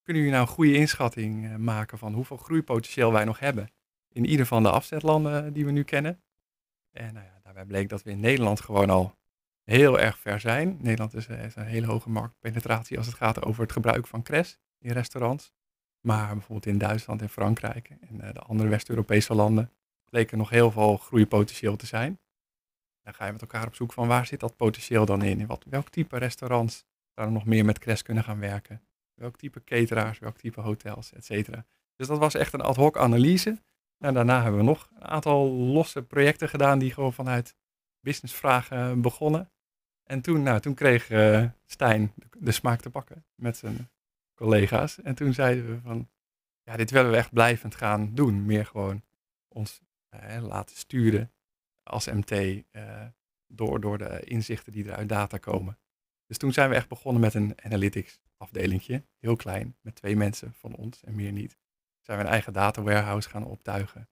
kunnen 0.03 0.23
jullie 0.23 0.37
nou 0.37 0.47
een 0.47 0.55
goede 0.55 0.73
inschatting 0.73 1.57
maken 1.57 1.97
van 1.97 2.13
hoeveel 2.13 2.37
groeipotentieel 2.37 3.11
wij 3.11 3.25
nog 3.25 3.39
hebben? 3.39 3.69
In 4.11 4.25
ieder 4.25 4.45
van 4.45 4.63
de 4.63 4.69
afzetlanden 4.69 5.53
die 5.53 5.65
we 5.65 5.71
nu 5.71 5.83
kennen. 5.83 6.21
En 6.91 7.13
nou 7.13 7.25
daarbij 7.43 7.65
bleek 7.65 7.89
dat 7.89 8.03
we 8.03 8.11
in 8.11 8.19
Nederland 8.19 8.61
gewoon 8.61 8.89
al 8.89 9.17
heel 9.63 9.99
erg 9.99 10.17
ver 10.19 10.39
zijn. 10.39 10.77
Nederland 10.81 11.13
is, 11.13 11.27
heeft 11.27 11.55
een 11.55 11.65
hele 11.65 11.85
hoge 11.85 12.09
marktpenetratie 12.09 12.97
als 12.97 13.07
het 13.07 13.15
gaat 13.15 13.43
over 13.43 13.61
het 13.61 13.71
gebruik 13.71 14.07
van 14.07 14.23
cres 14.23 14.59
in 14.79 14.91
restaurants. 14.91 15.53
Maar 16.01 16.33
bijvoorbeeld 16.33 16.65
in 16.65 16.77
Duitsland 16.77 17.21
en 17.21 17.29
Frankrijk 17.29 17.89
en 17.89 18.15
uh, 18.15 18.33
de 18.33 18.39
andere 18.39 18.69
West-Europese 18.69 19.33
landen 19.35 19.71
bleek 20.09 20.31
er 20.31 20.37
nog 20.37 20.49
heel 20.49 20.71
veel 20.71 20.97
groeipotentieel 20.97 21.75
te 21.75 21.85
zijn. 21.85 22.19
Dan 23.01 23.13
ga 23.13 23.25
je 23.25 23.31
met 23.31 23.41
elkaar 23.41 23.67
op 23.67 23.75
zoek 23.75 23.93
van 23.93 24.07
waar 24.07 24.25
zit 24.25 24.39
dat 24.39 24.55
potentieel 24.55 25.05
dan 25.05 25.21
in? 25.21 25.45
wat, 25.45 25.65
welk 25.69 25.89
type 25.89 26.17
restaurants 26.17 26.85
zouden 27.13 27.35
nog 27.35 27.45
meer 27.45 27.65
met 27.65 27.79
cres 27.79 28.01
kunnen 28.01 28.23
gaan 28.23 28.39
werken? 28.39 28.81
Welk 29.13 29.37
type 29.37 29.63
cateraars, 29.63 30.19
welk 30.19 30.37
type 30.37 30.61
hotels, 30.61 31.13
et 31.13 31.25
cetera. 31.25 31.65
Dus 31.95 32.07
dat 32.07 32.17
was 32.17 32.33
echt 32.33 32.53
een 32.53 32.61
ad 32.61 32.75
hoc 32.75 32.97
analyse. 32.97 33.61
En 33.97 34.13
daarna 34.13 34.41
hebben 34.41 34.59
we 34.59 34.65
nog 34.65 34.89
een 34.95 35.07
aantal 35.07 35.49
losse 35.49 36.03
projecten 36.03 36.49
gedaan 36.49 36.79
die 36.79 36.93
gewoon 36.93 37.13
vanuit 37.13 37.55
businessvragen 37.99 39.01
begonnen. 39.01 39.51
En 40.03 40.21
toen, 40.21 40.43
nou, 40.43 40.59
toen 40.59 40.73
kreeg 40.73 41.09
uh, 41.09 41.45
Stijn 41.65 42.11
de, 42.15 42.25
de, 42.37 42.51
smaak 42.51 42.81
te 42.81 42.89
pakken 42.89 43.25
met 43.35 43.57
zijn 43.57 43.89
collega's. 44.37 45.01
En 45.01 45.15
toen 45.15 45.33
zeiden 45.33 45.67
we 45.67 45.79
van, 45.81 46.09
ja, 46.63 46.75
dit 46.75 46.91
willen 46.91 47.11
we 47.11 47.17
echt 47.17 47.33
blijvend 47.33 47.75
gaan 47.75 48.15
doen. 48.15 48.45
Meer 48.45 48.65
gewoon 48.65 49.03
ons 49.47 49.81
uh, 50.15 50.41
laten 50.41 50.75
sturen 50.75 51.31
als 51.83 52.07
MT 52.07 52.31
uh, 52.31 53.05
door, 53.47 53.79
door 53.79 53.97
de 53.97 54.19
inzichten 54.23 54.71
die 54.71 54.85
er 54.89 54.95
uit 54.95 55.09
data 55.09 55.37
komen. 55.37 55.79
Dus 56.25 56.37
toen 56.37 56.53
zijn 56.53 56.69
we 56.69 56.75
echt 56.75 56.87
begonnen 56.87 57.21
met 57.21 57.33
een 57.33 57.53
analytics 57.63 58.19
afdelingje, 58.37 59.03
heel 59.19 59.35
klein, 59.35 59.75
met 59.81 59.95
twee 59.95 60.15
mensen 60.15 60.53
van 60.53 60.75
ons 60.75 61.03
en 61.03 61.15
meer 61.15 61.31
niet. 61.31 61.57
Zijn 62.01 62.17
we 62.17 62.23
een 62.23 62.29
eigen 62.29 62.53
data 62.53 62.81
warehouse 62.81 63.29
gaan 63.29 63.45
optuigen. 63.45 64.09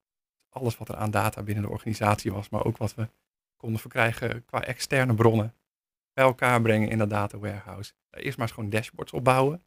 Alles 0.49 0.77
wat 0.77 0.89
er 0.89 0.95
aan 0.95 1.11
data 1.11 1.43
binnen 1.43 1.63
de 1.63 1.69
organisatie 1.69 2.31
was, 2.31 2.49
maar 2.49 2.65
ook 2.65 2.77
wat 2.77 2.95
we 2.95 3.09
konden 3.57 3.79
verkrijgen 3.79 4.45
qua 4.45 4.63
externe 4.63 5.13
bronnen 5.13 5.55
bij 6.13 6.23
elkaar 6.23 6.61
brengen 6.61 6.89
in 6.89 6.97
dat 6.97 7.09
data 7.09 7.37
warehouse. 7.37 7.93
Eerst 8.09 8.37
maar 8.37 8.47
eens 8.47 8.55
gewoon 8.55 8.69
dashboards 8.69 9.11
opbouwen. 9.11 9.63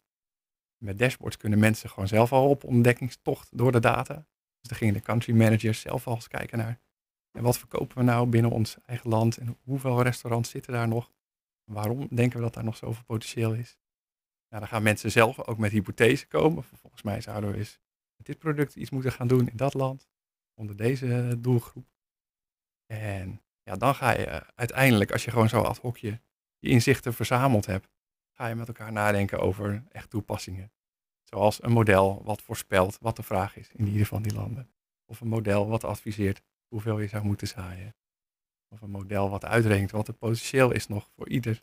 Met 0.79 0.99
dashboards 0.99 1.37
kunnen 1.37 1.59
mensen 1.59 1.91
gewoon 1.91 2.09
zelf 2.09 2.33
al 2.33 2.49
op 2.49 2.65
ontdekkingstocht 2.65 3.49
door 3.59 3.73
de 3.73 3.81
data. 3.81 4.15
Dus 4.61 4.69
dan 4.69 4.77
gingen 4.79 4.95
de 4.95 5.01
country 5.01 5.35
managers 5.35 5.81
zelf 5.81 6.07
al 6.07 6.15
eens 6.15 6.29
kijken 6.29 6.59
naar 6.59 6.81
en 7.39 7.45
wat 7.45 7.59
verkopen 7.59 7.97
we 7.97 8.03
nou 8.03 8.29
binnen 8.29 8.51
ons 8.51 8.77
eigen 8.87 9.11
land 9.11 9.37
en 9.37 9.59
hoeveel 9.63 10.03
restaurants 10.03 10.51
zitten 10.51 10.73
daar 10.73 10.89
nog. 10.89 11.13
Waarom 11.65 12.09
denken 12.11 12.39
we 12.39 12.45
dat 12.45 12.55
daar 12.55 12.65
nog 12.65 12.77
zoveel 12.77 13.05
potentieel 13.05 13.55
is? 13.55 13.79
Nou, 14.49 14.63
dan 14.63 14.69
gaan 14.69 14.83
mensen 14.83 15.11
zelf 15.11 15.47
ook 15.47 15.59
met 15.59 15.71
hypothese 15.71 16.27
komen. 16.27 16.65
Volgens 16.65 17.03
mij 17.03 17.21
zouden 17.21 17.51
we 17.51 17.57
eens 17.57 17.81
met 18.17 18.27
dit 18.27 18.39
product 18.39 18.77
iets 18.77 18.91
moeten 18.91 19.13
gaan 19.13 19.29
doen 19.29 19.49
in 19.49 19.57
dat 19.57 19.75
land, 19.75 20.09
onder 20.55 20.77
deze 20.77 21.37
doelgroep. 21.39 21.87
En 22.87 23.43
ja, 23.63 23.77
dan 23.77 23.95
ga 23.95 24.11
je 24.11 24.55
uiteindelijk, 24.55 25.13
als 25.13 25.25
je 25.25 25.31
gewoon 25.31 25.49
zo 25.49 25.61
ad 25.61 25.79
hoc 25.79 25.97
je 25.97 26.21
je 26.59 26.69
inzichten 26.69 27.15
verzameld 27.15 27.67
hebt, 27.67 27.89
ga 28.39 28.47
je 28.47 28.55
met 28.55 28.69
elkaar 28.69 28.93
nadenken 28.93 29.41
over 29.41 29.83
echt 29.89 30.11
toepassingen. 30.11 30.73
Zoals 31.25 31.63
een 31.63 31.73
model 31.73 32.23
wat 32.25 32.43
voorspelt 32.43 32.99
wat 33.01 33.17
de 33.17 33.23
vraag 33.23 33.57
is 33.57 33.71
in 33.73 33.87
ieder 33.87 34.07
van 34.07 34.23
die 34.23 34.35
landen. 34.35 34.71
Of 35.05 35.21
een 35.21 35.29
model 35.29 35.69
wat 35.69 35.85
adviseert 35.85 36.43
hoeveel 36.69 36.99
je 36.99 37.09
zou 37.09 37.25
moeten 37.25 37.47
zaaien. 37.47 37.95
Of 38.69 38.81
een 38.81 38.91
model 38.91 39.31
wat 39.31 39.45
uitrekent 39.45 39.91
wat 39.91 40.07
het 40.07 40.19
potentieel 40.19 40.73
is 40.73 40.89
nog 40.89 41.09
voor 41.15 41.29
ieder 41.29 41.63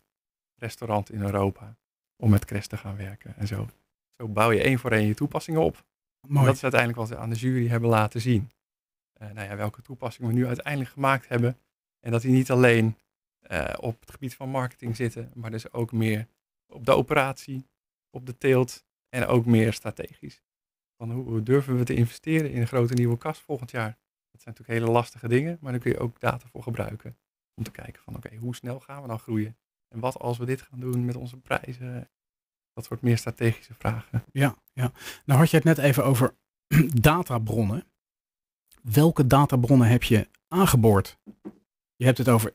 restaurant 0.54 1.10
in 1.10 1.22
Europa 1.22 1.76
om 2.16 2.30
met 2.30 2.44
Crest 2.44 2.68
te 2.68 2.76
gaan 2.76 2.96
werken. 2.96 3.36
En 3.36 3.46
zo, 3.46 3.68
zo 4.10 4.28
bouw 4.28 4.50
je 4.50 4.62
één 4.62 4.78
voor 4.78 4.92
één 4.92 5.06
je 5.06 5.14
toepassingen 5.14 5.60
op. 5.60 5.84
Mooi. 6.28 6.46
dat 6.46 6.54
is 6.54 6.62
uiteindelijk 6.62 7.00
wat 7.00 7.08
we 7.08 7.16
aan 7.16 7.30
de 7.30 7.36
jury 7.36 7.68
hebben 7.68 7.88
laten 7.88 8.20
zien. 8.20 8.50
Uh, 9.22 9.30
nou 9.30 9.48
ja, 9.48 9.56
welke 9.56 9.82
toepassingen 9.82 10.30
we 10.30 10.36
nu 10.36 10.46
uiteindelijk 10.46 10.90
gemaakt 10.90 11.28
hebben. 11.28 11.58
En 12.00 12.10
dat 12.10 12.22
die 12.22 12.32
niet 12.32 12.50
alleen 12.50 12.96
uh, 13.50 13.74
op 13.80 14.00
het 14.00 14.10
gebied 14.10 14.34
van 14.34 14.48
marketing 14.48 14.96
zitten, 14.96 15.30
maar 15.34 15.50
dus 15.50 15.72
ook 15.72 15.92
meer 15.92 16.26
op 16.66 16.86
de 16.86 16.92
operatie, 16.92 17.68
op 18.10 18.26
de 18.26 18.38
teelt 18.38 18.84
en 19.08 19.26
ook 19.26 19.46
meer 19.46 19.72
strategisch. 19.72 20.42
Van 20.96 21.10
hoe 21.10 21.42
durven 21.42 21.78
we 21.78 21.84
te 21.84 21.94
investeren 21.94 22.50
in 22.50 22.60
een 22.60 22.66
grote 22.66 22.94
nieuwe 22.94 23.18
kast 23.18 23.40
volgend 23.40 23.70
jaar? 23.70 23.98
Dat 24.30 24.42
zijn 24.42 24.54
natuurlijk 24.54 24.78
hele 24.78 24.98
lastige 24.98 25.28
dingen, 25.28 25.58
maar 25.60 25.72
daar 25.72 25.80
kun 25.80 25.90
je 25.90 25.98
ook 25.98 26.20
data 26.20 26.46
voor 26.48 26.62
gebruiken. 26.62 27.18
Om 27.54 27.64
te 27.64 27.70
kijken 27.70 28.02
van 28.02 28.16
oké, 28.16 28.36
hoe 28.36 28.54
snel 28.54 28.80
gaan 28.80 29.02
we 29.02 29.08
dan 29.08 29.18
groeien? 29.18 29.56
En 29.94 30.00
wat 30.00 30.18
als 30.18 30.38
we 30.38 30.44
dit 30.44 30.62
gaan 30.62 30.80
doen 30.80 31.04
met 31.04 31.16
onze 31.16 31.36
prijzen? 31.36 32.10
Dat 32.72 32.84
soort 32.84 33.00
meer 33.00 33.18
strategische 33.18 33.74
vragen. 33.74 34.24
Ja, 34.32 34.56
ja. 34.72 34.92
Nou 35.24 35.40
had 35.40 35.50
je 35.50 35.56
het 35.56 35.64
net 35.64 35.78
even 35.78 36.04
over 36.04 36.34
databronnen. 37.00 37.84
Welke 38.82 39.26
databronnen 39.26 39.88
heb 39.88 40.02
je 40.02 40.28
aangeboord? 40.48 41.18
Je 41.96 42.04
hebt 42.04 42.18
het 42.18 42.28
over 42.28 42.52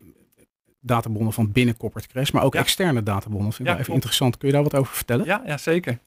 databronnen 0.82 1.34
van 1.34 1.52
binnen 1.52 1.78
Corporate 1.78 2.08
Crash, 2.08 2.32
maar 2.32 2.44
ook 2.44 2.56
externe 2.56 3.04
databronnen. 3.04 3.54
Vind 3.54 3.68
ik 3.68 3.74
ja, 3.74 3.80
even 3.80 3.94
interessant. 3.94 4.38
Kun 4.38 4.48
je 4.48 4.54
daar 4.54 4.64
wat 4.64 4.76
over 4.76 4.96
vertellen? 4.96 5.26
Ja, 5.26 5.42
ja 5.46 5.58
zeker. 5.58 6.00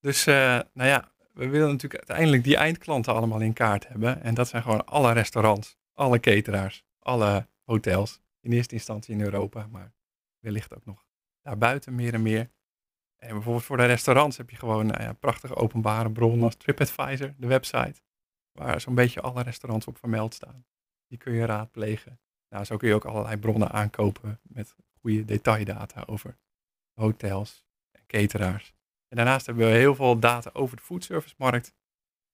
Dus 0.00 0.26
uh, 0.26 0.34
nou 0.72 0.88
ja, 0.88 1.12
we 1.32 1.48
willen 1.48 1.68
natuurlijk 1.68 1.96
uiteindelijk 1.96 2.44
die 2.44 2.56
eindklanten 2.56 3.14
allemaal 3.14 3.40
in 3.40 3.52
kaart 3.52 3.88
hebben. 3.88 4.22
En 4.22 4.34
dat 4.34 4.48
zijn 4.48 4.62
gewoon 4.62 4.86
alle 4.86 5.12
restaurants, 5.12 5.76
alle 5.92 6.20
cateraars, 6.20 6.84
alle 6.98 7.48
hotels. 7.64 8.20
In 8.40 8.52
eerste 8.52 8.74
instantie 8.74 9.14
in 9.14 9.20
Europa, 9.20 9.66
maar 9.70 9.92
wellicht 10.38 10.74
ook 10.74 10.84
nog 10.84 11.04
daarbuiten 11.42 11.94
meer 11.94 12.14
en 12.14 12.22
meer. 12.22 12.50
En 13.16 13.32
bijvoorbeeld 13.32 13.64
voor 13.64 13.76
de 13.76 13.84
restaurants 13.84 14.36
heb 14.36 14.50
je 14.50 14.56
gewoon 14.56 14.86
nou 14.86 15.02
ja, 15.02 15.12
prachtige 15.12 15.54
openbare 15.54 16.10
bronnen 16.10 16.44
als 16.44 16.56
TripAdvisor, 16.56 17.34
de 17.36 17.46
website, 17.46 18.00
waar 18.52 18.80
zo'n 18.80 18.94
beetje 18.94 19.20
alle 19.20 19.42
restaurants 19.42 19.86
op 19.86 19.98
vermeld 19.98 20.34
staan. 20.34 20.66
Die 21.06 21.18
kun 21.18 21.32
je 21.32 21.44
raadplegen. 21.44 22.20
Nou, 22.48 22.64
zo 22.64 22.76
kun 22.76 22.88
je 22.88 22.94
ook 22.94 23.04
allerlei 23.04 23.36
bronnen 23.36 23.70
aankopen 23.70 24.40
met 24.42 24.76
goede 25.00 25.24
detaildata 25.24 26.02
over 26.06 26.38
hotels 26.94 27.64
en 27.90 28.06
cateraars. 28.06 28.74
En 29.08 29.16
daarnaast 29.16 29.46
hebben 29.46 29.66
we 29.66 29.72
heel 29.72 29.94
veel 29.94 30.18
data 30.18 30.50
over 30.52 30.76
de 30.76 30.82
foodservice-markt. 30.82 31.74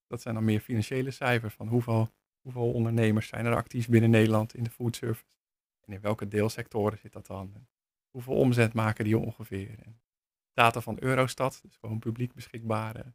Dat 0.06 0.22
zijn 0.22 0.34
dan 0.34 0.44
meer 0.44 0.60
financiële 0.60 1.10
cijfers 1.10 1.54
van 1.54 1.68
hoeveel, 1.68 2.12
hoeveel 2.40 2.72
ondernemers 2.72 3.28
zijn 3.28 3.46
er 3.46 3.54
actief 3.54 3.88
binnen 3.88 4.10
Nederland 4.10 4.54
in 4.54 4.64
de 4.64 4.70
foodservice. 4.70 5.24
En 5.80 5.92
in 5.92 6.00
welke 6.00 6.28
deelsectoren 6.28 6.98
zit 6.98 7.12
dat 7.12 7.26
dan? 7.26 7.66
Hoeveel 8.10 8.34
omzet 8.34 8.72
maken 8.72 9.04
die 9.04 9.18
ongeveer? 9.18 9.78
Data 10.52 10.80
van 10.80 10.96
Eurostat, 11.00 11.60
dus 11.62 11.76
gewoon 11.76 11.98
publiek 11.98 12.34
beschikbare 12.34 13.14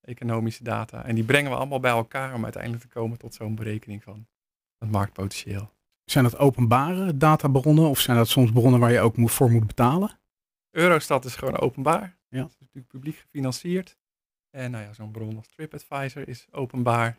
economische 0.00 0.64
data. 0.64 1.04
En 1.04 1.14
die 1.14 1.24
brengen 1.24 1.50
we 1.50 1.56
allemaal 1.56 1.80
bij 1.80 1.90
elkaar 1.90 2.34
om 2.34 2.44
uiteindelijk 2.44 2.82
te 2.82 2.88
komen 2.88 3.18
tot 3.18 3.34
zo'n 3.34 3.54
berekening 3.54 4.02
van 4.02 4.26
het 4.78 4.90
marktpotentieel. 4.90 5.72
Zijn 6.04 6.24
dat 6.24 6.38
openbare 6.38 7.16
databronnen 7.16 7.88
of 7.88 8.00
zijn 8.00 8.16
dat 8.16 8.28
soms 8.28 8.52
bronnen 8.52 8.80
waar 8.80 8.92
je 8.92 9.00
ook 9.00 9.30
voor 9.30 9.50
moet 9.50 9.66
betalen? 9.66 10.18
Eurostat 10.70 11.24
is 11.24 11.36
gewoon 11.36 11.58
openbaar. 11.58 12.18
Ja. 12.28 12.42
Het 12.42 12.52
is 12.52 12.58
natuurlijk 12.58 12.88
publiek 12.88 13.16
gefinancierd. 13.16 13.98
En 14.50 14.70
nou 14.70 14.84
ja, 14.84 14.92
zo'n 14.92 15.10
bron 15.10 15.36
als 15.36 15.48
TripAdvisor 15.48 16.28
is 16.28 16.46
openbaar. 16.50 17.18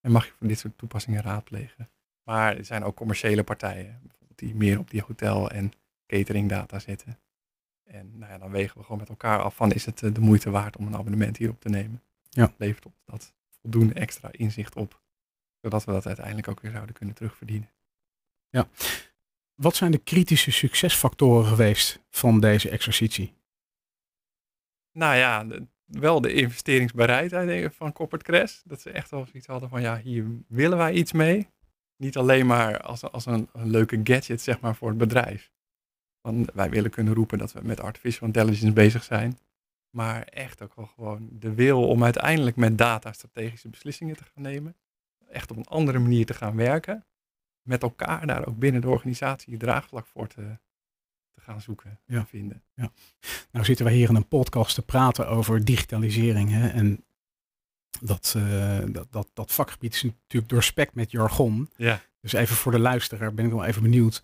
En 0.00 0.12
mag 0.12 0.26
je 0.26 0.32
voor 0.38 0.46
dit 0.48 0.58
soort 0.58 0.78
toepassingen 0.78 1.22
raadplegen. 1.22 1.90
Maar 2.22 2.56
er 2.56 2.64
zijn 2.64 2.84
ook 2.84 2.96
commerciële 2.96 3.42
partijen 3.42 4.00
die 4.34 4.54
meer 4.54 4.78
op 4.78 4.90
die 4.90 5.02
hotel- 5.06 5.50
en 5.50 5.72
cateringdata 6.06 6.78
zitten. 6.78 7.18
En 7.84 8.18
nou 8.18 8.32
ja, 8.32 8.38
dan 8.38 8.50
wegen 8.50 8.76
we 8.78 8.82
gewoon 8.82 8.98
met 8.98 9.08
elkaar 9.08 9.42
af 9.42 9.56
van 9.56 9.72
is 9.72 9.86
het 9.86 10.02
eh, 10.02 10.14
de 10.14 10.20
moeite 10.20 10.50
waard 10.50 10.76
om 10.76 10.86
een 10.86 10.96
abonnement 10.96 11.36
hierop 11.36 11.60
te 11.60 11.68
nemen. 11.68 12.02
Ja. 12.30 12.52
Levert 12.56 12.86
ons 12.86 13.02
dat 13.04 13.34
voldoende 13.60 13.94
extra 13.94 14.28
inzicht 14.32 14.76
op. 14.76 15.02
Zodat 15.60 15.84
we 15.84 15.92
dat 15.92 16.06
uiteindelijk 16.06 16.48
ook 16.48 16.60
weer 16.60 16.70
zouden 16.70 16.94
kunnen 16.94 17.14
terugverdienen. 17.14 17.70
Wat 19.54 19.76
zijn 19.76 19.90
de 19.90 19.98
kritische 19.98 20.50
succesfactoren 20.50 21.46
geweest 21.46 22.00
van 22.10 22.40
deze 22.40 22.68
exercitie? 22.68 23.34
Nou 24.92 25.16
ja, 25.16 25.46
wel 25.84 26.20
de 26.20 26.32
investeringsbereidheid 26.32 27.74
van 27.74 27.92
Corporate 27.92 28.24
Crash. 28.24 28.60
Dat 28.64 28.80
ze 28.80 28.90
echt 28.90 29.10
wel 29.10 29.26
zoiets 29.26 29.46
hadden 29.46 29.68
van 29.68 29.80
ja, 29.80 29.98
hier 29.98 30.26
willen 30.48 30.78
wij 30.78 30.92
iets 30.92 31.12
mee. 31.12 31.48
Niet 31.96 32.16
alleen 32.16 32.46
maar 32.46 32.80
als, 32.80 33.02
als 33.02 33.26
een, 33.26 33.48
een 33.52 33.70
leuke 33.70 34.00
gadget 34.04 34.40
zeg 34.40 34.60
maar 34.60 34.76
voor 34.76 34.88
het 34.88 34.98
bedrijf. 34.98 35.52
Want 36.20 36.50
wij 36.52 36.70
willen 36.70 36.90
kunnen 36.90 37.14
roepen 37.14 37.38
dat 37.38 37.52
we 37.52 37.60
met 37.62 37.80
artificial 37.80 38.26
intelligence 38.26 38.72
bezig 38.72 39.04
zijn. 39.04 39.38
Maar 39.90 40.22
echt 40.22 40.62
ook 40.62 40.74
wel 40.74 40.86
gewoon 40.86 41.28
de 41.32 41.54
wil 41.54 41.88
om 41.88 42.04
uiteindelijk 42.04 42.56
met 42.56 42.78
data 42.78 43.12
strategische 43.12 43.68
beslissingen 43.68 44.16
te 44.16 44.24
gaan 44.24 44.42
nemen. 44.42 44.76
Echt 45.28 45.50
op 45.50 45.56
een 45.56 45.66
andere 45.66 45.98
manier 45.98 46.26
te 46.26 46.34
gaan 46.34 46.56
werken. 46.56 47.06
Met 47.64 47.82
elkaar 47.82 48.26
daar 48.26 48.46
ook 48.46 48.58
binnen 48.58 48.80
de 48.80 48.88
organisatie 48.88 49.56
draagvlak 49.56 50.06
voor 50.06 50.26
te, 50.28 50.58
te 51.34 51.40
gaan 51.40 51.60
zoeken 51.60 52.00
Ja. 52.06 52.18
en 52.18 52.26
vinden. 52.26 52.62
Nou 53.50 53.64
zitten 53.64 53.84
wij 53.84 53.94
hier 53.94 54.08
in 54.08 54.14
een 54.14 54.28
podcast 54.28 54.74
te 54.74 54.82
praten 54.82 55.28
over 55.28 55.64
digitalisering. 55.64 56.50
Hè? 56.50 56.68
En 56.68 57.04
dat, 58.00 58.34
eh, 58.36 58.78
dat, 58.86 59.06
dat, 59.10 59.30
dat 59.32 59.52
vakgebied 59.52 59.94
is 59.94 60.02
natuurlijk 60.02 60.48
doorspekt 60.52 60.94
met 60.94 61.10
jargon. 61.10 61.70
Ja. 61.76 62.00
Dus 62.20 62.32
even 62.32 62.56
voor 62.56 62.72
de 62.72 62.78
luisteraar 62.78 63.34
ben 63.34 63.44
ik 63.44 63.50
wel 63.52 63.64
even 63.64 63.82
benieuwd. 63.82 64.22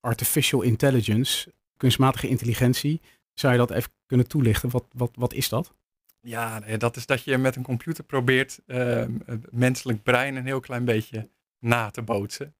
Artificial 0.00 0.62
intelligence, 0.62 1.52
kunstmatige 1.76 2.28
intelligentie. 2.28 3.00
Zou 3.34 3.52
je 3.52 3.58
dat 3.58 3.70
even 3.70 3.90
kunnen 4.06 4.28
toelichten? 4.28 4.70
Wat, 4.70 4.84
wat, 4.92 5.10
wat 5.14 5.32
is 5.32 5.48
dat? 5.48 5.74
Ja, 6.20 6.58
nee, 6.58 6.76
dat 6.76 6.96
is 6.96 7.06
dat 7.06 7.22
je 7.24 7.38
met 7.38 7.56
een 7.56 7.62
computer 7.62 8.04
probeert 8.04 8.60
ehm, 8.66 9.12
het 9.26 9.52
menselijk 9.52 10.02
brein 10.02 10.36
een 10.36 10.46
heel 10.46 10.60
klein 10.60 10.84
beetje 10.84 11.28
na 11.58 11.90
te 11.90 12.02
bootsen. 12.02 12.54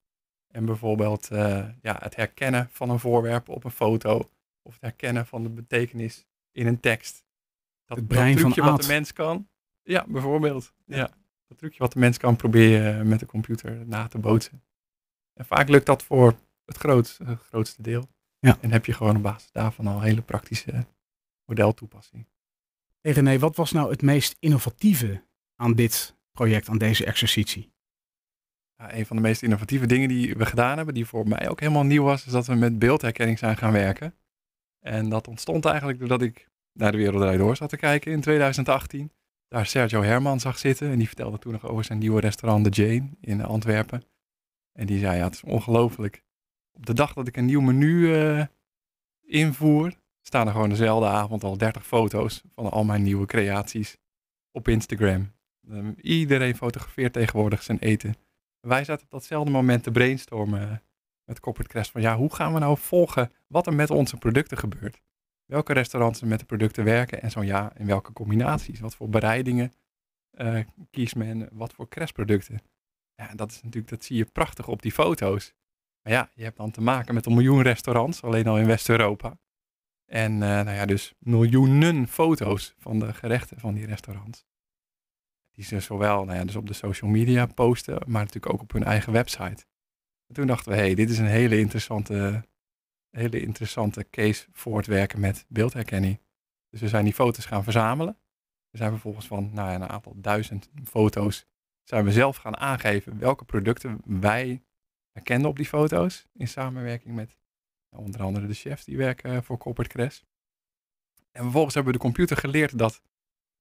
En 0.57 0.65
bijvoorbeeld 0.65 1.31
eh, 1.31 1.69
ja, 1.83 1.97
het 1.99 2.17
herkennen 2.17 2.69
van 2.71 2.91
een 2.91 2.99
voorwerp 2.99 3.49
op 3.49 3.65
een 3.65 3.71
foto. 3.71 4.31
Of 4.63 4.73
het 4.73 4.81
herkennen 4.81 5.27
van 5.27 5.43
de 5.43 5.49
betekenis 5.49 6.27
in 6.53 6.67
een 6.67 6.81
tekst. 6.81 7.25
Dat, 7.85 7.97
Het 7.97 8.07
brein 8.07 8.37
dat 8.37 8.55
van 8.55 8.65
wat 8.65 8.83
de 8.83 8.89
mens 8.89 9.13
kan. 9.13 9.49
Ja, 9.83 10.05
bijvoorbeeld. 10.09 10.73
Ja. 10.85 11.11
Dat 11.49 11.59
trucje 11.59 11.79
wat 11.79 11.93
de 11.93 11.99
mens 11.99 12.19
kan 12.19 12.37
proberen 12.37 13.09
met 13.09 13.21
de 13.21 13.27
computer 13.27 13.87
na 13.87 14.09
te 14.09 14.19
bootsen. 14.19 14.63
En 15.35 15.47
vaak 15.47 15.69
lukt 15.69 15.87
dat 15.87 16.03
voor 16.03 16.35
het 16.65 16.77
grootste, 16.77 17.25
het 17.25 17.43
grootste 17.43 17.83
deel. 17.83 18.09
Ja. 18.39 18.59
En 18.61 18.71
heb 18.71 18.87
je 18.87 18.93
gewoon 18.93 19.17
op 19.17 19.23
basis 19.23 19.53
daarvan 19.53 19.87
al 19.87 20.01
hele 20.01 20.23
praktische 20.23 20.87
modeltoepassing. 21.45 22.27
Hey 23.01 23.13
René, 23.13 23.39
wat 23.39 23.57
was 23.57 23.73
nou 23.73 23.91
het 23.91 24.03
meest 24.03 24.37
innovatieve 24.39 25.23
aan 25.57 25.75
dit 25.75 26.17
project, 26.33 26.69
aan 26.69 26.79
deze 26.79 27.05
exercitie? 27.05 27.75
Een 28.77 29.07
van 29.07 29.17
de 29.17 29.23
meest 29.23 29.43
innovatieve 29.43 29.87
dingen 29.87 30.09
die 30.09 30.35
we 30.35 30.47
gedaan 30.47 30.77
hebben, 30.77 30.95
die 30.95 31.07
voor 31.07 31.29
mij 31.29 31.49
ook 31.49 31.61
helemaal 31.61 31.85
nieuw 31.85 32.03
was, 32.03 32.27
is 32.27 32.33
dat 32.33 32.47
we 32.47 32.55
met 32.55 32.79
beeldherkenning 32.79 33.39
zijn 33.39 33.57
gaan 33.57 33.73
werken. 33.73 34.15
En 34.81 35.09
dat 35.09 35.29
ontstond 35.29 35.65
eigenlijk 35.65 35.99
doordat 35.99 36.23
ik 36.23 36.49
naar 36.73 36.93
de 36.93 36.99
Wereld 36.99 37.39
Door 37.39 37.57
zat 37.57 37.69
te 37.69 37.77
kijken 37.77 38.13
in 38.13 38.21
2018. 38.21 39.13
Daar 39.49 39.67
Sergio 39.67 40.03
Herman 40.03 40.41
zag 40.41 40.59
zitten 40.59 40.91
en 40.91 40.99
die 40.99 41.07
vertelde 41.07 41.39
toen 41.39 41.53
nog 41.53 41.67
over 41.67 41.85
zijn 41.85 41.99
nieuwe 41.99 42.21
restaurant 42.21 42.65
The 42.73 42.83
Jane 42.83 43.09
in 43.21 43.45
Antwerpen. 43.45 44.03
En 44.73 44.87
die 44.87 44.99
zei, 44.99 45.17
ja, 45.17 45.25
het 45.25 45.35
is 45.35 45.43
ongelooflijk. 45.43 46.25
Op 46.73 46.87
de 46.87 46.95
dag 46.95 47.13
dat 47.13 47.27
ik 47.27 47.37
een 47.37 47.45
nieuw 47.45 47.61
menu 47.61 48.15
eh, 48.15 48.45
invoer, 49.23 49.95
staan 50.23 50.47
er 50.47 50.53
gewoon 50.53 50.69
dezelfde 50.69 51.09
avond 51.09 51.45
al 51.45 51.57
30 51.57 51.87
foto's 51.87 52.43
van 52.55 52.71
al 52.71 52.85
mijn 52.85 53.03
nieuwe 53.03 53.27
creaties 53.27 53.97
op 54.51 54.69
Instagram. 54.69 55.33
Ehm, 55.69 55.93
iedereen 56.01 56.57
fotografeert 56.57 57.13
tegenwoordig 57.13 57.63
zijn 57.63 57.79
eten 57.79 58.15
wij 58.67 58.85
zaten 58.85 59.05
op 59.05 59.11
datzelfde 59.11 59.51
moment 59.51 59.83
te 59.83 59.91
brainstormen 59.91 60.83
met 61.25 61.41
Corporate 61.41 61.71
Crest 61.71 61.91
van 61.91 62.01
ja, 62.01 62.17
hoe 62.17 62.35
gaan 62.35 62.53
we 62.53 62.59
nou 62.59 62.79
volgen 62.79 63.33
wat 63.47 63.67
er 63.67 63.75
met 63.75 63.91
onze 63.91 64.17
producten 64.17 64.59
gebeurt? 64.59 65.01
Welke 65.45 65.73
restaurants 65.73 66.23
met 66.23 66.39
de 66.39 66.45
producten 66.45 66.85
werken 66.85 67.23
en 67.23 67.31
zo 67.31 67.43
ja, 67.43 67.77
in 67.77 67.87
welke 67.87 68.13
combinaties? 68.13 68.81
Wat 68.81 68.95
voor 68.95 69.09
bereidingen 69.09 69.73
eh, 70.31 70.61
kiest 70.91 71.17
men? 71.17 71.49
Wat 71.53 71.73
voor 71.73 71.89
Crest-producten? 71.89 72.61
Ja, 73.15 73.35
dat 73.35 73.51
is 73.51 73.63
natuurlijk, 73.63 73.89
dat 73.89 74.05
zie 74.05 74.17
je 74.17 74.25
prachtig 74.25 74.69
op 74.69 74.83
die 74.83 74.93
foto's. 74.93 75.55
Maar 76.03 76.13
ja, 76.13 76.31
je 76.35 76.43
hebt 76.43 76.57
dan 76.57 76.71
te 76.71 76.81
maken 76.81 77.15
met 77.15 77.27
een 77.27 77.35
miljoen 77.35 77.63
restaurants, 77.63 78.23
alleen 78.23 78.47
al 78.47 78.59
in 78.59 78.67
West-Europa. 78.67 79.39
En 80.05 80.33
eh, 80.33 80.39
nou 80.49 80.71
ja, 80.71 80.87
dus 80.87 81.15
miljoenen 81.19 82.09
foto's 82.09 82.75
van 82.79 82.99
de 82.99 83.13
gerechten 83.13 83.61
van 83.61 83.75
die 83.75 83.87
restaurants 83.87 84.47
die 85.57 85.65
ze 85.65 85.81
zowel 85.81 86.25
nou 86.25 86.39
ja, 86.39 86.45
dus 86.45 86.57
op 86.57 86.67
de 86.67 86.73
social 86.73 87.11
media 87.11 87.47
posten, 87.47 88.03
maar 88.07 88.25
natuurlijk 88.25 88.53
ook 88.53 88.63
op 88.63 88.73
hun 88.73 88.85
eigen 88.85 89.13
website. 89.13 89.67
En 90.27 90.35
toen 90.35 90.47
dachten 90.47 90.73
we, 90.73 90.79
hé, 90.79 90.85
hey, 90.85 90.95
dit 90.95 91.11
is 91.11 91.19
een 91.19 91.27
hele 91.27 91.59
interessante, 91.59 92.45
hele 93.11 93.41
interessante 93.41 94.07
case 94.11 94.47
voor 94.53 94.77
het 94.77 94.87
werken 94.87 95.21
met 95.21 95.45
beeldherkenning. 95.49 96.21
Dus 96.71 96.81
we 96.81 96.89
zijn 96.89 97.05
die 97.05 97.15
foto's 97.15 97.45
gaan 97.45 97.65
verzamelen. 97.65 98.19
We 98.71 98.79
zijn 98.79 98.91
vervolgens 98.91 99.27
van 99.27 99.51
nou 99.53 99.69
ja, 99.69 99.75
een 99.75 99.89
aantal 99.89 100.15
duizend 100.17 100.71
foto's 100.85 101.47
zijn 101.89 102.05
we 102.05 102.13
zelf 102.13 102.37
gaan 102.37 102.57
aangeven 102.57 103.19
welke 103.19 103.45
producten 103.45 104.01
wij 104.05 104.65
herkenden 105.13 105.51
op 105.51 105.57
die 105.57 105.67
foto's. 105.67 106.27
In 106.33 106.49
samenwerking 106.49 107.15
met 107.15 107.37
nou, 107.91 108.05
onder 108.05 108.23
andere 108.23 108.47
de 108.47 108.55
chefs 108.55 108.85
die 108.85 108.97
werken 108.97 109.45
voor 109.45 109.59
Corporate 109.59 109.97
Crash. 109.97 110.21
En 111.33 111.43
vervolgens 111.43 111.75
hebben 111.75 111.93
we 111.93 111.99
de 111.99 112.05
computer 112.05 112.37
geleerd 112.37 112.79
dat 112.79 113.03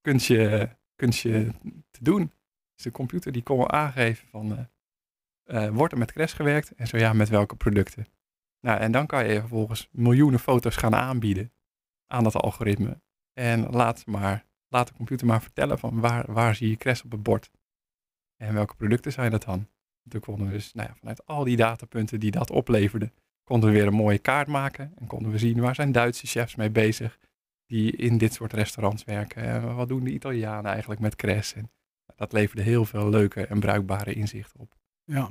kunstje 0.02 0.78
kunstje 0.96 1.52
te 1.92 2.04
doen. 2.04 2.32
Dus 2.76 2.84
de 2.84 2.92
computer 2.92 3.32
die 3.32 3.44
kon 3.44 3.58
wel 3.58 3.72
aangeven 3.72 4.28
van, 4.28 4.70
eh, 5.44 5.70
wordt 5.70 5.94
er 5.94 6.00
met 6.00 6.12
Crash 6.12 6.36
gewerkt? 6.36 6.72
En 6.72 6.88
zo 6.88 6.98
ja, 6.98 7.14
met 7.14 7.30
welke 7.30 7.56
producten? 7.56 8.06
Nou, 8.60 8.80
en 8.80 8.92
dan 8.92 9.06
kan 9.06 9.28
je 9.28 9.40
vervolgens 9.40 9.90
miljoenen 9.92 10.40
foto's 10.40 10.76
gaan 10.76 10.96
aanbieden 10.96 11.54
aan 12.08 12.24
dat 12.24 12.36
algoritme. 12.36 13.02
En 13.34 13.70
laat, 13.70 14.06
maar, 14.06 14.46
laat 14.68 14.88
de 14.88 14.94
computer 14.94 15.28
maar 15.28 15.42
vertellen 15.42 15.80
van 15.80 16.00
waar, 16.00 16.34
waar 16.34 16.56
zie 16.56 16.70
je 16.70 16.76
Crash 16.76 17.02
op 17.02 17.12
het 17.12 17.24
bord? 17.24 17.52
En 18.36 18.54
welke 18.54 18.76
producten 18.76 19.12
zijn 19.12 19.32
dat 19.32 19.44
dan? 19.44 19.68
Toen 20.10 20.22
konden 20.22 20.48
we 20.48 20.54
dus 20.54 20.74
nou 20.74 20.90
ja, 20.90 20.96
vanuit 20.96 21.26
al 21.26 21.44
die 21.44 21.56
datapunten 21.56 22.20
die 22.20 22.32
dat 22.32 22.50
opleverde, 22.50 23.12
konden 23.44 23.70
we 23.70 23.76
weer 23.76 23.88
een 23.88 23.94
mooie 23.94 24.20
kaart 24.20 24.48
maken. 24.48 24.94
En 24.96 25.08
konden 25.08 25.32
we 25.32 25.38
zien 25.38 25.60
waar 25.60 25.76
zijn 25.76 25.92
Duitse 25.92 26.28
chefs 26.28 26.56
mee 26.56 26.70
bezig 26.70 27.20
die 27.66 27.92
in 27.96 28.18
dit 28.18 28.34
soort 28.34 28.54
restaurants 28.54 29.04
werken. 29.04 29.42
En 29.44 29.76
wat 29.76 29.88
doen 29.88 30.04
de 30.04 30.12
Italianen 30.14 30.72
eigenlijk 30.72 31.02
met 31.02 31.16
Crash? 31.16 31.54
En 31.54 31.72
dat 32.16 32.34
leverde 32.34 32.62
heel 32.62 32.86
veel 32.86 33.10
leuke 33.10 33.46
en 33.46 33.60
bruikbare 33.60 34.14
inzichten 34.14 34.60
op. 34.60 34.74
Ja, 35.04 35.30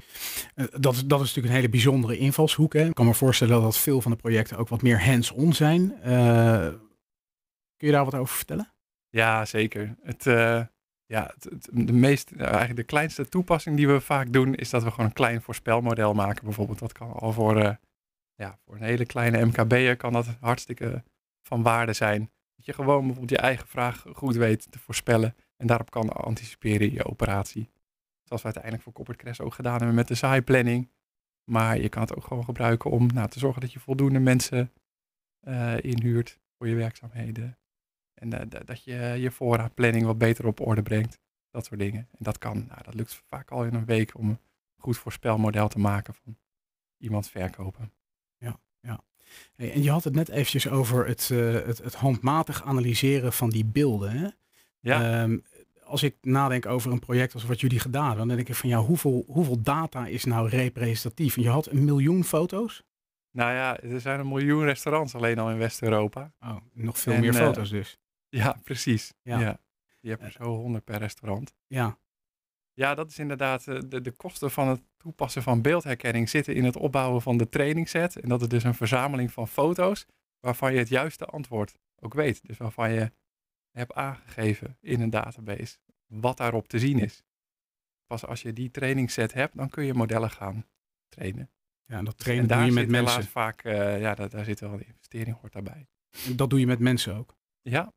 eh, 0.55 0.65
dat, 0.79 0.95
is- 0.95 1.05
dat 1.07 1.21
is 1.21 1.27
natuurlijk 1.27 1.47
een 1.55 1.61
hele 1.61 1.69
bijzondere 1.69 2.19
invalshoek. 2.19 2.73
Hè? 2.73 2.87
Ik 2.89 2.95
kan 2.95 3.07
me 3.07 3.15
voorstellen 3.15 3.63
dat 3.63 3.79
veel 3.79 4.01
van 4.01 4.11
de 4.11 4.17
projecten 4.17 4.57
ook 4.57 4.69
wat 4.69 4.83
meer 4.83 5.05
hands-on 5.05 5.53
zijn. 5.53 5.93
Eh, 6.03 6.69
kun 7.77 7.87
je 7.89 7.91
daar 7.93 8.05
wat 8.05 8.15
over 8.15 8.37
vertellen? 8.37 8.73
Ja, 9.09 9.45
zeker. 9.45 9.97
Het, 10.03 10.27
eh, 10.27 10.63
ja, 11.07 11.31
het, 11.35 11.45
het- 11.45 11.69
de, 11.73 11.93
meest, 11.93 12.31
nou, 12.31 12.43
eigenlijk 12.49 12.77
de 12.77 12.85
kleinste 12.85 13.29
toepassing 13.29 13.77
die 13.77 13.87
we 13.89 14.01
vaak 14.01 14.33
doen, 14.33 14.55
is 14.55 14.71
dat 14.71 14.83
we 14.83 14.91
gewoon 14.91 15.07
een 15.07 15.13
klein 15.13 15.43
voorspelmodel 15.43 16.15
maken. 16.15 16.45
Bijvoorbeeld, 16.45 16.79
dat 16.79 16.93
kan 16.93 17.13
al 17.13 17.33
voor, 17.33 17.79
ja, 18.35 18.59
voor 18.65 18.75
een 18.75 18.83
hele 18.83 19.07
kleine 19.07 19.45
MKB'er 19.45 19.97
kan 19.97 20.13
dat 20.13 20.27
hartstikke 20.41 21.03
van 21.47 21.63
waarde 21.63 21.93
zijn. 21.93 22.31
Dat 22.57 22.65
je 22.65 22.73
gewoon 22.73 23.01
bijvoorbeeld 23.01 23.31
je 23.31 23.47
eigen 23.47 23.69
vraag 23.69 24.05
goed 24.13 24.35
weet 24.37 24.73
te 24.73 24.79
voorspellen 24.79 25.35
en 25.57 25.67
daarop 25.67 25.91
kan 25.91 26.09
anticiperen 26.09 26.87
in 26.89 26.93
je 26.95 27.05
operatie. 27.05 27.71
Zoals 28.23 28.43
we 28.43 28.45
uiteindelijk 28.45 28.83
voor 28.83 28.93
Corporate 28.93 29.25
Crash 29.25 29.41
ook 29.41 29.55
gedaan 29.55 29.77
hebben 29.77 29.95
met 29.95 30.09
de 30.09 30.15
zaaiplanning. 30.15 30.91
Maar 31.51 31.79
je 31.79 31.89
kan 31.89 32.03
het 32.03 32.15
ook 32.15 32.25
gewoon 32.25 32.45
gebruiken 32.45 32.91
om 32.91 33.07
nou, 33.07 33.29
te 33.29 33.39
zorgen 33.39 33.61
dat 33.61 33.73
je 33.73 33.81
voldoende 33.81 34.19
mensen 34.19 34.73
eh, 35.41 35.83
inhuurt 35.83 36.41
voor 36.57 36.69
je 36.69 36.75
werkzaamheden. 36.75 37.59
En 38.15 38.33
eh, 38.33 38.49
da- 38.49 38.59
dat 38.65 38.85
je 38.85 38.95
je 38.95 39.31
voorraadplanning 39.31 40.05
wat 40.05 40.19
beter 40.19 40.47
op 40.47 40.61
orde 40.61 40.83
brengt. 40.83 41.21
Dat 41.51 41.65
soort 41.65 41.81
dingen. 41.81 42.09
En 42.11 42.19
dat 42.19 42.39
kan, 42.39 42.67
nou, 42.69 42.83
dat 42.83 42.95
lukt 42.95 43.23
vaak 43.29 43.51
al 43.51 43.65
in 43.65 43.75
een 43.75 43.85
week 43.85 44.19
om 44.19 44.29
een 44.29 44.39
goed 44.77 44.99
voorspelmodel 44.99 45.69
te 45.69 45.79
maken 45.79 46.15
van 46.15 46.37
iemand 46.97 47.29
verkopen. 47.29 47.93
Hey, 49.57 49.73
en 49.73 49.83
je 49.83 49.91
had 49.91 50.05
het 50.05 50.15
net 50.15 50.29
eventjes 50.29 50.69
over 50.69 51.07
het, 51.07 51.29
eh, 51.33 51.53
het, 51.53 51.79
het 51.79 51.95
handmatig 51.95 52.65
analyseren 52.65 53.33
van 53.33 53.51
die 53.51 53.65
beelden. 53.65 54.11
Hè? 54.11 54.29
Ja, 54.81 55.23
Ehm, 55.23 55.39
als 55.85 56.03
ik 56.03 56.17
nadenk 56.21 56.67
over 56.67 56.93
een 56.93 56.99
project 56.99 57.35
als 57.35 57.45
wat 57.45 57.61
jullie 57.61 57.81
gedaan 57.81 58.07
hebben, 58.07 58.27
dan 58.27 58.37
denk 58.37 58.49
ik 58.49 58.55
van 58.55 58.69
ja, 58.69 58.79
hoeveel, 58.79 59.25
hoeveel 59.27 59.63
data 59.63 60.07
is 60.07 60.25
nou 60.25 60.49
representatief? 60.49 61.37
En 61.37 61.43
je 61.43 61.49
had 61.49 61.67
een 61.67 61.85
miljoen 61.85 62.25
foto's? 62.25 62.83
nou 63.31 63.53
ja, 63.53 63.81
er 63.81 64.01
zijn 64.01 64.21
een 64.21 64.29
miljoen 64.29 64.65
restaurants 64.65 65.15
alleen 65.15 65.39
al 65.39 65.51
in 65.51 65.59
West-Europa. 65.59 66.33
Oh, 66.41 66.57
nog 66.73 66.99
veel 66.99 67.13
En, 67.13 67.21
meer 67.21 67.35
eh, 67.35 67.41
foto's 67.47 67.71
dus. 67.71 67.99
Ja, 68.29 68.57
precies. 68.65 69.15
Ja. 69.23 69.39
Ja. 69.39 69.59
Je 70.01 70.11
hebt 70.11 70.23
er 70.23 70.33
zo 70.33 70.45
honderd 70.45 70.85
per 70.85 70.99
restaurant. 70.99 71.55
Ja, 71.67 71.99
Ja, 72.75 72.95
dat 72.95 73.11
is 73.11 73.19
inderdaad 73.19 73.67
eh, 73.69 73.79
de, 73.87 74.01
de 74.01 74.11
kosten 74.11 74.51
van 74.51 74.69
het 74.69 74.83
toepassen 74.97 75.43
van 75.43 75.63
beeldherkenning 75.63 76.29
zitten 76.29 76.55
in 76.55 76.65
het 76.65 76.77
opbouwen 76.77 77.23
van 77.23 77.37
de 77.37 77.49
trainingsset. 77.49 78.17
En 78.21 78.29
dat 78.29 78.43
is 78.43 78.49
dus 78.49 78.65
een 78.65 78.75
verzameling 78.75 79.33
van 79.33 79.49
foto's 79.49 80.07
waarvan 80.41 80.73
je 80.73 80.79
het 80.79 80.89
juiste 80.89 81.25
antwoord 81.25 81.75
ook 82.01 82.15
weet. 82.15 82.47
Dus 82.47 82.57
waarvan 82.57 82.93
je 82.93 83.13
hebt 83.71 83.93
aangegeven 83.93 84.77
in 84.81 85.01
een 85.01 85.11
database 85.11 85.79
wat 86.07 86.37
daarop 86.37 86.69
te 86.69 86.79
zien 86.79 86.99
is. 86.99 87.23
Pas 88.07 88.27
als 88.27 88.43
je 88.43 88.53
die 88.53 88.71
trainingsset 88.71 89.33
hebt, 89.33 89.57
dan 89.57 89.69
kun 89.69 89.85
je 89.85 89.95
modellen 89.95 90.31
gaan 90.31 90.67
trainen. 91.09 91.51
Ja, 91.85 91.99
en 91.99 92.05
dat 92.05 92.15
En 92.15 92.19
trainen 92.19 92.49
doe 92.49 92.57
daar 92.57 92.67
je 92.67 92.73
met 92.73 92.89
mensen. 92.89 93.25
vaak, 93.25 93.65
eh, 93.65 94.01
ja, 94.01 94.15
daar, 94.15 94.29
daar 94.29 94.45
zit 94.45 94.61
wel 94.61 94.73
een 94.73 94.87
investering 94.87 95.41
hoort 95.41 95.53
daarbij. 95.53 95.87
En 96.27 96.37
Dat 96.37 96.51
doe 96.51 96.61
je 96.61 96.67
met 96.67 96.79
mensen 96.79 97.15
ook. 97.17 97.37
Ja, 97.63 97.93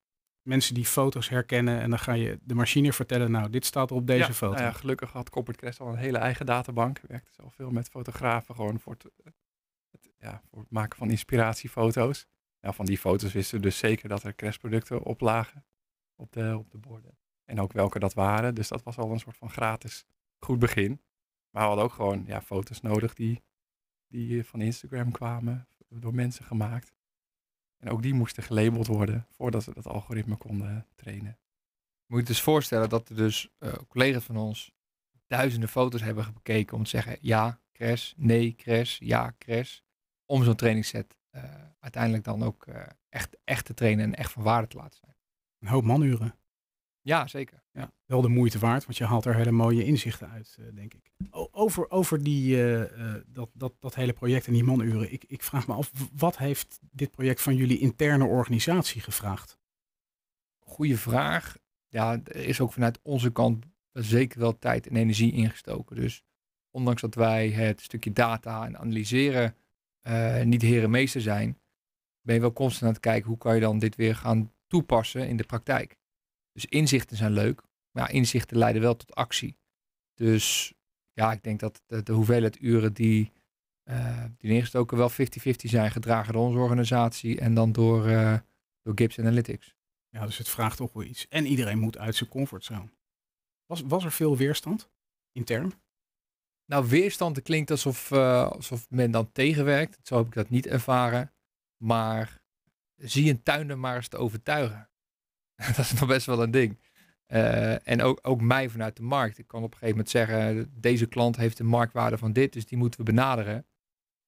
Mensen 0.48 0.74
die 0.74 0.86
foto's 0.86 1.30
herkennen 1.30 1.80
en 1.82 1.90
dan 1.90 2.00
ga 2.00 2.14
je 2.14 2.40
de 2.44 2.54
machine 2.56 2.94
vertellen, 2.94 3.32
nou, 3.32 3.50
dit 3.50 3.66
staat 3.66 3.92
op 3.92 4.08
deze 4.08 4.28
ja, 4.28 4.34
foto. 4.34 4.54
nou 4.54 4.66
ja, 4.66 4.72
gelukkig 4.72 5.12
had 5.12 5.30
Corporate 5.30 5.60
Crest 5.64 5.80
al 5.80 5.88
een 5.88 5.96
hele 5.98 6.18
eigen 6.18 6.46
databank. 6.46 7.00
Werkte 7.08 7.32
zelf 7.34 7.54
veel 7.54 7.70
met 7.70 7.90
fotografen, 7.90 8.56
gewoon 8.56 8.80
voor 8.80 8.94
het, 8.94 9.04
het- 9.24 9.36
ja, 10.20 10.42
voor 10.50 10.60
het 10.60 10.72
maken 10.72 10.98
van 10.98 11.10
inspiratiefoto's. 11.10 12.26
Ja, 12.60 12.72
van 12.74 12.86
die 12.86 12.98
foto's 12.98 13.34
wisten 13.34 13.58
we 13.58 13.64
dus 13.64 13.78
zeker 13.78 14.10
dat 14.10 14.24
er 14.24 14.36
Crest 14.36 14.60
producten 14.60 15.04
op 15.04 15.22
lagen 15.22 15.66
op 16.16 16.32
de, 16.32 16.56
op 16.58 16.72
de 16.72 16.78
borden. 16.78 17.18
En 17.46 17.60
ook 17.62 17.72
welke 17.74 18.00
dat 18.00 18.14
waren. 18.14 18.56
Dus 18.56 18.68
dat 18.68 18.84
was 18.84 18.98
al 18.98 19.12
een 19.12 19.20
soort 19.20 19.38
van 19.38 19.50
gratis 19.50 20.06
goed 20.46 20.60
begin. 20.60 21.02
Maar 21.50 21.62
we 21.62 21.68
hadden 21.68 21.86
ook 21.86 21.94
gewoon 21.94 22.24
ja, 22.28 22.42
foto's 22.42 22.82
nodig 22.82 23.14
die, 23.14 23.44
die 24.08 24.44
van 24.44 24.62
Instagram 24.62 25.12
kwamen, 25.12 25.68
door 25.90 26.14
mensen 26.14 26.46
gemaakt. 26.46 26.96
En 27.78 27.90
ook 27.90 28.02
die 28.02 28.14
moesten 28.14 28.44
gelabeld 28.44 28.88
worden 28.88 29.28
voordat 29.32 29.66
we 29.66 29.74
dat 29.74 29.88
algoritme 29.88 30.36
konden 30.36 30.88
trainen. 30.96 31.38
Moet 32.06 32.20
je 32.20 32.26
je 32.26 32.32
dus 32.32 32.42
voorstellen 32.42 32.90
dat 32.90 33.10
er 33.10 33.16
dus 33.16 33.50
eh, 33.58 33.74
collega's 33.88 34.24
van 34.24 34.38
ons 34.38 34.72
duizenden 35.28 35.70
foto's 35.70 36.02
hebben 36.02 36.34
bekeken 36.34 36.78
om 36.78 36.84
te 36.84 36.90
zeggen 36.90 37.18
ja, 37.22 37.62
crash, 37.72 38.14
nee, 38.16 38.56
crash, 38.56 39.00
ja, 39.00 39.36
crash. 39.38 39.80
Om 40.26 40.44
zo'n 40.44 40.56
trainingsset 40.56 41.18
eh, 41.30 41.44
uiteindelijk 41.80 42.24
dan 42.24 42.44
ook 42.44 42.66
eh, 42.66 42.82
echt, 43.10 43.38
echt 43.44 43.66
te 43.66 43.74
trainen 43.74 44.06
en 44.06 44.16
echt 44.16 44.32
van 44.32 44.44
waarde 44.44 44.68
te 44.68 44.78
laten 44.78 45.00
zijn. 45.00 45.16
Een 45.60 45.68
hoop 45.68 45.84
manuren. 45.84 46.36
Ja, 47.08 47.28
zeker. 47.28 47.64
Ja, 47.72 47.92
wel 48.06 48.22
de 48.22 48.28
moeite 48.28 48.60
waard, 48.60 48.86
want 48.86 48.98
je 48.98 49.06
haalt 49.06 49.26
er 49.26 49.36
hele 49.36 49.52
mooie 49.52 49.84
inzichten 49.84 50.30
uit, 50.30 50.58
eh, 50.60 50.66
denk 50.76 50.94
ik. 50.94 51.12
Over 51.52 51.90
over 51.90 52.24
die, 52.24 52.56
eh, 52.56 53.16
eh, 53.16 53.24
dat, 53.28 53.50
dat, 53.54 53.74
dat 53.80 53.96
hele 53.96 54.14
project 54.14 54.48
en 54.48 54.54
die 54.54 54.64
manuren. 54.64 55.12
Ik, 55.12 55.24
ik 55.28 55.44
vraag 55.44 55.68
me 55.68 55.74
af, 55.74 55.92
wat 56.14 56.38
heeft 56.38 56.80
dit 56.92 57.12
project 57.12 57.42
van 57.42 57.56
jullie 57.56 57.80
interne 57.80 58.26
organisatie 58.26 59.02
gevraagd? 59.02 59.58
Goeie 60.60 60.98
vraag. 60.98 61.58
Ja, 61.88 62.20
er 62.24 62.36
is 62.46 62.62
ook 62.62 62.74
vanuit 62.74 63.00
onze 63.02 63.32
kant 63.32 63.66
zeker 63.92 64.40
wel 64.40 64.60
tijd 64.60 64.88
en 64.88 64.96
energie 64.96 65.32
ingestoken. 65.32 65.96
Dus 65.96 66.24
ondanks 66.72 67.02
dat 67.02 67.16
wij 67.16 67.50
het 67.50 67.82
stukje 67.82 68.14
data 68.14 68.66
en 68.66 68.78
analyseren 68.78 69.56
eh, 70.02 70.44
niet 70.44 70.62
herenmeester 70.62 71.22
zijn, 71.22 71.60
ben 72.22 72.36
je 72.36 72.42
wel 72.42 72.54
constant 72.54 72.84
aan 72.84 72.90
het 72.90 73.00
kijken 73.00 73.28
hoe 73.28 73.38
kan 73.38 73.56
je 73.56 73.62
dan 73.62 73.80
dit 73.80 73.96
weer 73.96 74.16
gaan 74.16 74.52
toepassen 74.68 75.28
in 75.28 75.38
de 75.38 75.44
praktijk. 75.44 75.98
Dus 76.58 76.66
inzichten 76.66 77.18
zijn 77.18 77.32
leuk, 77.32 77.62
maar 77.92 78.12
inzichten 78.12 78.58
leiden 78.58 78.82
wel 78.82 78.96
tot 78.96 79.16
actie. 79.16 79.58
Dus 80.14 80.74
ja, 81.14 81.32
ik 81.32 81.44
denk 81.44 81.60
dat 81.60 81.82
de, 81.86 82.04
de 82.04 82.12
hoeveelheid 82.12 82.62
uren 82.62 82.94
die, 82.94 83.32
eh 83.84 84.26
die 84.38 84.52
ingestoken 84.52 84.98
wel 84.98 85.12
50-50 85.12 85.16
zijn, 85.56 85.92
gedragen 85.92 86.34
door 86.34 86.46
onze 86.46 86.60
organisatie 86.60 87.40
en 87.40 87.54
dan 87.54 87.72
door, 87.72 88.08
eh, 88.08 88.40
door 88.82 88.94
Gibbs 88.96 89.20
Analytics. 89.20 89.76
Ja, 90.10 90.26
dus 90.26 90.38
het 90.38 90.50
vraagt 90.50 90.78
toch 90.78 90.94
wel 90.94 91.04
iets. 91.04 91.28
En 91.28 91.46
iedereen 91.46 91.80
moet 91.80 91.98
uit 91.98 92.16
zijn 92.16 92.30
comfortzone. 92.30 92.90
Was, 93.66 93.82
was 93.82 94.04
er 94.04 94.12
veel 94.12 94.38
weerstand 94.38 94.90
intern? 95.32 95.74
Nou, 96.66 96.88
weerstand 96.88 97.42
klinkt 97.42 97.72
alsof, 97.72 98.12
eh, 98.12 98.50
alsof 98.52 98.90
men 98.90 99.12
dan 99.12 99.32
tegenwerkt. 99.32 100.00
Zo 100.08 100.18
heb 100.18 100.26
ik 100.26 100.34
dat 100.34 100.50
niet 100.50 100.68
ervaren. 100.68 101.34
Maar 101.84 102.42
zie 102.96 103.30
een 103.30 103.44
tuinder 103.44 103.78
maar 103.78 103.96
eens 103.96 104.08
te 104.08 104.18
overtuigen. 104.18 104.90
dat 105.76 105.78
is 105.78 105.94
nog 105.94 106.08
best 106.08 106.26
wel 106.26 106.44
een 106.44 106.52
ding. 106.52 106.80
Eh, 107.26 107.88
en 107.88 108.02
ook, 108.02 108.20
ook 108.22 108.42
mij 108.42 108.70
vanuit 108.70 108.96
de 108.96 109.04
markt. 109.04 109.38
Ik 109.38 109.48
kan 109.48 109.64
op 109.64 109.72
een 109.72 109.78
gegeven 109.78 109.96
moment 109.96 110.10
zeggen, 110.10 110.72
deze 110.74 111.06
klant 111.06 111.36
heeft 111.36 111.60
een 111.60 111.66
marktwaarde 111.66 112.18
van 112.18 112.34
dit, 112.34 112.54
dus 112.54 112.66
die 112.66 112.78
moeten 112.78 113.00
we 113.00 113.06
benaderen. 113.06 113.66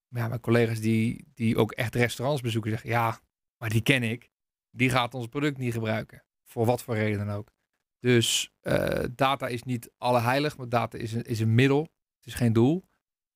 Maar 0.08 0.22
ja, 0.22 0.28
mijn 0.28 0.40
collega's 0.40 0.80
die, 0.80 1.28
die 1.34 1.58
ook 1.58 1.72
echt 1.72 1.96
restaurants 1.96 2.42
bezoeken 2.42 2.72
zeggen, 2.72 2.90
ja, 2.90 3.20
maar 3.58 3.70
die 3.70 3.82
ken 3.82 4.04
ik. 4.04 4.30
Die 4.72 4.90
gaat 4.90 5.14
ons 5.14 5.28
product 5.28 5.58
niet 5.58 5.74
gebruiken. 5.74 6.24
Voor 6.44 6.66
wat 6.66 6.84
voor 6.84 6.96
reden 6.96 7.26
dan 7.26 7.36
ook. 7.36 7.52
Dus 8.00 8.52
eh, 8.60 9.04
data 9.16 9.48
is 9.48 9.64
niet 9.64 9.92
alle 9.98 10.20
heilig, 10.20 10.58
maar 10.58 10.70
data 10.70 10.98
is 10.98 11.14
een, 11.14 11.24
is 11.24 11.40
een 11.40 11.56
middel. 11.56 11.82
Het 12.18 12.26
is 12.26 12.34
geen 12.34 12.54
doel. 12.54 12.84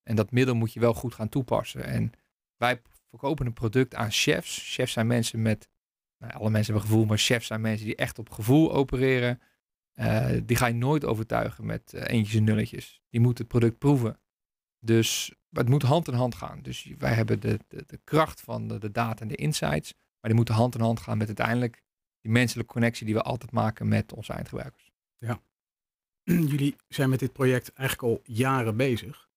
En 0.04 0.16
dat 0.16 0.32
middel 0.32 0.56
moet 0.56 0.74
je 0.74 0.80
wel 0.80 0.94
goed 0.94 1.14
gaan 1.14 1.30
toepassen. 1.30 1.84
En 1.84 2.12
wij 2.58 2.82
verkopen 3.10 3.46
een 3.46 3.54
product 3.54 3.96
aan 3.96 4.12
chefs. 4.12 4.74
Chefs 4.74 4.94
zijn 4.94 5.08
mensen 5.08 5.42
met, 5.42 5.70
nou, 6.28 6.40
alle 6.40 6.50
mensen 6.50 6.74
hebben 6.74 6.92
gevoel, 6.92 7.06
maar 7.06 7.18
chefs 7.18 7.48
zijn 7.48 7.62
mensen 7.62 7.86
die 7.86 7.96
echt 7.96 8.20
op 8.20 8.30
gevoel 8.30 8.74
opereren. 8.74 9.42
Eh, 9.94 10.30
die 10.44 10.58
ga 10.58 10.66
je 10.66 10.74
nooit 10.74 11.06
overtuigen 11.06 11.66
met 11.66 11.94
eh, 11.94 12.14
eentjes 12.16 12.36
en 12.36 12.44
nulletjes. 12.44 13.02
Die 13.10 13.20
moeten 13.20 13.44
het 13.44 13.54
product 13.54 13.78
proeven. 13.78 14.20
Dus 14.80 15.36
het 15.50 15.70
moet 15.70 15.84
hand 15.84 16.08
in 16.08 16.14
hand 16.14 16.36
gaan. 16.36 16.62
Dus 16.62 16.94
wij 16.98 17.14
hebben 17.14 17.40
de, 17.40 17.60
de, 17.68 18.00
kracht 18.04 18.42
van 18.42 18.68
de, 18.68 18.78
de 18.80 18.92
data 18.92 19.22
en 19.22 19.28
de 19.28 19.36
insights. 19.36 19.94
Maar 19.94 20.32
die 20.32 20.36
moeten 20.36 20.56
hand 20.56 20.76
in 20.76 20.82
hand 20.82 21.00
gaan 21.00 21.18
met 21.18 21.28
uiteindelijk 21.28 21.84
die 22.22 22.32
menselijke 22.32 22.74
connectie 22.74 23.06
die 23.06 23.16
we 23.16 23.22
altijd 23.22 23.52
maken 23.52 23.88
met 23.88 24.14
onze 24.14 24.34
eindgebruikers. 24.34 24.92
jullie 26.52 26.76
zijn 26.88 27.10
met 27.10 27.20
dit 27.20 27.34
project 27.34 27.74
eigenlijk 27.74 28.10
al 28.10 28.22
jaren 28.34 28.78
bezig. 28.78 29.30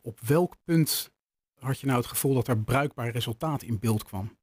Op 0.00 0.20
welk 0.20 0.56
punt 0.64 1.12
had 1.58 1.80
je 1.80 1.86
nou 1.86 1.98
het 1.98 2.08
gevoel 2.08 2.34
dat 2.34 2.48
er 2.48 2.58
bruikbaar 2.58 3.10
resultaat 3.10 3.62
in 3.62 3.78
beeld 3.78 4.04
kwam? 4.04 4.37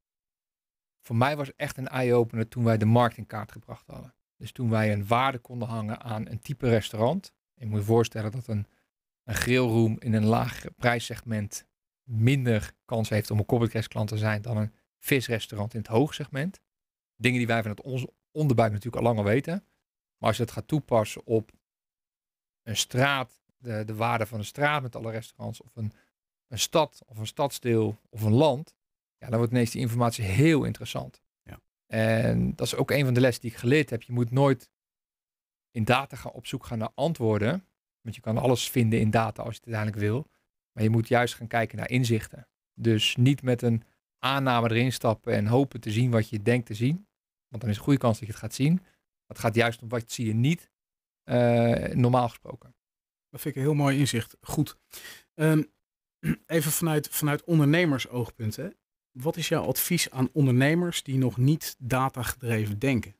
Voor 1.06 1.16
mij 1.16 1.36
was 1.38 1.56
echt 1.56 1.78
een 1.78 1.88
eye-opener 1.88 2.48
toen 2.48 2.64
wij 2.64 2.78
de 2.78 2.86
markt 2.86 3.18
in 3.18 3.28
kaart 3.28 3.52
gebracht 3.52 3.88
hadden. 3.88 4.14
Dus 4.38 4.52
toen 4.52 4.70
wij 4.70 4.94
een 4.94 5.08
waarde 5.08 5.38
konden 5.38 5.68
hangen 5.68 6.02
aan 6.02 6.28
een 6.28 6.40
type 6.40 6.70
restaurant. 6.70 7.34
Je 7.54 7.66
moet 7.66 7.80
je 7.80 7.86
voorstellen 7.86 8.32
dat 8.32 8.48
een, 8.48 8.68
een 9.24 9.36
grillroom 9.36 9.96
in 10.00 10.14
een 10.14 10.26
laag 10.26 10.64
prijssegment 10.76 11.66
minder 12.04 12.74
kans 12.86 13.10
heeft 13.10 13.32
om 13.32 13.40
een 13.40 13.46
corporate 13.46 13.88
klant 13.88 14.08
te 14.10 14.18
zijn 14.18 14.42
dan 14.42 14.58
een 14.58 14.74
visrestaurant 15.00 15.74
in 15.74 15.80
het 15.80 15.90
hoogsegment. 15.90 16.60
Dingen 17.16 17.38
die 17.38 17.48
wij 17.48 17.62
vanuit 17.62 17.82
onze 17.82 18.10
onderbuik 18.32 18.72
natuurlijk 18.72 19.04
al 19.04 19.10
langer 19.10 19.24
weten. 19.24 19.66
Maar 20.18 20.30
als 20.30 20.38
je 20.38 20.44
het 20.44 20.52
gaat 20.52 20.68
toepassen 20.68 21.26
op 21.26 21.52
een 22.64 22.78
straat, 22.78 23.42
de, 23.58 23.84
de 23.86 23.96
waarde 23.96 24.26
van 24.26 24.40
een 24.40 24.46
straat 24.46 24.82
met 24.82 24.96
alle 24.96 25.12
restaurants, 25.12 25.62
of 25.62 25.76
een, 25.76 25.94
een 26.48 26.60
stad, 26.60 27.02
of 27.06 27.18
een 27.18 27.28
stadsdeel, 27.28 28.00
of 28.10 28.22
een 28.22 28.34
land, 28.34 28.75
ja, 29.18 29.28
dan 29.30 29.38
wordt 29.38 29.52
ineens 29.52 29.72
die 29.72 29.82
informatie 29.82 30.24
heel 30.24 30.64
interessant. 30.64 31.24
Ja. 31.44 31.60
En 31.88 32.56
dat 32.56 32.68
is 32.68 32.76
ook 32.76 32.92
een 32.92 33.06
van 33.06 33.14
de 33.14 33.20
lessen 33.20 33.42
die 33.42 33.52
ik 33.52 33.58
geleerd 33.58 33.90
heb. 33.90 34.02
Je 34.02 34.14
moet 34.14 34.32
nooit 34.32 34.70
in 35.72 35.84
data 35.84 36.16
gaan 36.16 36.32
op 36.32 36.48
zoek 36.48 36.66
gaan 36.66 36.78
naar 36.78 36.92
antwoorden. 36.96 37.68
Want 38.02 38.16
je 38.16 38.22
kan 38.22 38.38
alles 38.38 38.70
vinden 38.70 39.00
in 39.00 39.10
data 39.10 39.44
als 39.44 39.54
je 39.54 39.60
het 39.64 39.74
uiteindelijk 39.74 40.06
wil. 40.06 40.28
Maar 40.72 40.84
je 40.84 40.90
moet 40.90 41.08
juist 41.08 41.34
gaan 41.34 41.48
kijken 41.48 41.78
naar 41.78 41.90
inzichten. 41.90 42.48
Dus 42.74 43.16
niet 43.16 43.42
met 43.42 43.62
een 43.62 43.84
aanname 44.20 44.70
erin 44.70 44.94
stappen 44.94 45.34
en 45.34 45.48
hopen 45.48 45.80
te 45.80 45.92
zien 45.92 46.12
wat 46.12 46.30
je 46.30 46.42
denkt 46.42 46.66
te 46.66 46.74
zien. 46.74 47.08
Want 47.48 47.62
dan 47.62 47.70
is 47.70 47.78
een 47.78 47.84
goede 47.84 48.00
kans 48.00 48.20
dat 48.20 48.28
je 48.28 48.34
het 48.34 48.42
gaat 48.42 48.54
zien. 48.54 48.82
Het 49.28 49.40
gaat 49.40 49.56
juist 49.56 49.82
om 49.82 49.90
wat 49.90 50.12
zie 50.12 50.26
je 50.26 50.34
niet, 50.34 50.72
eh, 51.24 51.94
normaal 51.94 52.30
gesproken. 52.30 52.76
Dat 53.30 53.42
vind 53.42 53.56
ik 53.56 53.62
een 53.62 53.68
heel 53.68 53.78
mooi 53.78 53.98
inzicht. 53.98 54.38
Goed. 54.42 54.78
Ehm, 55.34 55.64
even 56.46 56.72
vanuit, 56.72 57.08
vanuit 57.10 57.44
ondernemersoogpunt. 57.44 58.56
Hè. 58.56 58.70
Wat 59.22 59.38
is 59.38 59.48
jouw 59.48 59.64
advies 59.64 60.12
aan 60.12 60.30
ondernemers 60.34 61.04
die 61.04 61.18
nog 61.18 61.38
niet 61.38 61.76
datagedreven 61.80 62.80
denken? 62.80 63.16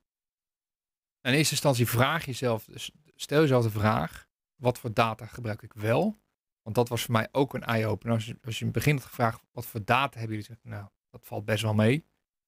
In 1.22 1.34
eerste 1.34 1.52
instantie 1.52 1.88
vraag 1.88 2.26
jezelf, 2.26 2.66
dus 2.66 2.92
stel 3.16 3.42
jezelf 3.42 3.64
de 3.64 3.70
vraag, 3.70 4.28
wat 4.56 4.80
voor 4.80 4.94
data 4.94 5.26
gebruik 5.26 5.62
ik 5.62 5.74
wel? 5.74 6.18
Want 6.62 6.76
dat 6.76 6.90
was 6.90 7.04
voor 7.04 7.12
mij 7.12 7.28
ook 7.32 7.54
een 7.54 7.64
eye-opener. 7.64 8.16
Als 8.16 8.26
je, 8.26 8.38
als 8.46 8.54
je 8.54 8.60
in 8.60 8.66
het 8.66 8.76
begin 8.76 8.96
had 8.96 9.06
gevraagd, 9.06 9.42
wat 9.52 9.66
voor 9.66 9.86
data 9.86 10.20
hebben 10.20 10.38
jullie? 10.38 10.58
Nou, 10.62 10.88
dat 11.10 11.22
valt 11.24 11.46
best 11.46 11.64
wel 11.64 11.74
mee. 11.74 12.06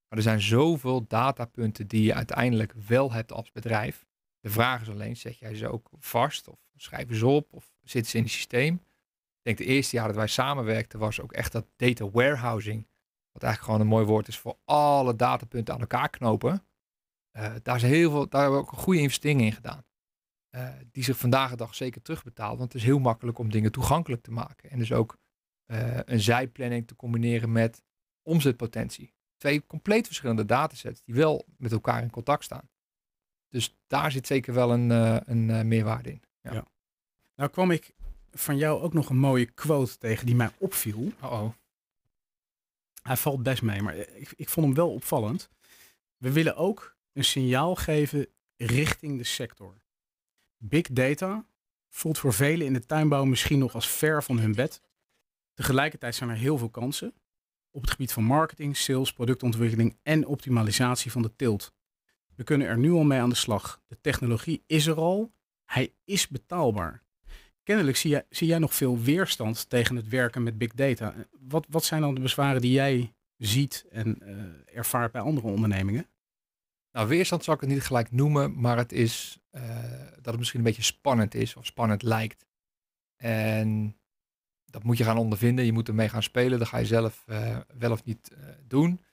Maar 0.08 0.18
er 0.18 0.24
zijn 0.24 0.42
zoveel 0.42 1.08
datapunten 1.08 1.88
die 1.88 2.04
je 2.04 2.14
uiteindelijk 2.14 2.74
wel 2.74 3.12
hebt 3.12 3.32
als 3.32 3.52
bedrijf. 3.52 4.06
De 4.40 4.50
vraag 4.50 4.82
is 4.82 4.90
alleen, 4.90 5.18
zet 5.18 5.38
jij 5.38 5.56
ze 5.56 5.68
ook 5.68 5.90
vast? 6.00 6.48
Of 6.48 6.60
schrijf 6.76 7.10
je 7.10 7.16
ze 7.16 7.28
op? 7.28 7.54
Of 7.54 7.72
zitten 7.84 8.12
ze 8.12 8.18
in 8.18 8.24
het 8.24 8.32
systeem? 8.32 8.74
Ik 8.74 9.44
denk 9.44 9.58
de 9.58 9.66
eerste 9.66 9.96
jaar 9.96 10.08
dat 10.08 10.16
wij 10.16 10.28
samenwerkten 10.28 11.00
was 11.00 11.22
ook 11.22 11.34
echt 11.34 11.52
dat 11.52 11.66
data 11.76 12.10
warehousing. 12.10 12.88
Wat 13.38 13.46
eigenlijk 13.46 13.74
gewoon 13.74 13.92
een 13.92 13.98
mooi 13.98 14.06
woord 14.06 14.28
is 14.28 14.38
voor 14.38 14.58
alle 14.66 15.16
datapunten 15.16 15.74
aan 15.74 15.80
elkaar 15.80 16.10
knopen. 16.10 16.64
Uh, 17.38 17.54
daar, 17.64 17.76
is 17.76 17.82
heel 17.82 18.12
veel, 18.12 18.30
daar 18.30 18.42
hebben 18.42 18.60
we 18.60 18.66
ook 18.66 18.72
een 18.72 18.78
goede 18.78 19.00
investering 19.00 19.42
in 19.42 19.52
gedaan. 19.52 19.86
Uh, 20.56 20.70
die 20.92 21.04
zich 21.04 21.18
vandaag 21.18 21.50
de 21.50 21.56
dag 21.56 21.76
zeker 21.76 22.02
terugbetaalt. 22.02 22.58
Want 22.58 22.74
het 22.74 22.82
is 22.82 22.88
heel 22.88 23.00
makkelijk 23.00 23.38
om 23.38 23.52
dingen 23.52 23.72
toegankelijk 23.72 24.22
te 24.22 24.32
maken. 24.32 24.70
En 24.70 24.78
dus 24.78 24.92
ook 24.92 25.18
uh, 25.68 26.00
een 26.06 26.20
zijplanning 26.20 26.88
te 26.88 26.96
combineren 26.96 27.52
met 27.52 27.84
omzetpotentie. 28.22 29.14
Twee 29.38 29.66
compleet 29.66 30.06
verschillende 30.06 30.46
datasets 30.46 31.02
die 31.04 31.16
wel 31.16 31.46
met 31.58 31.72
elkaar 31.72 32.02
in 32.02 32.10
contact 32.10 32.44
staan. 32.44 32.70
Dus 33.50 33.78
daar 33.88 34.12
zit 34.12 34.28
zeker 34.28 34.54
wel 34.54 34.74
een, 34.74 34.90
een 35.32 35.68
meerwaarde 35.68 36.12
in. 36.12 36.22
Ja. 36.42 36.54
ja. 36.54 36.68
Nou 37.36 37.50
kwam 37.50 37.72
ik 37.72 37.94
van 38.32 38.58
jou 38.58 38.82
ook 38.82 38.94
nog 38.94 39.10
een 39.10 39.18
mooie 39.18 39.46
quote 39.46 39.98
tegen 39.98 40.26
die 40.26 40.36
mij 40.36 40.52
opviel. 40.58 41.04
Uh 41.04 41.32
oh. 41.32 41.50
Hij 43.08 43.18
valt 43.18 43.44
best 43.44 43.62
mee, 43.62 43.82
maar 43.82 43.96
ik, 43.96 44.34
ik 44.36 44.50
vond 44.50 44.66
hem 44.66 44.76
wel 44.76 44.94
opvallend. 44.94 45.50
We 46.18 46.32
willen 46.32 46.56
ook 46.56 46.98
een 47.14 47.24
signaal 47.24 47.76
geven 47.76 48.28
richting 48.56 49.18
de 49.18 49.24
sector. 49.24 49.82
Big 50.58 50.88
data 50.88 51.46
voelt 51.90 52.18
voor 52.18 52.34
velen 52.34 52.66
in 52.66 52.74
de 52.74 52.86
tuinbouw 52.86 53.24
misschien 53.26 53.60
nog 53.60 53.74
als 53.74 53.88
ver 53.88 54.24
van 54.24 54.40
hun 54.40 54.56
bed. 54.56 54.82
Tegelijkertijd 55.54 56.16
zijn 56.16 56.30
er 56.30 56.36
heel 56.36 56.58
veel 56.58 56.70
kansen 56.70 57.14
op 57.72 57.82
het 57.82 57.92
gebied 57.92 58.14
van 58.14 58.24
marketing, 58.24 58.78
sales, 58.78 59.14
productontwikkeling 59.14 59.98
en 60.04 60.26
optimalisatie 60.26 61.12
van 61.12 61.22
de 61.22 61.36
teelt. 61.36 61.74
We 62.36 62.44
kunnen 62.44 62.68
er 62.68 62.78
nu 62.78 62.92
al 62.92 63.04
mee 63.04 63.20
aan 63.20 63.30
de 63.30 63.36
slag. 63.36 63.82
De 63.88 63.98
technologie 64.02 64.64
is 64.66 64.88
er 64.88 64.96
al. 64.96 65.34
Hij 65.66 65.94
is 66.06 66.28
betaalbaar. 66.28 67.04
Kennelijk 67.68 67.98
zie 67.98 68.10
jij, 68.10 68.26
zie 68.30 68.48
jij 68.48 68.60
nog 68.60 68.76
veel 68.76 69.00
weerstand 69.00 69.70
tegen 69.70 69.96
het 69.96 70.08
werken 70.08 70.44
met 70.44 70.58
big 70.58 70.74
data. 70.74 71.14
Wat, 71.40 71.66
wat 71.70 71.84
zijn 71.84 72.02
dan 72.02 72.16
de 72.16 72.22
bezwaren 72.22 72.62
die 72.62 72.72
jij 72.72 73.14
ziet 73.38 73.86
en 73.90 74.18
uh, 74.24 74.78
ervaart 74.78 75.12
bij 75.12 75.22
andere 75.22 75.48
ondernemingen? 75.48 76.08
Nou, 76.92 77.08
weerstand 77.08 77.44
zal 77.44 77.54
ik 77.54 77.60
het 77.60 77.70
niet 77.70 77.84
gelijk 77.84 78.12
noemen, 78.12 78.60
maar 78.60 78.78
het 78.78 78.92
is 78.92 79.40
uh, 79.52 79.62
dat 80.16 80.26
het 80.26 80.38
misschien 80.38 80.60
een 80.60 80.66
beetje 80.66 80.82
spannend 80.82 81.36
is 81.36 81.56
of 81.56 81.66
spannend 81.66 82.04
lijkt. 82.04 82.46
En 83.16 83.98
dat 84.66 84.84
moet 84.84 84.98
je 84.98 85.04
gaan 85.04 85.18
ondervinden. 85.18 85.66
Je 85.66 85.74
moet 85.74 85.88
ermee 85.88 86.10
gaan 86.10 86.24
spelen. 86.24 86.60
Dat 86.60 86.68
ga 86.68 86.78
je 86.78 86.86
zelf 86.86 87.24
uh, 87.28 87.58
wel 87.78 87.92
of 87.92 88.04
niet 88.04 88.32
doen. 88.68 89.04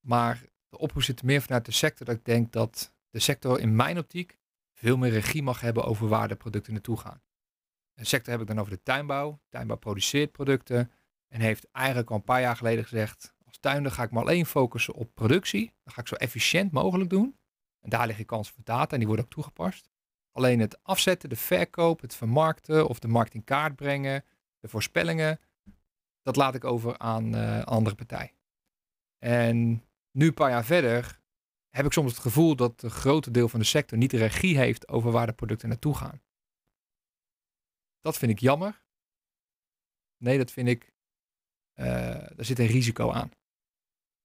Maar 0.00 0.42
de 0.68 0.78
oproep 0.78 1.02
zit 1.02 1.22
meer 1.22 1.42
vanuit 1.42 1.64
de 1.64 1.72
sector. 1.72 2.06
Dat 2.06 2.16
ik 2.16 2.24
denk 2.24 2.52
dat 2.52 2.94
de 3.10 3.20
sector 3.20 3.60
in 3.60 3.76
mijn 3.76 3.98
optiek 3.98 4.38
veel 4.72 4.96
meer 4.96 5.10
regie 5.10 5.42
mag 5.42 5.60
hebben 5.60 5.84
over 5.84 6.08
waar 6.08 6.28
de 6.28 6.36
producten 6.36 6.72
naartoe 6.72 6.96
gaan. 6.96 7.22
De 7.94 8.04
sector 8.04 8.32
heb 8.32 8.40
ik 8.40 8.46
dan 8.46 8.58
over 8.58 8.72
de 8.72 8.82
tuinbouw. 8.82 9.40
Tuinbouw 9.48 9.76
produceert 9.76 10.32
producten 10.32 10.90
en 11.28 11.40
heeft 11.40 11.70
eigenlijk 11.70 12.10
al 12.10 12.16
een 12.16 12.24
paar 12.24 12.40
jaar 12.40 12.56
geleden 12.56 12.84
gezegd: 12.84 13.34
als 13.44 13.58
tuinder 13.58 13.92
ga 13.92 14.02
ik 14.02 14.10
maar 14.10 14.22
alleen 14.22 14.46
focussen 14.46 14.94
op 14.94 15.14
productie. 15.14 15.72
Dat 15.84 15.94
ga 15.94 16.00
ik 16.00 16.08
zo 16.08 16.14
efficiënt 16.14 16.72
mogelijk 16.72 17.10
doen. 17.10 17.38
En 17.80 17.90
daar 17.90 18.06
liggen 18.06 18.24
kansen 18.24 18.54
voor 18.54 18.64
data 18.64 18.92
en 18.92 18.98
die 18.98 19.06
worden 19.06 19.24
ook 19.24 19.30
toegepast. 19.30 19.90
Alleen 20.30 20.60
het 20.60 20.82
afzetten, 20.82 21.28
de 21.28 21.36
verkoop, 21.36 22.00
het 22.00 22.14
vermarkten 22.14 22.88
of 22.88 22.98
de 22.98 23.08
markt 23.08 23.34
in 23.34 23.44
kaart 23.44 23.76
brengen, 23.76 24.24
de 24.60 24.68
voorspellingen, 24.68 25.40
dat 26.22 26.36
laat 26.36 26.54
ik 26.54 26.64
over 26.64 26.98
aan 26.98 27.34
uh, 27.36 27.62
andere 27.62 27.96
partij. 27.96 28.34
En 29.18 29.84
nu 30.10 30.26
een 30.26 30.34
paar 30.34 30.50
jaar 30.50 30.64
verder 30.64 31.20
heb 31.68 31.86
ik 31.86 31.92
soms 31.92 32.10
het 32.10 32.20
gevoel 32.20 32.56
dat 32.56 32.82
een 32.82 32.90
grote 32.90 33.30
deel 33.30 33.48
van 33.48 33.60
de 33.60 33.66
sector 33.66 33.98
niet 33.98 34.10
de 34.10 34.16
regie 34.16 34.56
heeft 34.56 34.88
over 34.88 35.10
waar 35.10 35.26
de 35.26 35.32
producten 35.32 35.68
naartoe 35.68 35.94
gaan. 35.94 36.22
Dat 38.04 38.18
vind 38.18 38.30
ik 38.30 38.38
jammer. 38.38 38.82
Nee, 40.16 40.38
dat 40.38 40.50
vind 40.50 40.68
ik, 40.68 40.92
uh, 41.74 41.86
daar 42.36 42.44
zit 42.44 42.58
een 42.58 42.66
risico 42.66 43.10
aan. 43.10 43.30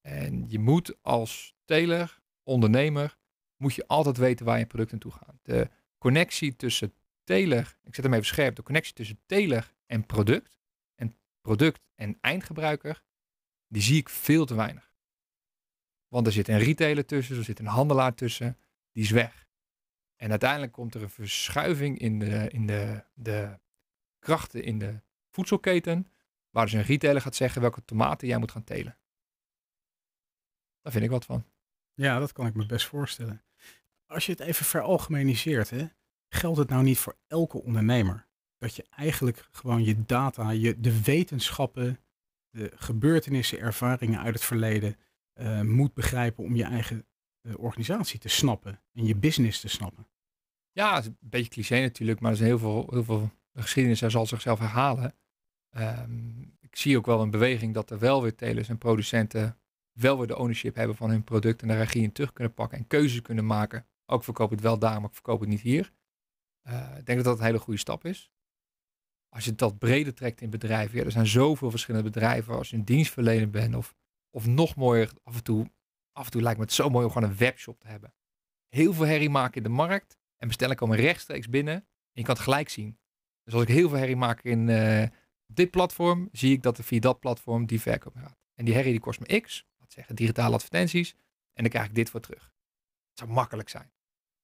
En 0.01 0.49
je 0.49 0.59
moet 0.59 0.97
als 1.01 1.55
teler, 1.65 2.21
ondernemer, 2.43 3.17
moet 3.55 3.73
je 3.73 3.87
altijd 3.87 4.17
weten 4.17 4.45
waar 4.45 4.59
je 4.59 4.65
product 4.65 4.91
naartoe 4.91 5.11
gaat. 5.11 5.39
De 5.41 5.69
connectie 5.97 6.55
tussen 6.55 6.93
teler, 7.23 7.77
ik 7.83 7.95
zet 7.95 8.03
hem 8.03 8.13
even 8.13 8.25
scherp, 8.25 8.55
de 8.55 8.63
connectie 8.63 8.93
tussen 8.93 9.19
teler 9.25 9.73
en 9.85 10.05
product, 10.05 10.57
en 10.95 11.17
product 11.41 11.81
en 11.95 12.17
eindgebruiker, 12.21 13.03
die 13.67 13.81
zie 13.81 13.97
ik 13.97 14.09
veel 14.09 14.45
te 14.45 14.55
weinig. 14.55 14.93
Want 16.07 16.27
er 16.27 16.33
zit 16.33 16.47
een 16.47 16.59
retailer 16.59 17.05
tussen, 17.05 17.37
er 17.37 17.43
zit 17.43 17.59
een 17.59 17.65
handelaar 17.65 18.15
tussen, 18.15 18.57
die 18.91 19.03
is 19.03 19.11
weg. 19.11 19.47
En 20.15 20.29
uiteindelijk 20.29 20.71
komt 20.71 20.95
er 20.95 21.01
een 21.01 21.09
verschuiving 21.09 21.99
in 21.99 22.19
de, 22.19 22.49
in 22.49 22.65
de, 22.65 23.03
de 23.13 23.59
krachten 24.19 24.63
in 24.63 24.79
de 24.79 25.01
voedselketen, 25.29 26.07
waar 26.49 26.65
dus 26.65 26.73
een 26.73 26.81
retailer 26.81 27.21
gaat 27.21 27.35
zeggen 27.35 27.61
welke 27.61 27.85
tomaten 27.85 28.27
jij 28.27 28.37
moet 28.37 28.51
gaan 28.51 28.63
telen. 28.63 28.97
Daar 30.81 30.91
vind 30.91 31.03
ik 31.03 31.09
wat 31.09 31.25
van. 31.25 31.45
Ja, 31.93 32.19
dat 32.19 32.31
kan 32.31 32.45
ik 32.45 32.53
me 32.53 32.65
best 32.65 32.85
voorstellen. 32.85 33.43
Als 34.05 34.25
je 34.25 34.31
het 34.31 34.41
even 34.41 34.65
veralgemeniseert, 34.65 35.69
hè, 35.69 35.87
geldt 36.29 36.57
het 36.57 36.69
nou 36.69 36.83
niet 36.83 36.97
voor 36.97 37.17
elke 37.27 37.61
ondernemer? 37.63 38.27
Dat 38.57 38.75
je 38.75 38.85
eigenlijk 38.89 39.47
gewoon 39.51 39.83
je 39.83 40.05
data, 40.05 40.49
je, 40.49 40.79
de 40.79 41.01
wetenschappen, 41.01 41.99
de 42.49 42.71
gebeurtenissen, 42.75 43.59
ervaringen 43.59 44.19
uit 44.19 44.33
het 44.33 44.43
verleden 44.43 44.97
uh, 45.35 45.61
moet 45.61 45.93
begrijpen 45.93 46.43
om 46.43 46.55
je 46.55 46.63
eigen 46.63 47.05
uh, 47.41 47.53
organisatie 47.57 48.19
te 48.19 48.27
snappen 48.27 48.81
en 48.93 49.05
je 49.05 49.15
business 49.15 49.61
te 49.61 49.67
snappen. 49.67 50.07
Ja, 50.71 50.95
het 50.95 51.03
is 51.03 51.09
een 51.09 51.17
beetje 51.19 51.49
cliché 51.49 51.79
natuurlijk, 51.81 52.19
maar 52.19 52.31
er 52.31 52.37
zijn 52.37 52.49
heel 52.49 52.59
veel, 52.59 52.87
heel 52.89 53.03
veel 53.03 53.31
de 53.51 53.61
geschiedenis 53.61 53.99
zal 53.99 54.25
zichzelf 54.25 54.59
herhalen. 54.59 55.15
Um, 55.77 56.57
ik 56.59 56.75
zie 56.75 56.97
ook 56.97 57.05
wel 57.05 57.21
een 57.21 57.29
beweging 57.29 57.73
dat 57.73 57.89
er 57.89 57.99
wel 57.99 58.21
weer 58.21 58.35
telers 58.35 58.69
en 58.69 58.77
producenten 58.77 59.59
wel 59.91 60.17
weer 60.17 60.27
de 60.27 60.37
ownership 60.37 60.75
hebben 60.75 60.95
van 60.95 61.09
hun 61.09 61.23
product 61.23 61.61
en 61.61 61.67
de 61.67 61.77
regie 61.77 62.03
in 62.03 62.11
terug 62.11 62.33
kunnen 62.33 62.53
pakken 62.53 62.77
en 62.77 62.87
keuzes 62.87 63.21
kunnen 63.21 63.45
maken. 63.45 63.87
Ook 64.05 64.23
verkoop 64.23 64.49
het 64.49 64.61
wel 64.61 64.79
daar, 64.79 64.99
maar 64.99 65.09
ik 65.09 65.15
verkoop 65.15 65.39
het 65.39 65.49
niet 65.49 65.61
hier. 65.61 65.91
Uh, 66.67 66.97
ik 66.97 67.05
denk 67.05 67.17
dat 67.17 67.23
dat 67.23 67.39
een 67.39 67.45
hele 67.45 67.59
goede 67.59 67.79
stap 67.79 68.05
is. 68.05 68.31
Als 69.29 69.45
je 69.45 69.55
dat 69.55 69.79
breder 69.79 70.13
trekt 70.13 70.41
in 70.41 70.49
bedrijven, 70.49 71.05
er 71.05 71.11
zijn 71.11 71.27
zoveel 71.27 71.69
verschillende 71.69 72.09
bedrijven. 72.09 72.55
Als 72.55 72.69
je 72.69 72.75
een 72.75 72.85
dienstverlener 72.85 73.49
bent 73.49 73.75
of, 73.75 73.95
of 74.29 74.45
nog 74.45 74.75
mooier, 74.75 75.11
af 75.23 75.35
en, 75.35 75.43
toe, 75.43 75.71
af 76.11 76.25
en 76.25 76.31
toe 76.31 76.41
lijkt 76.41 76.57
me 76.57 76.63
het 76.63 76.73
zo 76.73 76.89
mooi 76.89 77.05
om 77.05 77.11
gewoon 77.11 77.29
een 77.29 77.37
webshop 77.37 77.79
te 77.79 77.87
hebben. 77.87 78.13
Heel 78.67 78.93
veel 78.93 79.05
herrie 79.05 79.29
maken 79.29 79.55
in 79.55 79.63
de 79.63 79.69
markt 79.69 80.19
en 80.37 80.47
bestellen 80.47 80.75
komen 80.75 80.97
rechtstreeks 80.97 81.49
binnen 81.49 81.75
en 81.75 81.85
je 82.11 82.23
kan 82.23 82.35
het 82.35 82.43
gelijk 82.43 82.69
zien. 82.69 82.99
Dus 83.49 83.57
als 83.57 83.67
ik 83.67 83.75
heel 83.75 83.89
veel 83.89 83.97
herrie 83.97 84.15
maak 84.15 84.41
in 84.41 84.67
uh, 84.67 85.03
dit 85.47 85.71
platform, 85.71 86.29
zie 86.31 86.51
ik 86.51 86.63
dat 86.63 86.77
er 86.77 86.83
via 86.83 86.99
dat 86.99 87.19
platform 87.19 87.65
die 87.65 87.81
verkoop 87.81 88.15
gaat. 88.15 88.37
En 88.55 88.65
die 88.65 88.73
herrie 88.73 88.91
die 88.91 89.01
kost 89.01 89.19
me 89.19 89.39
x, 89.39 89.65
dat 89.77 89.91
zeggen 89.91 90.15
digitale 90.15 90.55
advertenties, 90.55 91.15
en 91.53 91.63
dan 91.63 91.69
krijg 91.69 91.85
ik 91.85 91.95
dit 91.95 92.09
voor 92.09 92.19
terug. 92.19 92.43
Het 93.09 93.17
zou 93.17 93.31
makkelijk 93.31 93.69
zijn. 93.69 93.91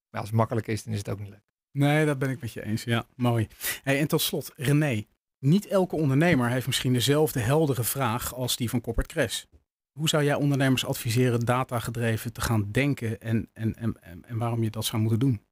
Maar 0.10 0.20
als 0.20 0.30
het 0.30 0.38
makkelijk 0.38 0.68
is, 0.68 0.84
dan 0.84 0.94
is 0.94 1.00
het 1.00 1.10
ook 1.10 1.20
niet 1.20 1.30
leuk. 1.30 1.44
Nee, 1.72 2.06
dat 2.06 2.20
ben 2.20 2.30
ik 2.30 2.42
met 2.42 2.52
je 2.52 2.64
eens. 2.64 2.84
Ja, 2.84 3.08
mooi. 3.16 3.48
Hey, 3.84 4.00
en 4.00 4.08
tot 4.08 4.22
slot, 4.22 4.52
René. 4.56 5.06
Niet 5.40 5.68
elke 5.68 5.96
ondernemer 5.96 6.50
heeft 6.50 6.68
misschien 6.68 6.94
dezelfde 6.94 7.40
heldere 7.40 7.84
vraag 7.84 8.34
als 8.34 8.56
die 8.56 8.70
van 8.70 8.82
Corporate 8.82 9.14
Crash. 9.14 9.44
Hoe 9.92 10.10
zou 10.10 10.24
jij 10.24 10.36
ondernemers 10.36 10.86
adviseren 10.86 11.40
datagedreven 11.40 12.34
te 12.34 12.42
gaan 12.42 12.72
denken 12.72 13.22
en, 13.22 13.50
en, 13.54 13.76
en, 13.76 14.26
en 14.26 14.38
waarom 14.38 14.64
je 14.64 14.70
dat 14.70 14.86
zou 14.86 15.02
moeten 15.02 15.20
doen? 15.20 15.46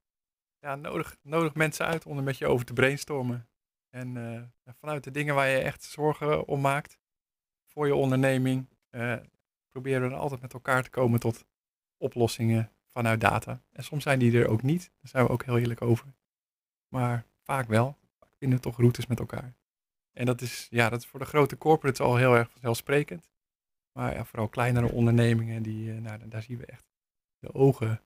Ja, 0.63 0.75
nodig, 0.75 1.17
nodig 1.21 1.55
mensen 1.55 1.85
uit 1.85 2.05
om 2.05 2.17
er 2.17 2.23
met 2.23 2.37
je 2.37 2.47
over 2.47 2.65
te 2.65 2.73
brainstormen. 2.73 3.47
En 3.89 4.15
uh, 4.15 4.41
vanuit 4.79 5.03
de 5.03 5.11
dingen 5.11 5.35
waar 5.35 5.47
je 5.47 5.57
echt 5.57 5.83
zorgen 5.83 6.47
om 6.47 6.61
maakt 6.61 6.99
voor 7.65 7.87
je 7.87 7.95
onderneming, 7.95 8.67
uh, 8.91 9.15
proberen 9.69 10.09
we 10.09 10.15
altijd 10.15 10.41
met 10.41 10.53
elkaar 10.53 10.83
te 10.83 10.89
komen 10.89 11.19
tot 11.19 11.45
oplossingen 11.97 12.71
vanuit 12.87 13.21
data. 13.21 13.61
En 13.71 13.83
soms 13.83 14.03
zijn 14.03 14.19
die 14.19 14.39
er 14.39 14.47
ook 14.47 14.61
niet. 14.61 14.81
Daar 14.81 15.09
zijn 15.09 15.25
we 15.25 15.31
ook 15.31 15.43
heel 15.43 15.57
eerlijk 15.57 15.81
over. 15.81 16.13
Maar 16.87 17.25
vaak 17.41 17.67
wel. 17.67 17.97
Vaak 18.19 18.29
vinden 18.37 18.57
we 18.57 18.63
toch 18.63 18.77
routes 18.77 19.07
met 19.07 19.19
elkaar. 19.19 19.53
En 20.11 20.25
dat 20.25 20.41
is, 20.41 20.67
ja, 20.69 20.89
dat 20.89 20.99
is 20.99 21.07
voor 21.07 21.19
de 21.19 21.25
grote 21.25 21.57
corporates 21.57 22.05
al 22.05 22.15
heel 22.15 22.35
erg 22.35 22.51
vanzelfsprekend. 22.51 23.31
Maar 23.91 24.13
ja, 24.13 24.25
vooral 24.25 24.49
kleinere 24.49 24.91
ondernemingen, 24.91 25.63
die, 25.63 25.93
uh, 25.93 26.01
nou, 26.01 26.27
daar 26.27 26.41
zien 26.41 26.57
we 26.57 26.65
echt 26.65 26.85
de 27.39 27.53
ogen 27.53 28.01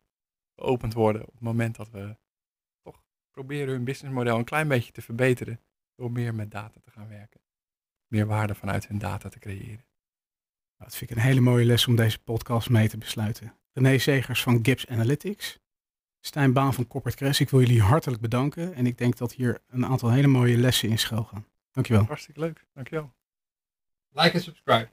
geopend 0.56 0.94
worden 0.94 1.22
op 1.22 1.34
het 1.34 1.42
moment 1.42 1.76
dat 1.76 1.90
we 1.90 2.18
proberen 3.38 3.74
hun 3.74 3.84
businessmodel 3.84 4.38
een 4.38 4.44
klein 4.44 4.68
beetje 4.68 4.92
te 4.92 5.02
verbeteren 5.02 5.60
door 5.96 6.12
meer 6.12 6.36
met 6.36 6.52
data 6.52 6.80
te 6.84 6.92
gaan 6.92 7.08
werken. 7.08 7.40
Meer 8.08 8.26
waarde 8.26 8.56
vanuit 8.56 8.88
hun 8.88 8.98
data 8.98 9.30
te 9.30 9.40
creëren. 9.40 9.86
Nou, 10.78 10.90
dat 10.90 10.96
vind 10.96 11.10
ik 11.12 11.18
een 11.18 11.24
hele 11.24 11.40
mooie 11.40 11.66
les 11.66 11.88
om 11.88 11.96
deze 11.96 12.20
podcast 12.20 12.70
mee 12.70 12.90
te 12.90 12.98
besluiten. 12.98 13.58
René 13.74 13.98
Zegers 13.98 14.44
van 14.44 14.60
Gibbs 14.62 14.88
Analytics. 14.88 15.60
Stijn 16.20 16.54
Baan 16.54 16.74
van 16.74 16.88
Corporate 16.88 17.18
Crash. 17.18 17.40
Ik 17.40 17.50
wil 17.50 17.60
jullie 17.60 17.82
hartelijk 17.82 18.22
bedanken. 18.22 18.74
En 18.74 18.86
ik 18.86 18.98
denk 18.98 19.18
dat 19.18 19.34
hier 19.34 19.60
een 19.68 19.86
aantal 19.86 20.12
hele 20.12 20.28
mooie 20.28 20.58
lessen 20.58 20.90
in 20.90 21.00
schuil 21.00 21.24
gaan. 21.24 21.46
Dankjewel. 21.72 22.04
Hartstikke 22.04 22.40
leuk. 22.40 22.66
Dankjewel. 22.74 23.14
Like 24.10 24.32
en 24.32 24.42
subscribe. 24.42 24.90